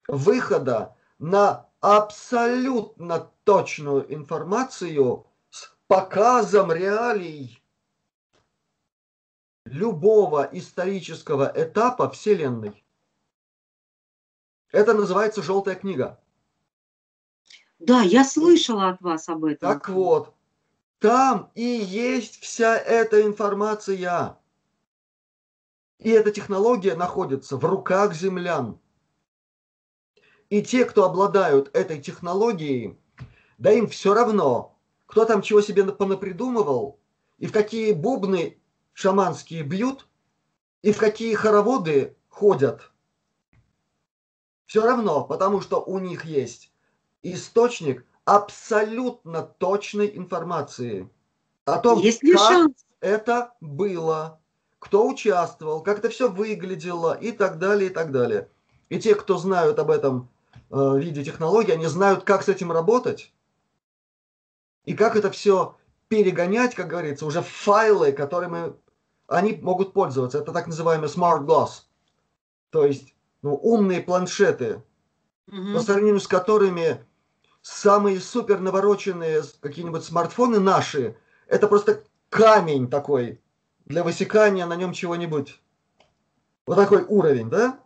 выхода 0.07 0.95
на 1.19 1.67
абсолютно 1.81 3.29
точную 3.43 4.13
информацию 4.13 5.25
с 5.49 5.75
показом 5.87 6.71
реалий 6.71 7.61
любого 9.65 10.47
исторического 10.53 11.51
этапа 11.53 12.09
Вселенной. 12.09 12.85
Это 14.71 14.93
называется 14.93 15.43
желтая 15.43 15.75
книга. 15.75 16.17
Да, 17.79 18.03
я 18.03 18.23
слышала 18.23 18.87
от 18.87 19.01
вас 19.01 19.27
об 19.27 19.43
этом. 19.43 19.69
Так 19.69 19.89
вот, 19.89 20.33
Там 20.99 21.51
и 21.55 21.63
есть 21.63 22.41
вся 22.41 22.77
эта 22.77 23.21
информация. 23.23 24.37
И 25.99 26.09
эта 26.09 26.31
технология 26.31 26.95
находится 26.95 27.57
в 27.57 27.65
руках 27.65 28.13
землян. 28.13 28.79
И 30.49 30.61
те, 30.61 30.85
кто 30.85 31.05
обладают 31.05 31.75
этой 31.75 32.01
технологией, 32.01 32.97
да 33.57 33.71
им 33.71 33.87
все 33.87 34.13
равно, 34.13 34.77
кто 35.05 35.25
там 35.25 35.41
чего 35.41 35.61
себе 35.61 35.83
понапридумывал, 35.85 36.99
и 37.37 37.47
в 37.47 37.51
какие 37.51 37.91
бубны 37.91 38.59
шаманские 38.93 39.63
бьют, 39.63 40.07
и 40.81 40.91
в 40.91 40.97
какие 40.97 41.33
хороводы 41.33 42.15
ходят. 42.29 42.91
Все 44.65 44.85
равно, 44.85 45.23
потому 45.23 45.61
что 45.61 45.83
у 45.83 45.99
них 45.99 46.25
есть 46.25 46.71
источник 47.23 48.05
абсолютно 48.25 49.43
точной 49.43 50.11
информации 50.17 51.09
о 51.65 51.77
том, 51.77 51.99
есть 51.99 52.21
как 52.21 52.39
шанс? 52.39 52.85
это 52.99 53.53
было, 53.61 54.39
кто 54.79 55.07
участвовал, 55.07 55.81
как 55.81 55.99
это 55.99 56.09
все 56.09 56.29
выглядело 56.29 57.13
и 57.13 57.31
так 57.31 57.59
далее, 57.59 57.89
и 57.89 57.93
так 57.93 58.11
далее. 58.11 58.49
И 58.89 58.99
те, 58.99 59.15
кто 59.15 59.37
знают 59.37 59.79
об 59.79 59.89
этом 59.89 60.29
э, 60.69 60.97
виде 60.97 61.23
технологий, 61.23 61.71
они 61.71 61.85
знают, 61.85 62.23
как 62.23 62.43
с 62.43 62.49
этим 62.49 62.71
работать 62.71 63.31
и 64.85 64.93
как 64.93 65.15
это 65.15 65.31
все 65.31 65.75
перегонять, 66.07 66.75
как 66.75 66.87
говорится, 66.87 67.25
уже 67.25 67.41
в 67.41 67.47
файлы, 67.47 68.11
которыми 68.11 68.73
они 69.27 69.53
могут 69.53 69.93
пользоваться. 69.93 70.37
Это 70.37 70.51
так 70.51 70.67
называемый 70.67 71.09
smart 71.09 71.45
glass, 71.45 71.83
то 72.69 72.85
есть 72.85 73.15
ну, 73.41 73.55
умные 73.55 74.01
планшеты, 74.01 74.83
угу. 75.47 75.73
по 75.73 75.79
сравнению 75.79 76.19
с 76.19 76.27
которыми 76.27 77.03
самые 77.65 78.19
супер 78.19 78.59
навороченные 78.59 79.41
какие-нибудь 79.59 80.03
смартфоны 80.03 80.59
наши, 80.59 81.17
это 81.47 81.67
просто 81.67 82.03
камень 82.29 82.87
такой 82.87 83.41
для 83.85 84.03
высекания 84.03 84.67
на 84.67 84.75
нем 84.75 84.93
чего-нибудь. 84.93 85.59
Вот 86.67 86.75
такой 86.75 87.03
уровень, 87.03 87.49
да? 87.49 87.79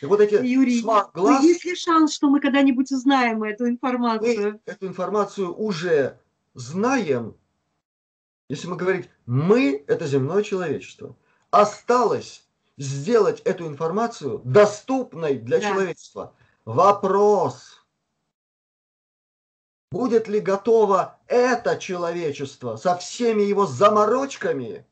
И 0.00 0.06
вот 0.06 0.20
эти 0.20 0.34
Юрий, 0.34 0.82
glass, 0.82 1.10
ну, 1.14 1.42
есть 1.42 1.62
ли 1.66 1.74
шанс, 1.74 2.14
что 2.14 2.30
мы 2.30 2.40
когда-нибудь 2.40 2.90
узнаем 2.90 3.42
эту 3.42 3.68
информацию? 3.68 4.52
Мы 4.52 4.72
эту 4.72 4.86
информацию 4.86 5.54
уже 5.54 6.18
знаем, 6.54 7.36
если 8.48 8.66
мы 8.66 8.76
говорить 8.76 9.10
«мы»– 9.26 9.84
это 9.88 10.06
земное 10.06 10.42
человечество. 10.42 11.14
Осталось 11.50 12.46
сделать 12.78 13.40
эту 13.40 13.66
информацию 13.66 14.40
доступной 14.42 15.36
для 15.36 15.58
да. 15.58 15.68
человечества. 15.68 16.32
Вопрос, 16.64 17.77
будет 19.90 20.28
ли 20.28 20.40
готово 20.40 21.18
это 21.26 21.78
человечество 21.78 22.76
со 22.76 22.96
всеми 22.96 23.42
его 23.42 23.66
заморочками, 23.66 24.86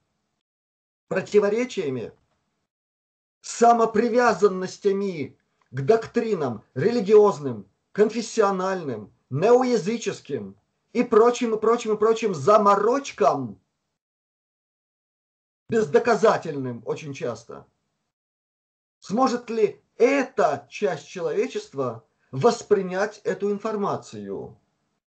противоречиями, 1.09 2.12
самопривязанностями 3.40 5.38
к 5.70 5.80
доктринам 5.82 6.64
религиозным, 6.74 7.68
конфессиональным, 7.92 9.12
неоязыческим– 9.30 10.57
и 10.97 11.03
прочим, 11.03 11.55
и 11.55 11.61
прочим, 11.61 11.92
и 11.92 11.99
прочим 11.99 12.34
заморочкам, 12.34 13.61
бездоказательным 15.68 16.82
очень 16.86 17.12
часто. 17.12 17.66
Сможет 19.01 19.51
ли 19.51 19.84
эта 19.99 20.66
часть 20.70 21.07
человечества 21.07 22.03
воспринять 22.30 23.18
эту 23.24 23.53
информацию? 23.53 24.59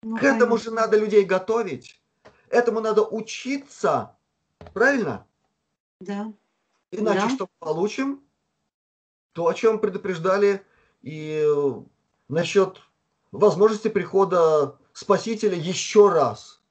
Ну, 0.04 0.18
К 0.18 0.24
этому 0.24 0.52
конечно. 0.52 0.58
же 0.58 0.72
надо 0.72 0.98
людей 0.98 1.24
готовить, 1.24 2.02
этому 2.50 2.80
надо 2.82 3.04
учиться, 3.04 4.16
правильно? 4.74 5.26
Да. 6.00 6.34
Иначе 6.92 7.22
да. 7.22 7.30
что 7.30 7.50
получим? 7.60 8.24
То, 9.34 9.48
о 9.48 9.54
чем 9.54 9.80
предупреждали 9.80 10.66
и 11.02 11.46
насчет 12.28 12.82
возможности 13.32 13.88
прихода 13.88 14.80
Спасителя 14.94 15.56
еще 15.56 16.10
раз. 16.10 16.62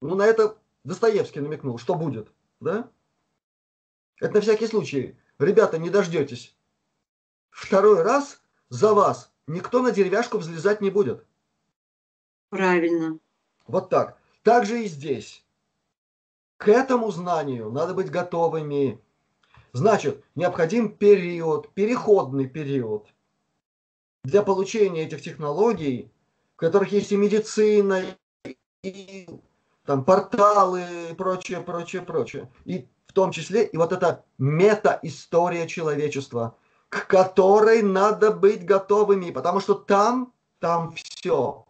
Ну, 0.00 0.14
на 0.14 0.22
это 0.22 0.56
Достоевский 0.84 1.40
намекнул, 1.40 1.78
что 1.78 1.94
будет, 1.94 2.32
да? 2.60 2.90
Это 4.18 4.34
на 4.34 4.40
всякий 4.40 4.66
случай. 4.66 5.18
Ребята, 5.38 5.78
не 5.78 5.90
дождетесь. 5.90 6.56
Второй 7.50 8.02
раз 8.02 8.40
за 8.70 8.94
вас 8.94 9.30
никто 9.46 9.82
на 9.82 9.90
деревяшку 9.90 10.38
взлезать 10.38 10.80
не 10.80 10.90
будет. 10.90 11.26
Правильно. 12.52 13.18
Вот 13.66 13.90
так. 13.90 14.18
Так 14.44 14.66
же 14.66 14.84
и 14.84 14.86
здесь. 14.86 15.44
К 16.58 16.68
этому 16.68 17.10
знанию 17.10 17.70
надо 17.70 17.94
быть 17.94 18.10
готовыми. 18.10 19.00
Значит, 19.72 20.24
необходим 20.34 20.96
период, 20.96 21.72
переходный 21.74 22.46
период 22.46 23.06
для 24.22 24.42
получения 24.42 25.02
этих 25.02 25.22
технологий 25.22 26.12
которых 26.62 26.92
есть 26.92 27.10
и 27.10 27.16
медицина, 27.16 28.04
и 28.84 29.28
там 29.84 30.04
порталы 30.04 30.84
и 31.10 31.14
прочее, 31.14 31.60
прочее, 31.60 32.02
прочее. 32.02 32.48
И 32.64 32.86
в 33.08 33.12
том 33.12 33.32
числе 33.32 33.64
и 33.64 33.76
вот 33.76 33.92
эта 33.92 34.24
мета-история 34.38 35.66
человечества, 35.66 36.56
к 36.88 37.08
которой 37.08 37.82
надо 37.82 38.30
быть 38.30 38.64
готовыми, 38.64 39.32
потому 39.32 39.58
что 39.58 39.74
там, 39.74 40.32
там 40.60 40.94
все. 40.94 41.66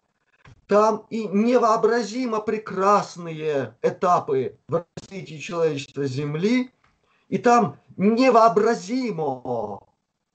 Там 0.73 1.07
и 1.11 1.27
невообразимо 1.27 2.41
прекрасные 2.41 3.77
этапы 3.83 4.59
в 4.69 4.87
развитии 4.97 5.37
человечества 5.37 6.07
Земли, 6.07 6.71
и 7.29 7.37
там 7.37 7.79
невообразимо 7.99 9.83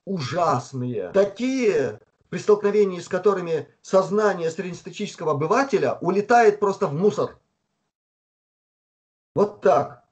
ужасные, 0.05 1.09
такие 1.09 1.99
при 2.29 2.38
столкновении 2.38 2.99
с 2.99 3.07
которыми 3.07 3.67
сознание 3.81 4.51
среднестатистического 4.51 5.31
обывателя 5.31 5.97
улетает 6.01 6.59
просто 6.59 6.85
в 6.85 6.93
мусор. 6.93 7.39
Вот 9.33 9.61
так. 9.61 10.05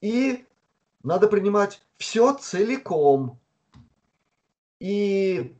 И 0.00 0.46
надо 1.02 1.26
принимать 1.26 1.82
все 1.96 2.34
целиком. 2.34 3.40
И 4.78 5.56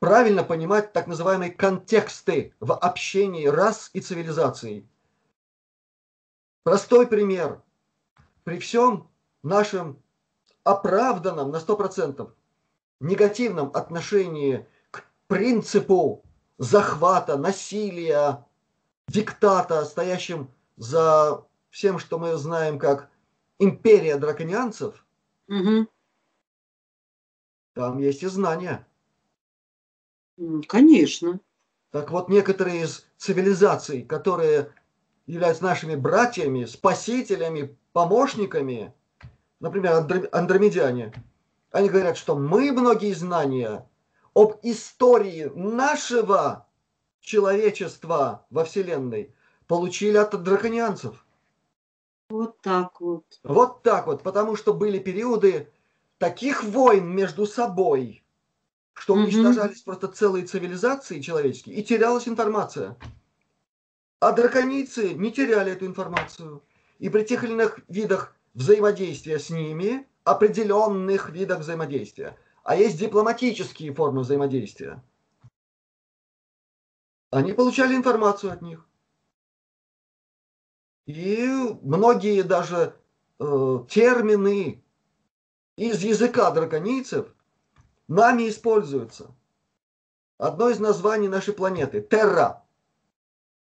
правильно 0.00 0.42
понимать 0.42 0.92
так 0.92 1.06
называемые 1.06 1.52
контексты 1.52 2.52
в 2.58 2.74
общении 2.74 3.46
рас 3.46 3.90
и 3.92 4.00
цивилизаций. 4.00 4.88
Простой 6.64 7.06
пример. 7.06 7.62
При 8.42 8.58
всем 8.58 9.08
нашем 9.42 10.02
оправданном 10.64 11.50
на 11.50 11.56
100% 11.56 12.32
негативном 13.00 13.70
отношении 13.74 14.66
принципу 15.28 16.24
захвата, 16.58 17.36
насилия, 17.36 18.44
диктата, 19.08 19.84
стоящим 19.84 20.50
за 20.76 21.44
всем, 21.70 21.98
что 21.98 22.18
мы 22.18 22.36
знаем 22.36 22.78
как 22.78 23.10
империя 23.58 24.16
драконианцев, 24.16 25.06
угу. 25.48 25.86
там 27.74 27.98
есть 27.98 28.22
и 28.22 28.26
знания. 28.26 28.86
Конечно. 30.68 31.40
Так 31.90 32.10
вот, 32.10 32.28
некоторые 32.28 32.82
из 32.84 33.06
цивилизаций, 33.16 34.02
которые 34.02 34.72
являются 35.26 35.64
нашими 35.64 35.96
братьями, 35.96 36.64
спасителями, 36.64 37.76
помощниками, 37.92 38.92
например, 39.60 40.06
андромедяне, 40.32 41.12
они 41.72 41.88
говорят, 41.88 42.16
что 42.16 42.36
мы 42.36 42.72
многие 42.72 43.12
знания 43.12 43.86
об 44.34 44.58
истории 44.62 45.50
нашего 45.54 46.66
человечества 47.20 48.46
во 48.50 48.64
Вселенной 48.64 49.34
получили 49.66 50.16
от 50.16 50.40
драконианцев. 50.42 51.24
Вот 52.28 52.60
так 52.60 53.00
вот. 53.00 53.24
Вот 53.42 53.82
так 53.82 54.06
вот, 54.06 54.22
потому 54.22 54.56
что 54.56 54.72
были 54.72 54.98
периоды 54.98 55.68
таких 56.18 56.62
войн 56.62 57.08
между 57.08 57.46
собой, 57.46 58.19
что 59.00 59.14
уничтожались 59.14 59.82
просто 59.82 60.08
целые 60.08 60.46
цивилизации 60.46 61.20
человеческие, 61.20 61.76
и 61.76 61.82
терялась 61.82 62.28
информация. 62.28 62.96
А 64.20 64.32
драконицы 64.32 65.14
не 65.14 65.32
теряли 65.32 65.72
эту 65.72 65.86
информацию. 65.86 66.62
И 66.98 67.08
при 67.08 67.24
тех 67.24 67.42
или 67.44 67.52
иных 67.52 67.80
видах 67.88 68.36
взаимодействия 68.54 69.38
с 69.38 69.50
ними, 69.50 70.06
определенных 70.24 71.30
видах 71.30 71.60
взаимодействия– 71.60 72.36
а 72.62 72.76
есть 72.76 72.98
дипломатические 72.98 73.92
формы 73.92 74.20
взаимодействия. 74.20 75.02
Они 77.30 77.52
получали 77.52 77.94
информацию 77.94 78.52
от 78.52 78.62
них. 78.62 78.86
И 81.06 81.46
многие 81.82 82.42
даже 82.42 82.94
э, 83.38 83.78
термины 83.88 84.84
из 85.76 86.02
языка 86.02 86.50
драконийцев 86.50 87.34
нами 88.10 88.48
используются. 88.48 89.34
Одно 90.38 90.68
из 90.70 90.78
названий 90.78 91.28
нашей 91.28 91.54
планеты– 91.54 92.00
Терра. 92.10 92.64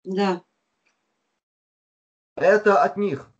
Да. 0.04 0.42
Это 2.36 2.82
от 2.82 2.96
них. 2.96 3.30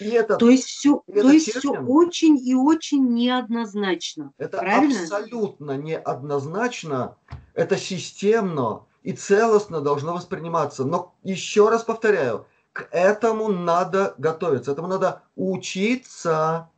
И 0.00 0.08
это, 0.08 0.36
то 0.36 0.50
есть 0.50 0.64
все, 0.64 1.02
то 1.06 1.30
есть 1.30 1.52
термин, 1.52 1.60
все 1.60 1.80
очень 1.80 2.36
и 2.36 2.54
очень 2.54 3.14
неоднозначно. 3.14 4.32
Это 4.38 4.58
правильно? 4.58 5.00
абсолютно 5.00 5.76
неоднозначно. 5.76 7.16
Это 7.54 7.76
системно 7.76 8.86
и 9.04 9.12
целостно 9.12 9.80
должно 9.80 10.14
восприниматься. 10.14 10.84
Но 10.84 11.14
еще 11.22 11.68
раз 11.68 11.84
повторяю, 11.84 12.46
к 12.72 12.88
этому 12.90 13.48
надо 13.48 14.16
готовиться, 14.18 14.72
этому 14.72 14.88
надо 14.88 15.22
учиться. 15.36 16.70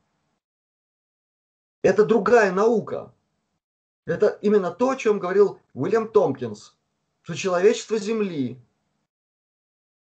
Это 1.87 2.05
другая 2.05 2.51
наука. 2.51 3.15
Это 4.07 4.39
именно 4.43 4.73
то, 4.73 4.91
о 4.91 4.97
чем 4.97 5.21
говорил 5.21 5.61
Уильям 5.73 6.09
Томпкинс, 6.09 6.75
что 7.23 7.35
человечество 7.35 7.97
Земли 7.97 8.61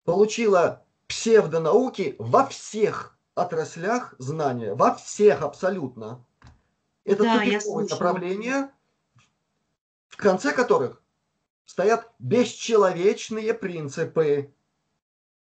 получило 0.04 0.84
псевдонауки 1.08 2.16
во 2.18 2.48
всех 2.48 3.16
отраслях 3.36 4.16
знания, 4.18 4.74
во 4.74 4.96
всех 4.96 5.44
абсолютно. 5.44 6.26
Это 7.04 7.22
да, 7.22 7.38
тупиковое 7.38 7.86
направление, 7.88 8.72
в 10.08 10.18
конце 10.18 10.54
которых 10.54 11.04
стоят 11.66 12.12
бесчеловечные 12.18 13.54
принципы. 13.54 14.52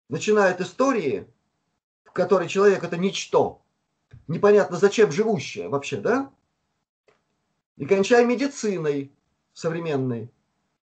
Начинают 0.09 0.59
истории, 0.59 1.25
в 2.03 2.11
которой 2.11 2.49
человек 2.49 2.83
это 2.83 2.97
ничто, 2.97 3.62
непонятно 4.27 4.77
зачем 4.77 5.11
живущее 5.11 5.69
вообще, 5.69 5.97
да? 5.97 6.31
И 7.77 7.85
кончая 7.85 8.25
медициной 8.25 9.11
современной, 9.53 10.31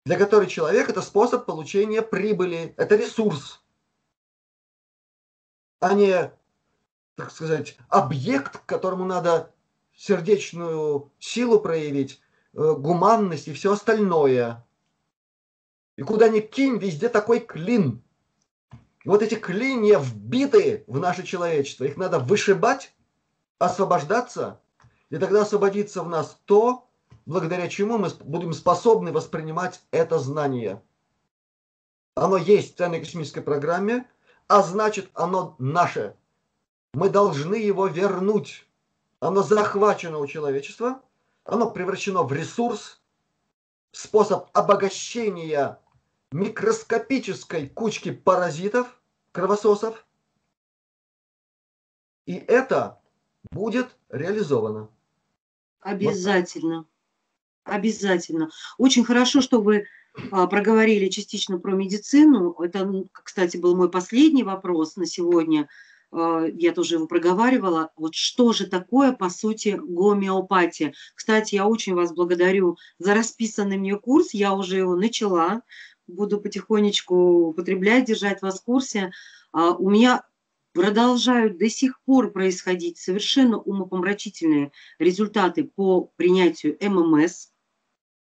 для 0.05 0.17
которой 0.17 0.47
человек 0.47 0.89
это 0.89 1.03
способ 1.03 1.45
получения 1.45 2.03
прибыли, 2.03 2.75
это 2.77 2.97
ресурс, 2.97 3.63
а 5.81 5.95
не, 5.95 6.33
так 7.15 7.31
сказать, 7.31 7.77
объект, 7.89 8.59
к 8.59 8.67
которому 8.67 9.05
надо 9.05 9.53
сердечную 9.95 11.13
силу 11.19 11.61
проявить, 11.61 12.21
э, 12.55 12.75
гуманность 12.75 13.49
и 13.49 13.53
все 13.53 13.73
остальное. 13.73 14.65
И 15.97 16.03
куда 16.03 16.29
ни 16.29 16.41
кинь, 16.41 16.79
везде 16.79 17.09
такой 17.09 17.41
клин. 17.41 18.03
И 19.05 19.09
вот 19.09 19.23
эти 19.23 19.35
клинья 19.35 19.99
вбиты 19.99 20.85
в 20.87 20.99
наше 20.99 21.25
человечество. 21.25 21.85
Их 21.85 21.97
надо 21.97 22.19
вышибать, 22.19 22.95
освобождаться, 23.59 24.61
и 25.11 25.17
тогда 25.19 25.43
освободится 25.43 26.03
в 26.03 26.09
нас 26.09 26.39
то, 26.45 26.89
благодаря 27.27 27.69
чему 27.69 27.99
мы 27.99 28.11
будем 28.25 28.53
способны 28.53 29.13
воспринимать 29.13 29.81
это 29.91 30.19
знание. 30.19 30.83
Оно 32.15 32.37
есть 32.37 32.75
в 32.75 32.79
ценной 32.79 33.01
космической 33.01 33.43
программе, 33.43 34.09
а 34.49 34.63
значит 34.63 35.11
оно 35.15 35.55
наше. 35.59 36.17
Мы 36.95 37.11
должны 37.11 37.55
его 37.55 37.87
вернуть. 37.87 38.67
Оно 39.21 39.43
захвачено 39.43 40.19
у 40.19 40.27
человечества, 40.27 41.03
оно 41.45 41.71
превращено 41.71 42.23
в 42.23 42.33
ресурс, 42.33 43.01
способ 43.91 44.49
обогащения 44.53 45.81
микроскопической 46.31 47.69
кучки 47.69 48.13
паразитов, 48.13 49.01
кровососов. 49.33 50.05
И 52.27 52.35
это 52.35 53.01
будет 53.51 53.97
реализовано. 54.09 54.89
Обязательно. 55.81 56.87
Обязательно. 57.65 58.51
Очень 58.79 59.05
хорошо, 59.05 59.41
что 59.41 59.61
вы 59.61 59.87
а, 60.31 60.47
проговорили 60.47 61.09
частично 61.09 61.59
про 61.59 61.73
медицину. 61.73 62.53
Это, 62.61 63.05
кстати, 63.13 63.57
был 63.57 63.77
мой 63.77 63.91
последний 63.91 64.43
вопрос 64.43 64.97
на 64.97 65.07
сегодня. 65.07 65.69
А, 66.11 66.47
я 66.47 66.73
тоже 66.73 66.97
его 66.97 67.07
проговаривала. 67.07 67.91
Вот 67.97 68.15
что 68.15 68.53
же 68.53 68.67
такое, 68.67 69.13
по 69.13 69.29
сути, 69.29 69.79
гомеопатия? 69.81 70.95
Кстати, 71.15 71.57
я 71.57 71.67
очень 71.67 71.95
вас 71.95 72.13
благодарю 72.13 72.79
за 72.99 73.15
расписанный 73.15 73.77
мне 73.77 73.97
курс. 73.97 74.33
Я 74.33 74.55
уже 74.55 74.79
его 74.79 74.97
начала 74.97 75.63
буду 76.07 76.41
потихонечку 76.41 77.49
употреблять, 77.49 78.07
держать 78.07 78.43
вас 78.43 78.61
в 78.61 78.65
курсе. 78.65 79.13
А, 79.53 79.73
у 79.73 79.91
меня 79.91 80.25
продолжают 80.79 81.59
до 81.59 81.69
сих 81.69 82.01
пор 82.03 82.31
происходить 82.31 82.99
совершенно 82.99 83.59
умопомрачительные 83.59 84.71
результаты 85.01 85.65
по 85.65 86.13
принятию 86.15 86.79
ММС. 86.81 87.49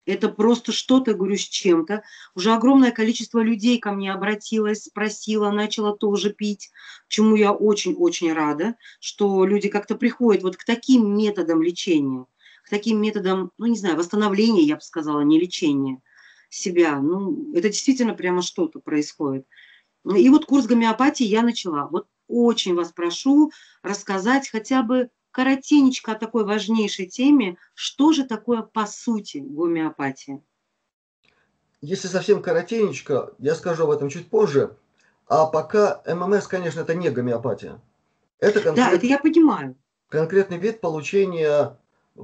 Это 0.06 0.30
просто 0.30 0.72
что-то, 0.72 1.14
говорю, 1.14 1.36
с 1.36 1.42
чем-то. 1.42 2.04
Уже 2.36 2.54
огромное 2.54 2.92
количество 2.92 3.40
людей 3.40 3.80
ко 3.80 3.92
мне 3.92 4.14
обратилось, 4.14 4.84
спросила, 4.84 5.52
начала 5.52 5.94
тоже 5.94 6.32
пить, 6.32 6.72
чему 7.10 7.36
я 7.36 7.52
очень-очень 7.52 8.32
рада, 8.32 8.76
что 9.02 9.44
люди 9.44 9.68
как-то 9.68 9.96
приходят 9.96 10.42
вот 10.42 10.56
к 10.56 10.64
таким 10.64 11.18
методам 11.18 11.62
лечения, 11.62 12.28
к 12.64 12.70
таким 12.70 13.02
методам, 13.02 13.52
ну, 13.58 13.66
не 13.66 13.78
знаю, 13.78 13.98
восстановления, 13.98 14.64
я 14.64 14.76
бы 14.76 14.82
сказала, 14.82 15.20
не 15.20 15.38
лечения 15.38 16.02
себя. 16.50 17.02
Ну, 17.02 17.54
это 17.54 17.68
действительно 17.68 18.14
прямо 18.14 18.42
что-то 18.42 18.80
происходит. 18.80 19.46
И 20.16 20.30
вот 20.30 20.46
курс 20.46 20.66
гомеопатии 20.66 21.26
я 21.26 21.42
начала. 21.42 21.90
Вот 21.92 22.08
очень 22.28 22.76
вас 22.76 22.92
прошу 22.92 23.52
рассказать 23.84 24.50
хотя 24.50 24.84
бы 24.84 25.10
коротенечко 25.32 26.14
о 26.14 26.16
такой 26.16 26.46
важнейшей 26.46 27.06
теме. 27.06 27.58
Что 27.74 28.12
же 28.12 28.26
такое 28.26 28.62
по 28.64 28.86
сути 28.86 29.38
гомеопатия? 29.38 30.42
Если 31.82 32.08
совсем 32.08 32.42
коротенечко, 32.42 33.34
я 33.38 33.54
скажу 33.54 33.84
об 33.84 33.92
этом 33.92 34.10
чуть 34.10 34.30
позже. 34.30 34.76
А 35.28 35.46
пока 35.46 36.02
ММС, 36.08 36.48
конечно, 36.48 36.80
это 36.82 36.96
не 36.96 37.10
гомеопатия. 37.10 37.80
Это 38.40 38.62
конкрет... 38.62 38.86
Да, 38.86 38.92
это 38.92 39.06
я 39.06 39.20
понимаю. 39.20 39.76
Конкретный 40.10 40.58
вид 40.58 40.82
получения 40.82 41.78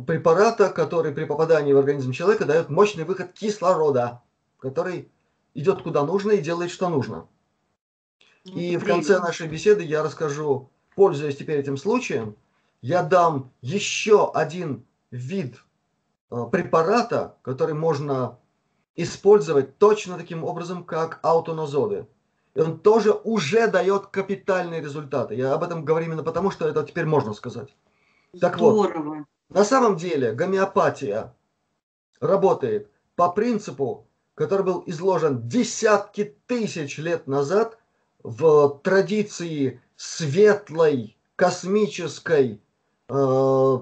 препарата, 0.08 0.70
который 0.70 1.12
при 1.12 1.26
попадании 1.26 1.74
в 1.74 1.78
организм 1.78 2.12
человека 2.12 2.46
дает 2.46 2.70
мощный 2.70 3.04
выход 3.04 3.34
кислорода, 3.34 4.22
который 4.58 5.12
идет 5.54 5.84
куда 5.84 6.04
нужно 6.04 6.32
и 6.32 6.42
делает, 6.42 6.72
что 6.72 6.90
нужно. 6.90 7.28
Ну, 8.46 8.58
и 8.58 8.78
в 8.78 8.86
конце 8.86 9.20
нашей 9.20 9.48
беседы 9.48 9.84
я 9.84 10.04
расскажу, 10.04 10.70
пользуясь 10.96 11.38
теперь 11.38 11.60
этим 11.60 11.78
случаем, 11.78 12.36
я 12.82 13.02
дам 13.02 13.52
еще 13.62 14.32
один 14.34 14.86
вид 15.12 15.56
э, 16.30 16.46
препарата, 16.52 17.38
который 17.42 17.74
можно 17.74 18.38
использовать 18.96 19.78
точно 19.78 20.18
таким 20.18 20.44
образом, 20.44 20.84
как 20.84 21.20
аутонозоды. 21.24 22.08
И 22.54 22.60
он 22.60 22.80
тоже 22.80 23.14
уже 23.24 23.68
дает 23.68 24.08
капитальные 24.08 24.82
результаты. 24.82 25.36
Я 25.36 25.54
об 25.54 25.64
этом 25.64 25.86
говорю 25.86 26.08
именно 26.08 26.24
потому, 26.24 26.52
что 26.52 26.68
это 26.68 26.84
теперь 26.84 27.06
можно 27.06 27.34
сказать. 27.34 27.76
Так 28.40 28.58
Здорово. 28.58 29.02
вот, 29.02 29.26
на 29.50 29.64
самом 29.64 29.96
деле 29.96 30.34
гомеопатия 30.34 31.34
работает 32.20 32.90
по 33.16 33.32
принципу, 33.32 34.08
который 34.36 34.66
был 34.66 34.84
изложен 34.88 35.48
десятки 35.48 36.36
тысяч 36.48 36.98
лет 36.98 37.28
назад 37.28 37.78
в 38.24 38.80
традиции 38.84 39.82
светлой, 39.96 41.18
космической, 41.36 42.62
э, 43.10 43.80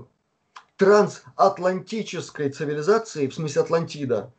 трансатлантической 0.78 2.50
цивилизации, 2.50 3.28
в 3.28 3.36
смысле 3.36 3.62
Атлантида, 3.62 4.34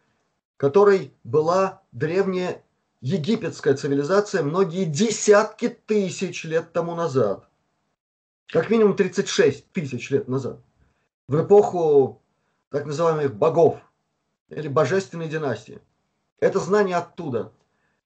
которой 0.57 1.13
была 1.25 1.83
древняя 1.93 2.63
египетская 3.01 3.75
цивилизация 3.75 4.43
многие 4.43 4.85
десятки 4.85 5.69
тысяч 5.69 6.45
лет 6.45 6.73
тому 6.73 6.95
назад. 6.95 7.49
Как 8.49 8.71
минимум 8.71 8.97
36 8.97 9.73
тысяч 9.73 10.11
лет 10.11 10.29
назад 10.29 10.59
в 11.29 11.43
эпоху 11.43 12.21
так 12.71 12.87
называемых 12.87 13.35
богов 13.35 13.79
или 14.49 14.69
божественной 14.69 15.29
династии. 15.29 15.81
Это 16.41 16.59
знание 16.59 16.97
оттуда. 16.97 17.53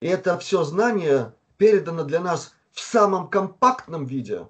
И 0.01 0.07
это 0.07 0.39
все 0.39 0.63
знание 0.65 1.33
передано 1.57 2.05
для 2.05 2.21
нас 2.21 2.55
в 2.73 2.81
самом 2.81 3.29
компактном 3.29 4.05
виде, 4.05 4.47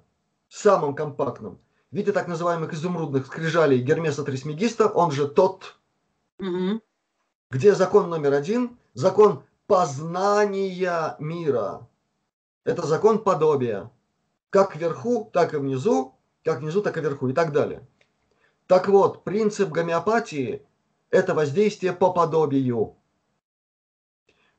в 0.47 0.55
самом 0.57 0.95
компактном, 0.95 1.59
в 1.91 1.95
виде 1.95 2.11
так 2.11 2.27
называемых 2.27 2.73
изумрудных 2.73 3.27
скрижалей 3.27 3.81
Гермеса 3.81 4.23
Трисмегиста, 4.23 4.87
он 4.87 5.11
же 5.11 5.27
тот, 5.27 5.77
угу. 6.39 6.81
где 7.49 7.73
закон 7.73 8.09
номер 8.09 8.33
один, 8.33 8.77
закон 8.93 9.43
познания 9.67 11.15
мира. 11.19 11.87
Это 12.63 12.85
закон 12.85 13.23
подобия. 13.23 13.91
Как 14.49 14.75
вверху, 14.75 15.29
так 15.31 15.53
и 15.53 15.57
внизу, 15.57 16.15
как 16.43 16.59
внизу, 16.59 16.81
так 16.81 16.97
и 16.97 17.01
вверху 17.01 17.29
и 17.29 17.33
так 17.33 17.51
далее. 17.51 17.85
Так 18.67 18.89
вот, 18.89 19.23
принцип 19.23 19.69
гомеопатии– 19.69 20.65
это 21.09 21.33
воздействие 21.33 21.93
по 21.93 22.11
подобию. 22.11 22.97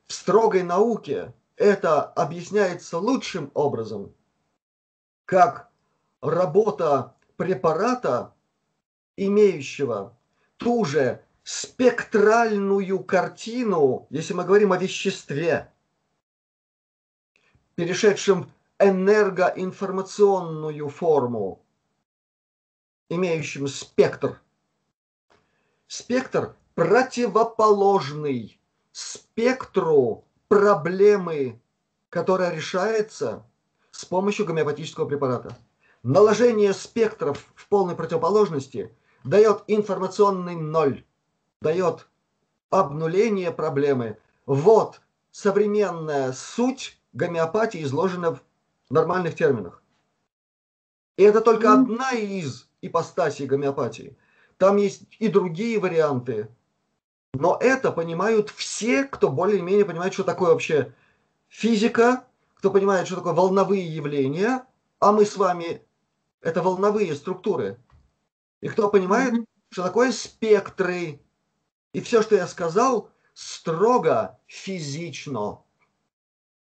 В 0.06 0.12
строгой 0.14 0.62
науке 0.62 1.34
это 1.58 2.04
объясняется 2.04 2.98
лучшим 2.98 3.50
образом, 3.54 4.14
как 5.24 5.70
работа 6.20 7.16
препарата, 7.36 8.34
имеющего 9.16 10.16
ту 10.56 10.84
же 10.84 11.24
спектральную 11.42 13.02
картину, 13.02 14.06
если 14.10 14.34
мы 14.34 14.44
говорим 14.44 14.70
о 14.72 14.78
веществе, 14.78 15.72
перешедшим 17.74 18.44
в 18.44 18.52
энергоинформационную 18.78 20.88
форму, 20.88 21.64
имеющим 23.08 23.66
спектр. 23.66 24.40
Спектр 25.88 26.54
противоположный 26.74 28.60
спектру 28.92 30.27
проблемы, 30.48 31.60
которая 32.10 32.54
решается 32.54 33.44
с 33.90 34.04
помощью 34.04 34.46
гомеопатического 34.46 35.06
препарата. 35.06 35.56
Наложение 36.02 36.72
спектров 36.72 37.52
в 37.54 37.68
полной 37.68 37.94
противоположности 37.94 38.94
дает 39.24 39.64
информационный 39.66 40.56
ноль, 40.56 41.04
дает 41.60 42.08
обнуление 42.70 43.50
проблемы. 43.50 44.18
Вот 44.46 45.00
современная 45.30 46.32
суть 46.32 47.00
гомеопатии 47.12 47.82
изложена 47.82 48.34
в 48.34 48.42
нормальных 48.90 49.34
терминах. 49.34 49.82
И 51.16 51.24
это 51.24 51.40
только 51.40 51.72
одна 51.72 52.12
из 52.12 52.68
ипостасей 52.80 53.46
гомеопатии. 53.46 54.16
Там 54.56 54.76
есть 54.76 55.02
и 55.18 55.28
другие 55.28 55.78
варианты. 55.78 56.48
Но 57.34 57.58
это 57.60 57.92
понимают 57.92 58.50
все, 58.50 59.04
кто 59.04 59.30
более-менее 59.30 59.84
понимает, 59.84 60.14
что 60.14 60.24
такое 60.24 60.50
вообще 60.50 60.94
физика, 61.48 62.24
кто 62.54 62.70
понимает, 62.70 63.06
что 63.06 63.16
такое 63.16 63.34
волновые 63.34 63.86
явления, 63.86 64.64
а 64.98 65.12
мы 65.12 65.24
с 65.24 65.36
вами 65.36 65.82
это 66.40 66.62
волновые 66.62 67.14
структуры. 67.14 67.78
И 68.60 68.68
кто 68.68 68.88
понимает, 68.88 69.34
mm-hmm. 69.34 69.46
что 69.70 69.82
такое 69.82 70.12
спектры. 70.12 71.20
И 71.92 72.00
все, 72.00 72.22
что 72.22 72.34
я 72.34 72.46
сказал, 72.46 73.10
строго 73.34 74.38
физично. 74.46 75.60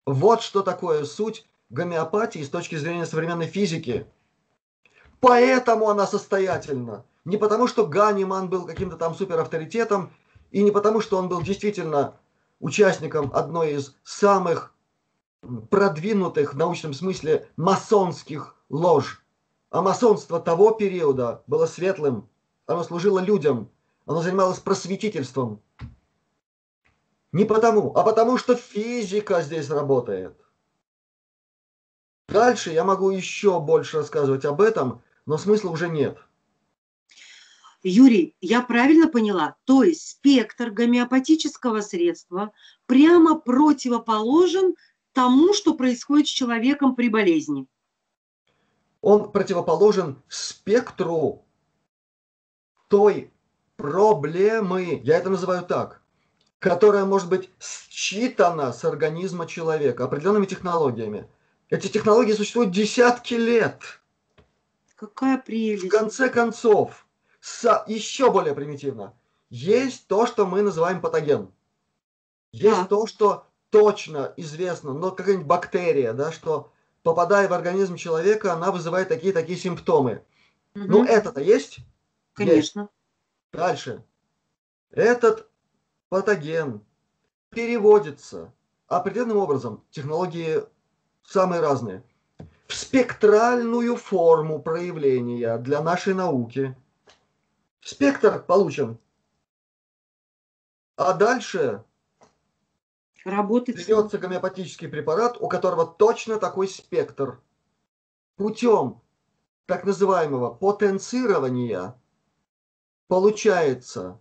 Вот 0.05 0.41
что 0.41 0.61
такое 0.61 1.05
суть 1.05 1.47
гомеопатии 1.69 2.43
с 2.43 2.49
точки 2.49 2.75
зрения 2.75 3.05
современной 3.05 3.47
физики. 3.47 4.07
Поэтому 5.19 5.89
она 5.89 6.07
состоятельна. 6.07 7.05
Не 7.25 7.37
потому, 7.37 7.67
что 7.67 7.85
Ганиман 7.85 8.49
был 8.49 8.65
каким-то 8.65 8.97
там 8.97 9.13
суперавторитетом, 9.13 10.11
и 10.51 10.63
не 10.63 10.71
потому, 10.71 11.01
что 11.01 11.17
он 11.17 11.29
был 11.29 11.41
действительно 11.41 12.15
участником 12.59 13.31
одной 13.33 13.73
из 13.73 13.95
самых 14.03 14.73
продвинутых 15.69 16.53
в 16.53 16.57
научном 16.57 16.93
смысле 16.93 17.47
масонских 17.55 18.55
лож. 18.69 19.23
А 19.69 19.81
масонство 19.81 20.39
того 20.39 20.71
периода 20.71 21.43
было 21.47 21.65
светлым. 21.65 22.27
Оно 22.65 22.83
служило 22.83 23.19
людям. 23.19 23.69
Оно 24.05 24.21
занималось 24.21 24.59
просветительством. 24.59 25.61
Не 27.31 27.45
потому, 27.45 27.95
а 27.95 28.03
потому 28.03 28.37
что 28.37 28.55
физика 28.55 29.41
здесь 29.41 29.69
работает. 29.69 30.35
Дальше 32.27 32.71
я 32.71 32.83
могу 32.83 33.11
еще 33.11 33.59
больше 33.59 33.97
рассказывать 33.97 34.45
об 34.45 34.61
этом, 34.61 35.01
но 35.25 35.37
смысла 35.37 35.69
уже 35.69 35.89
нет. 35.89 36.17
Юрий, 37.81 38.35
я 38.41 38.61
правильно 38.61 39.07
поняла? 39.07 39.55
То 39.65 39.83
есть 39.83 40.09
спектр 40.09 40.69
гомеопатического 40.71 41.81
средства 41.81 42.51
прямо 42.85 43.39
противоположен 43.39 44.75
тому, 45.13 45.53
что 45.53 45.75
происходит 45.75 46.27
с 46.27 46.31
человеком 46.31 46.95
при 46.95 47.09
болезни. 47.09 47.67
Он 49.01 49.31
противоположен 49.31 50.21
спектру 50.27 51.45
той 52.89 53.31
проблемы, 53.77 54.99
я 55.03 55.17
это 55.17 55.29
называю 55.29 55.63
так, 55.63 56.01
которая 56.59 57.05
может 57.05 57.29
быть 57.29 57.49
считана 57.61 58.73
с 58.73 58.83
организма 58.83 59.47
человека 59.47 60.03
определенными 60.03 60.45
технологиями. 60.45 61.27
Эти 61.69 61.87
технологии 61.87 62.33
существуют 62.33 62.71
десятки 62.71 63.35
лет. 63.35 64.01
Какая 64.95 65.37
прелесть. 65.37 65.85
В 65.85 65.87
конце 65.87 66.27
концов, 66.27 67.07
с, 67.39 67.83
еще 67.87 68.31
более 68.31 68.53
примитивно, 68.53 69.13
есть 69.49 70.07
то, 70.07 70.25
что 70.25 70.45
мы 70.45 70.61
называем 70.61 71.01
патоген. 71.01 71.51
Есть 72.51 72.81
да. 72.81 72.85
то, 72.85 73.07
что 73.07 73.45
точно 73.69 74.33
известно, 74.37 74.93
но 74.93 75.11
какая-нибудь 75.11 75.47
бактерия, 75.47 76.13
да, 76.13 76.31
что 76.31 76.71
попадая 77.03 77.47
в 77.47 77.53
организм 77.53 77.95
человека, 77.95 78.53
она 78.53 78.71
вызывает 78.71 79.09
такие-такие 79.09 79.57
симптомы. 79.57 80.23
Угу. 80.75 80.83
Ну, 80.85 81.05
это-то 81.05 81.41
есть? 81.41 81.79
Конечно. 82.33 82.81
Есть. 82.81 82.91
Дальше. 83.53 84.03
Этот 84.91 85.47
патоген 86.09 86.81
переводится 87.49 88.51
определенным 88.87 89.37
образом, 89.37 89.83
технологии 89.91 90.63
самые 91.23 91.61
разные, 91.61 92.03
в 92.67 92.73
спектральную 92.73 93.95
форму 93.95 94.61
проявления 94.61 95.57
для 95.57 95.81
нашей 95.81 96.13
науки. 96.13 96.75
Спектр 97.81 98.43
получен. 98.43 98.97
А 100.95 101.13
дальше 101.13 101.83
Работает. 103.25 103.85
Берется 103.85 104.17
гомеопатический 104.17 104.87
препарат, 104.87 105.37
у 105.39 105.47
которого 105.47 105.85
точно 105.85 106.39
такой 106.39 106.67
спектр. 106.67 107.39
Путем 108.37 109.01
так 109.65 109.83
называемого 109.83 110.53
потенцирования 110.53 111.99
получается 113.07 114.19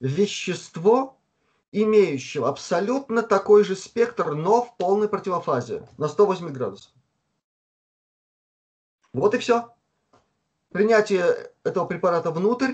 вещество, 0.00 1.18
имеющего 1.70 2.48
абсолютно 2.48 3.22
такой 3.22 3.64
же 3.64 3.76
спектр, 3.76 4.34
но 4.34 4.62
в 4.62 4.76
полной 4.76 5.08
противофазе, 5.08 5.88
на 5.96 6.08
108 6.08 6.48
градусов. 6.48 6.92
Вот 9.12 9.34
и 9.34 9.38
все. 9.38 9.72
Принятие 10.70 11.52
этого 11.62 11.86
препарата 11.86 12.30
внутрь 12.30 12.72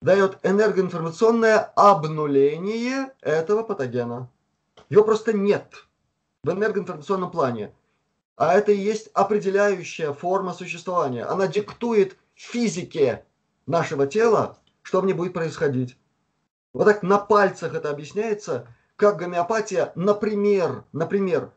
дает 0.00 0.38
энергоинформационное 0.42 1.58
обнуление 1.76 3.12
этого 3.20 3.62
патогена. 3.62 4.30
Его 4.88 5.04
просто 5.04 5.32
нет 5.32 5.86
в 6.42 6.50
энергоинформационном 6.50 7.30
плане. 7.30 7.74
А 8.36 8.54
это 8.54 8.72
и 8.72 8.78
есть 8.78 9.10
определяющая 9.12 10.12
форма 10.12 10.54
существования. 10.54 11.24
Она 11.24 11.46
диктует 11.46 12.16
физике 12.34 13.24
нашего 13.66 14.06
тела, 14.06 14.58
что 14.82 15.02
в 15.02 15.06
ней 15.06 15.12
будет 15.12 15.34
происходить. 15.34 15.98
Вот 16.72 16.84
так 16.84 17.02
на 17.02 17.18
пальцах 17.18 17.74
это 17.74 17.90
объясняется, 17.90 18.66
как 18.96 19.18
гомеопатия, 19.18 19.92
например, 19.94 20.84
например, 20.92 21.52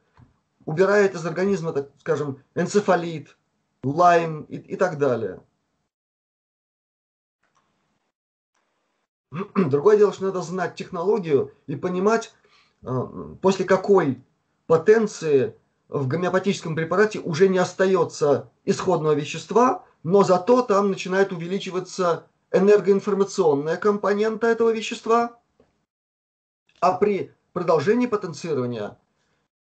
убирает 0.66 1.16
из 1.16 1.26
организма, 1.26 1.72
так 1.72 1.90
скажем, 2.00 2.44
энцефалит, 2.56 3.38
лайм 3.84 4.44
и, 4.44 4.58
и 4.58 4.76
так 4.76 4.98
далее. 4.98 5.42
Другое 9.56 9.98
дело, 9.98 10.14
что 10.14 10.26
надо 10.26 10.42
знать 10.42 10.76
технологию 10.76 11.52
и 11.68 11.76
понимать, 11.76 12.34
а, 12.84 13.36
после 13.42 13.66
какой 13.66 14.22
потенции 14.68 15.56
в 15.90 16.08
гомеопатическом 16.08 16.76
препарате 16.76 17.20
уже 17.20 17.48
не 17.48 17.58
остается 17.58 18.50
исходного 18.66 19.14
вещества, 19.14 19.86
но 20.04 20.24
зато 20.24 20.62
там 20.62 20.90
начинает 20.90 21.32
увеличиваться 21.32 22.28
энергоинформационная 22.52 23.78
компонента 23.78 24.48
этого 24.48 24.72
вещества, 24.72 25.40
а 26.80 26.94
при 26.94 27.32
продолжении 27.54 28.08
потенцирования 28.08 28.98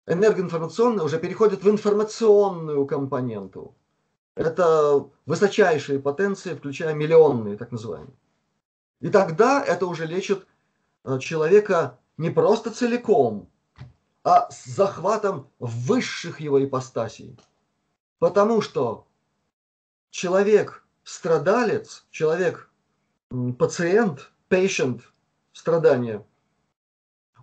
энергоинформационная 0.08 1.06
уже 1.06 1.20
переходит 1.20 1.64
в 1.64 1.70
информационную 1.70 2.86
компоненту. 2.86 3.76
Это 4.36 5.06
высочайшие 5.26 6.00
потенции, 6.00 6.56
включая 6.56 6.94
миллионные, 6.94 7.58
так 7.58 7.72
называемые. 7.72 8.16
И 9.04 9.10
тогда 9.10 9.62
это 9.62 9.86
уже 9.86 10.06
лечит 10.06 10.48
э, 11.04 11.20
человека 11.20 12.00
не 12.16 12.30
просто 12.30 12.72
целиком, 12.72 13.50
а 14.24 14.50
с 14.50 14.64
захватом 14.64 15.50
высших 15.60 16.40
его 16.40 16.64
ипостасей. 16.64 17.38
Потому 18.20 18.62
что 18.62 19.06
человек 20.10 20.86
страдалец, 21.04 22.06
человек 22.12 22.72
пациент, 23.60 24.32
patient, 24.50 25.02
страдания, 25.52 26.26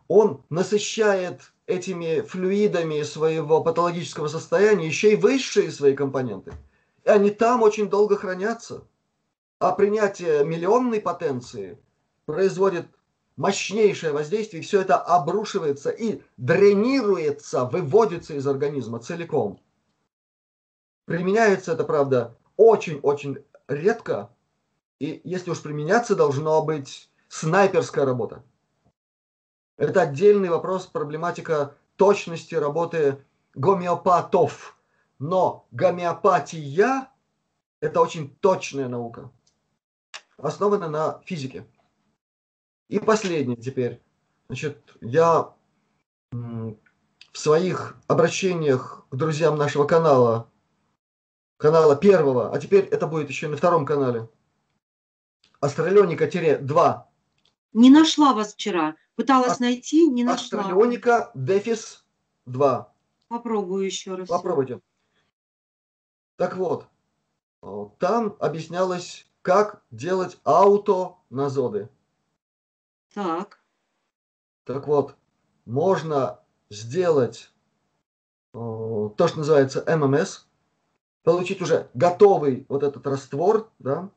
он 0.09 0.43
насыщает 0.49 1.53
этими 1.67 2.23
флюидами 2.23 3.03
своего 3.03 3.63
патологического 3.63 4.29
состояния 4.29 4.87
еще 4.87 5.13
и 5.13 5.17
высшие 5.17 5.71
свои 5.71 5.95
компоненты. 5.95 6.55
И 7.05 7.11
они 7.11 7.31
там 7.31 7.61
очень 7.61 7.91
долго 7.91 8.17
хранятся. 8.17 8.85
А 9.61 9.73
принятие 9.73 10.43
миллионной 10.43 11.01
потенции 11.03 11.79
производит 12.25 12.87
мощнейшее 13.37 14.13
воздействие, 14.13 14.63
и 14.63 14.65
все 14.65 14.81
это 14.81 14.97
обрушивается 14.97 15.91
и 15.91 16.23
дренируется, 16.39 17.67
выводится 17.67 18.35
из 18.35 18.47
организма 18.47 19.01
целиком. 19.01 19.61
Применяется 21.05 21.73
это, 21.73 21.85
правда, 21.85 22.37
очень-очень 22.57 23.45
редко, 23.69 24.31
и 24.99 25.21
если 25.25 25.51
уж 25.51 25.61
применяться, 25.61 26.17
должно 26.17 26.63
быть 26.63 27.11
снайперская 27.29 28.07
работа. 28.07 28.43
Это 29.77 30.03
отдельный 30.03 30.49
вопрос, 30.49 30.87
проблематика 30.87 31.75
точности 31.97 32.55
работы 32.55 33.23
гомеопатов. 33.55 34.79
Но 35.19 35.67
гомеопатия– 35.71 37.09
это 37.81 38.01
очень 38.01 38.35
точная 38.41 38.89
наука, 38.89 39.31
основана 40.43 40.89
на 40.89 41.21
физике. 41.25 41.67
И 42.89 42.99
последнее 42.99 43.57
теперь. 43.57 44.03
Значит, 44.49 44.97
я 45.01 45.55
в 46.33 46.75
своих 47.39 47.97
обращениях 48.09 49.07
к 49.11 49.17
друзьям 49.17 49.57
нашего 49.57 49.87
канала, 49.87 50.51
канала 51.57 51.95
первого, 51.97 52.53
а 52.53 52.59
теперь 52.59 52.85
это 52.85 53.07
будет 53.07 53.29
еще 53.29 53.47
и 53.47 53.51
на 53.51 53.57
втором 53.57 53.87
канале, 53.87 54.29
Астралионика-2. 55.61 57.03
Не 57.75 57.91
нашла 57.91 58.33
вас 58.33 58.55
вчера. 58.55 58.97
Пыталась 59.15 59.61
а, 59.61 59.65
найти, 59.65 60.09
не 60.09 60.25
нашла. 60.25 60.61
Астралионика 60.61 61.31
Дефис 61.35 62.05
2. 62.47 62.93
Попробую 63.29 63.85
еще 63.85 64.15
раз. 64.15 64.29
Попробуйте. 64.29 64.81
Так 66.37 66.57
вот, 66.57 66.87
там 67.99 68.37
объяснялось, 68.41 69.30
как 69.43 69.83
делать 69.91 70.39
аутоназоды. 70.45 71.89
Так. 73.15 73.61
Так 74.65 74.87
вот, 74.87 75.17
можно 75.65 76.41
сделать 76.69 77.51
то, 78.53 79.15
что 79.17 79.39
называется 79.39 79.85
ММС, 79.87 80.47
получить 81.23 81.61
уже 81.61 81.91
готовый 81.95 82.67
вот 82.69 82.83
этот 82.83 83.07
раствор, 83.07 83.71
да? 83.79 84.11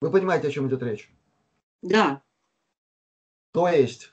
Вы 0.00 0.10
понимаете, 0.10 0.48
о 0.48 0.50
чем 0.50 0.68
идет 0.68 0.82
речь? 0.82 1.12
Да. 1.82 2.22
То 3.52 3.68
есть 3.68 4.12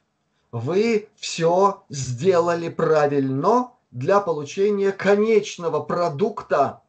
вы 0.51 1.09
все 1.15 1.85
сделали 1.89 2.69
правильно 2.69 3.71
для 3.91 4.19
получения 4.19 4.91
конечного 4.91 5.81
продукта, 5.81 6.83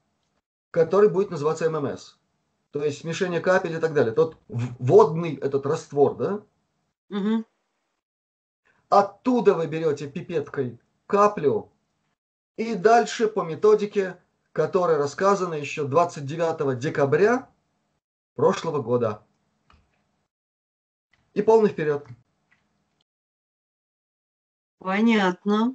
который 0.70 1.09
будет 1.09 1.31
называться 1.31 1.70
ММС. 1.70 2.18
То 2.78 2.84
есть 2.84 3.00
смешение 3.00 3.40
капель 3.40 3.74
и 3.74 3.80
так 3.80 3.92
далее. 3.92 4.14
Тот 4.14 4.38
водный 4.46 5.34
этот 5.34 5.66
раствор, 5.66 6.14
да? 6.14 6.44
Угу. 7.10 7.44
Оттуда 8.88 9.55
вы 9.55 9.66
берете 9.66 10.09
пипеткой 10.09 10.78
каплю 11.06 11.72
и 12.56 12.76
дальше 12.76 13.26
по 13.26 13.42
методике, 13.42 14.22
которая 14.52 14.96
рассказана 14.96 15.55
еще 15.55 15.88
29 15.88 16.78
декабря 16.78 17.50
прошлого 18.36 18.80
года. 18.80 19.26
И 21.34 21.42
полный 21.42 21.70
вперед. 21.70 22.06
Понятно. 24.78 25.74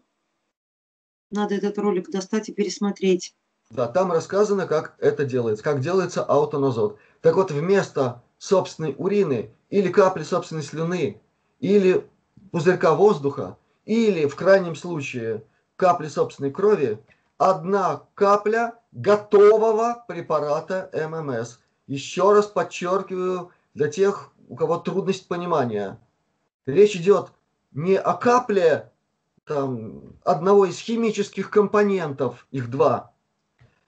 Надо 1.32 1.56
этот 1.56 1.78
ролик 1.80 2.10
достать 2.10 2.48
и 2.48 2.54
пересмотреть. 2.54 3.36
Да, 3.74 3.88
там 3.88 4.12
рассказано, 4.12 4.68
как 4.68 4.94
это 5.00 5.26
делается, 5.26 5.64
как 5.64 5.80
делается 5.80 6.24
аутоназот. 6.24 7.00
Так 7.22 7.36
вот, 7.36 7.50
вместо 7.50 8.22
собственной 8.38 8.94
урины 8.96 9.52
или 9.72 9.90
капли 9.90 10.22
собственной 10.22 10.62
слюны, 10.62 11.20
или 11.60 12.08
пузырька 12.52 12.94
воздуха, 12.94 13.58
или 13.86 14.28
в 14.28 14.36
крайнем 14.36 14.76
случае 14.76 15.44
капли 15.76 16.08
собственной 16.08 16.52
крови, 16.52 17.00
одна 17.40 18.04
капля 18.14 18.76
готового 18.92 20.06
препарата 20.08 20.92
ММС. 20.94 21.58
Еще 21.88 22.32
раз 22.32 22.46
подчеркиваю 22.46 23.50
для 23.74 23.88
тех, 23.88 24.30
у 24.50 24.56
кого 24.56 24.78
трудность 24.78 25.28
понимания. 25.28 26.00
Речь 26.68 26.96
идет 26.96 27.30
не 27.72 27.96
о 27.96 28.14
капле 28.14 28.92
там, 29.46 30.14
одного 30.24 30.66
из 30.66 30.78
химических 30.78 31.50
компонентов, 31.50 32.46
их 32.52 32.70
два, 32.70 33.13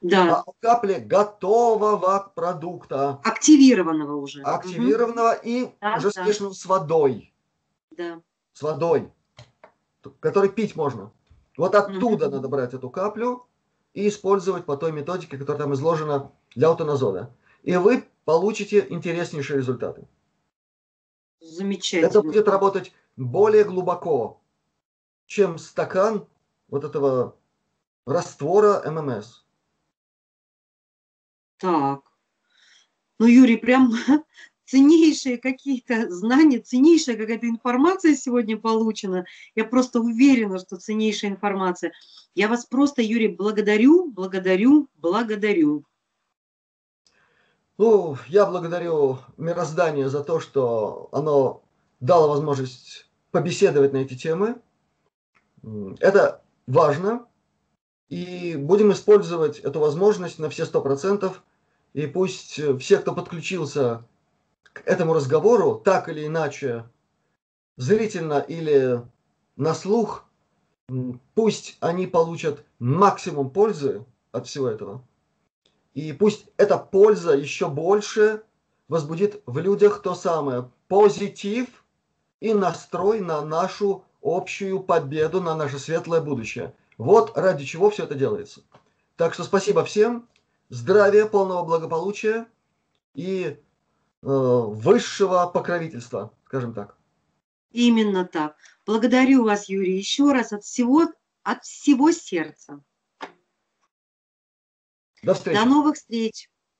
да. 0.01 0.37
а 0.37 0.43
о 0.45 0.53
капле 0.59 0.99
готового 0.99 2.31
продукта. 2.35 3.19
Активированного 3.23 4.15
уже. 4.15 4.41
Активированного 4.41 5.33
угу. 5.33 5.39
и 5.43 5.69
да, 5.81 5.95
уже 5.97 6.11
да. 6.11 6.23
смешанного 6.23 6.53
с 6.53 6.65
водой. 6.65 7.33
Да. 7.91 8.21
С 8.53 8.61
водой, 8.61 9.11
который 10.19 10.49
пить 10.49 10.75
можно. 10.75 11.11
Вот 11.57 11.75
оттуда 11.75 12.27
угу. 12.27 12.35
надо 12.35 12.47
брать 12.47 12.73
эту 12.73 12.89
каплю 12.89 13.45
и 13.93 14.07
использовать 14.07 14.65
по 14.65 14.77
той 14.77 14.91
методике, 14.91 15.37
которая 15.37 15.63
там 15.63 15.73
изложена 15.73 16.31
для 16.55 16.67
аутоназода. 16.67 17.33
И 17.63 17.75
вы 17.77 18.05
получите 18.25 18.85
интереснейшие 18.89 19.57
результаты. 19.57 20.07
Замечательно. 21.39 22.09
Это 22.09 22.21
будет 22.21 22.47
работать 22.47 22.91
более 23.15 23.63
глубоко, 23.63 24.41
чем 25.27 25.57
стакан 25.57 26.27
вот 26.67 26.83
этого 26.83 27.35
раствора 28.05 28.81
ММС. 28.89 29.44
Так. 31.57 32.01
Ну, 33.19 33.27
Юрий, 33.27 33.57
прям 33.57 33.93
ценнейшие 34.65 35.37
какие-то 35.37 36.09
знания, 36.09 36.59
ценнейшая 36.59 37.15
какая-то 37.15 37.47
информация 37.47 38.15
сегодня 38.15 38.57
получена. 38.57 39.25
Я 39.55 39.65
просто 39.65 40.01
уверена, 40.01 40.59
что 40.59 40.77
ценнейшая 40.77 41.31
информация. 41.31 41.93
Я 42.33 42.49
вас 42.49 42.65
просто, 42.65 43.01
Юрий, 43.01 43.29
благодарю, 43.29 44.11
благодарю, 44.11 44.89
благодарю. 44.95 45.85
Ну, 47.77 48.17
я 48.27 48.45
благодарю 48.45 49.19
мироздание 49.37 50.09
за 50.09 50.23
то, 50.23 50.39
что 50.39 51.09
оно 51.11 51.63
дало 51.99 52.29
возможность 52.29 53.09
побеседовать 53.31 53.93
на 53.93 53.97
эти 53.97 54.15
темы. 54.17 54.61
Это 55.99 56.41
важно, 56.67 57.27
и 58.09 58.55
будем 58.55 58.91
использовать 58.91 59.59
эту 59.59 59.79
возможность 59.79 60.39
на 60.39 60.49
все 60.49 60.65
сто 60.65 60.81
процентов. 60.81 61.41
И 61.93 62.07
пусть 62.07 62.59
все, 62.79 62.97
кто 62.97 63.13
подключился 63.13 64.03
к 64.63 64.81
этому 64.85 65.13
разговору, 65.13 65.81
так 65.83 66.09
или 66.09 66.25
иначе, 66.25 66.85
зрительно 67.77 68.39
или 68.39 69.01
на 69.55 69.73
слух, 69.73 70.25
пусть 71.33 71.77
они 71.79 72.05
получат 72.05 72.63
максимум 72.79 73.49
пользы 73.49 74.05
от 74.31 74.47
всего 74.47 74.67
этого. 74.67 75.03
И 75.93 76.11
пусть 76.11 76.47
эта 76.57 76.77
польза 76.77 77.31
еще 77.31 77.69
больше 77.69 78.43
возбудит 78.89 79.41
в 79.45 79.57
людях 79.59 80.01
то 80.01 80.13
самое 80.13 80.69
позитив 80.89 81.67
и 82.41 82.53
настрой 82.53 83.21
на 83.21 83.41
нашу 83.41 84.03
общую 84.21 84.81
победу, 84.81 85.41
на 85.41 85.55
наше 85.55 85.79
светлое 85.79 86.19
будущее. 86.19 86.73
Вот 86.97 87.37
ради 87.37 87.65
чего 87.65 87.89
все 87.89 88.03
это 88.03 88.15
делается. 88.15 88.63
Так 89.15 89.33
что 89.33 89.43
спасибо 89.43 89.83
всем, 89.83 90.27
здравия, 90.69 91.25
полного 91.25 91.63
благополучия 91.63 92.47
и 93.13 93.45
э, 93.45 93.57
высшего 94.21 95.47
покровительства, 95.47 96.33
скажем 96.45 96.73
так. 96.73 96.97
Именно 97.71 98.25
так. 98.25 98.55
Благодарю 98.85 99.43
вас, 99.43 99.67
Юрий, 99.67 99.97
еще 99.97 100.31
раз 100.31 100.53
от 100.53 100.63
всего, 100.63 101.03
от 101.43 101.63
всего 101.63 102.11
сердца. 102.11 102.81
До 105.23 105.33
встречи. 105.33 105.59
До 105.59 105.65
новых 105.65 105.95
встреч. 105.95 106.49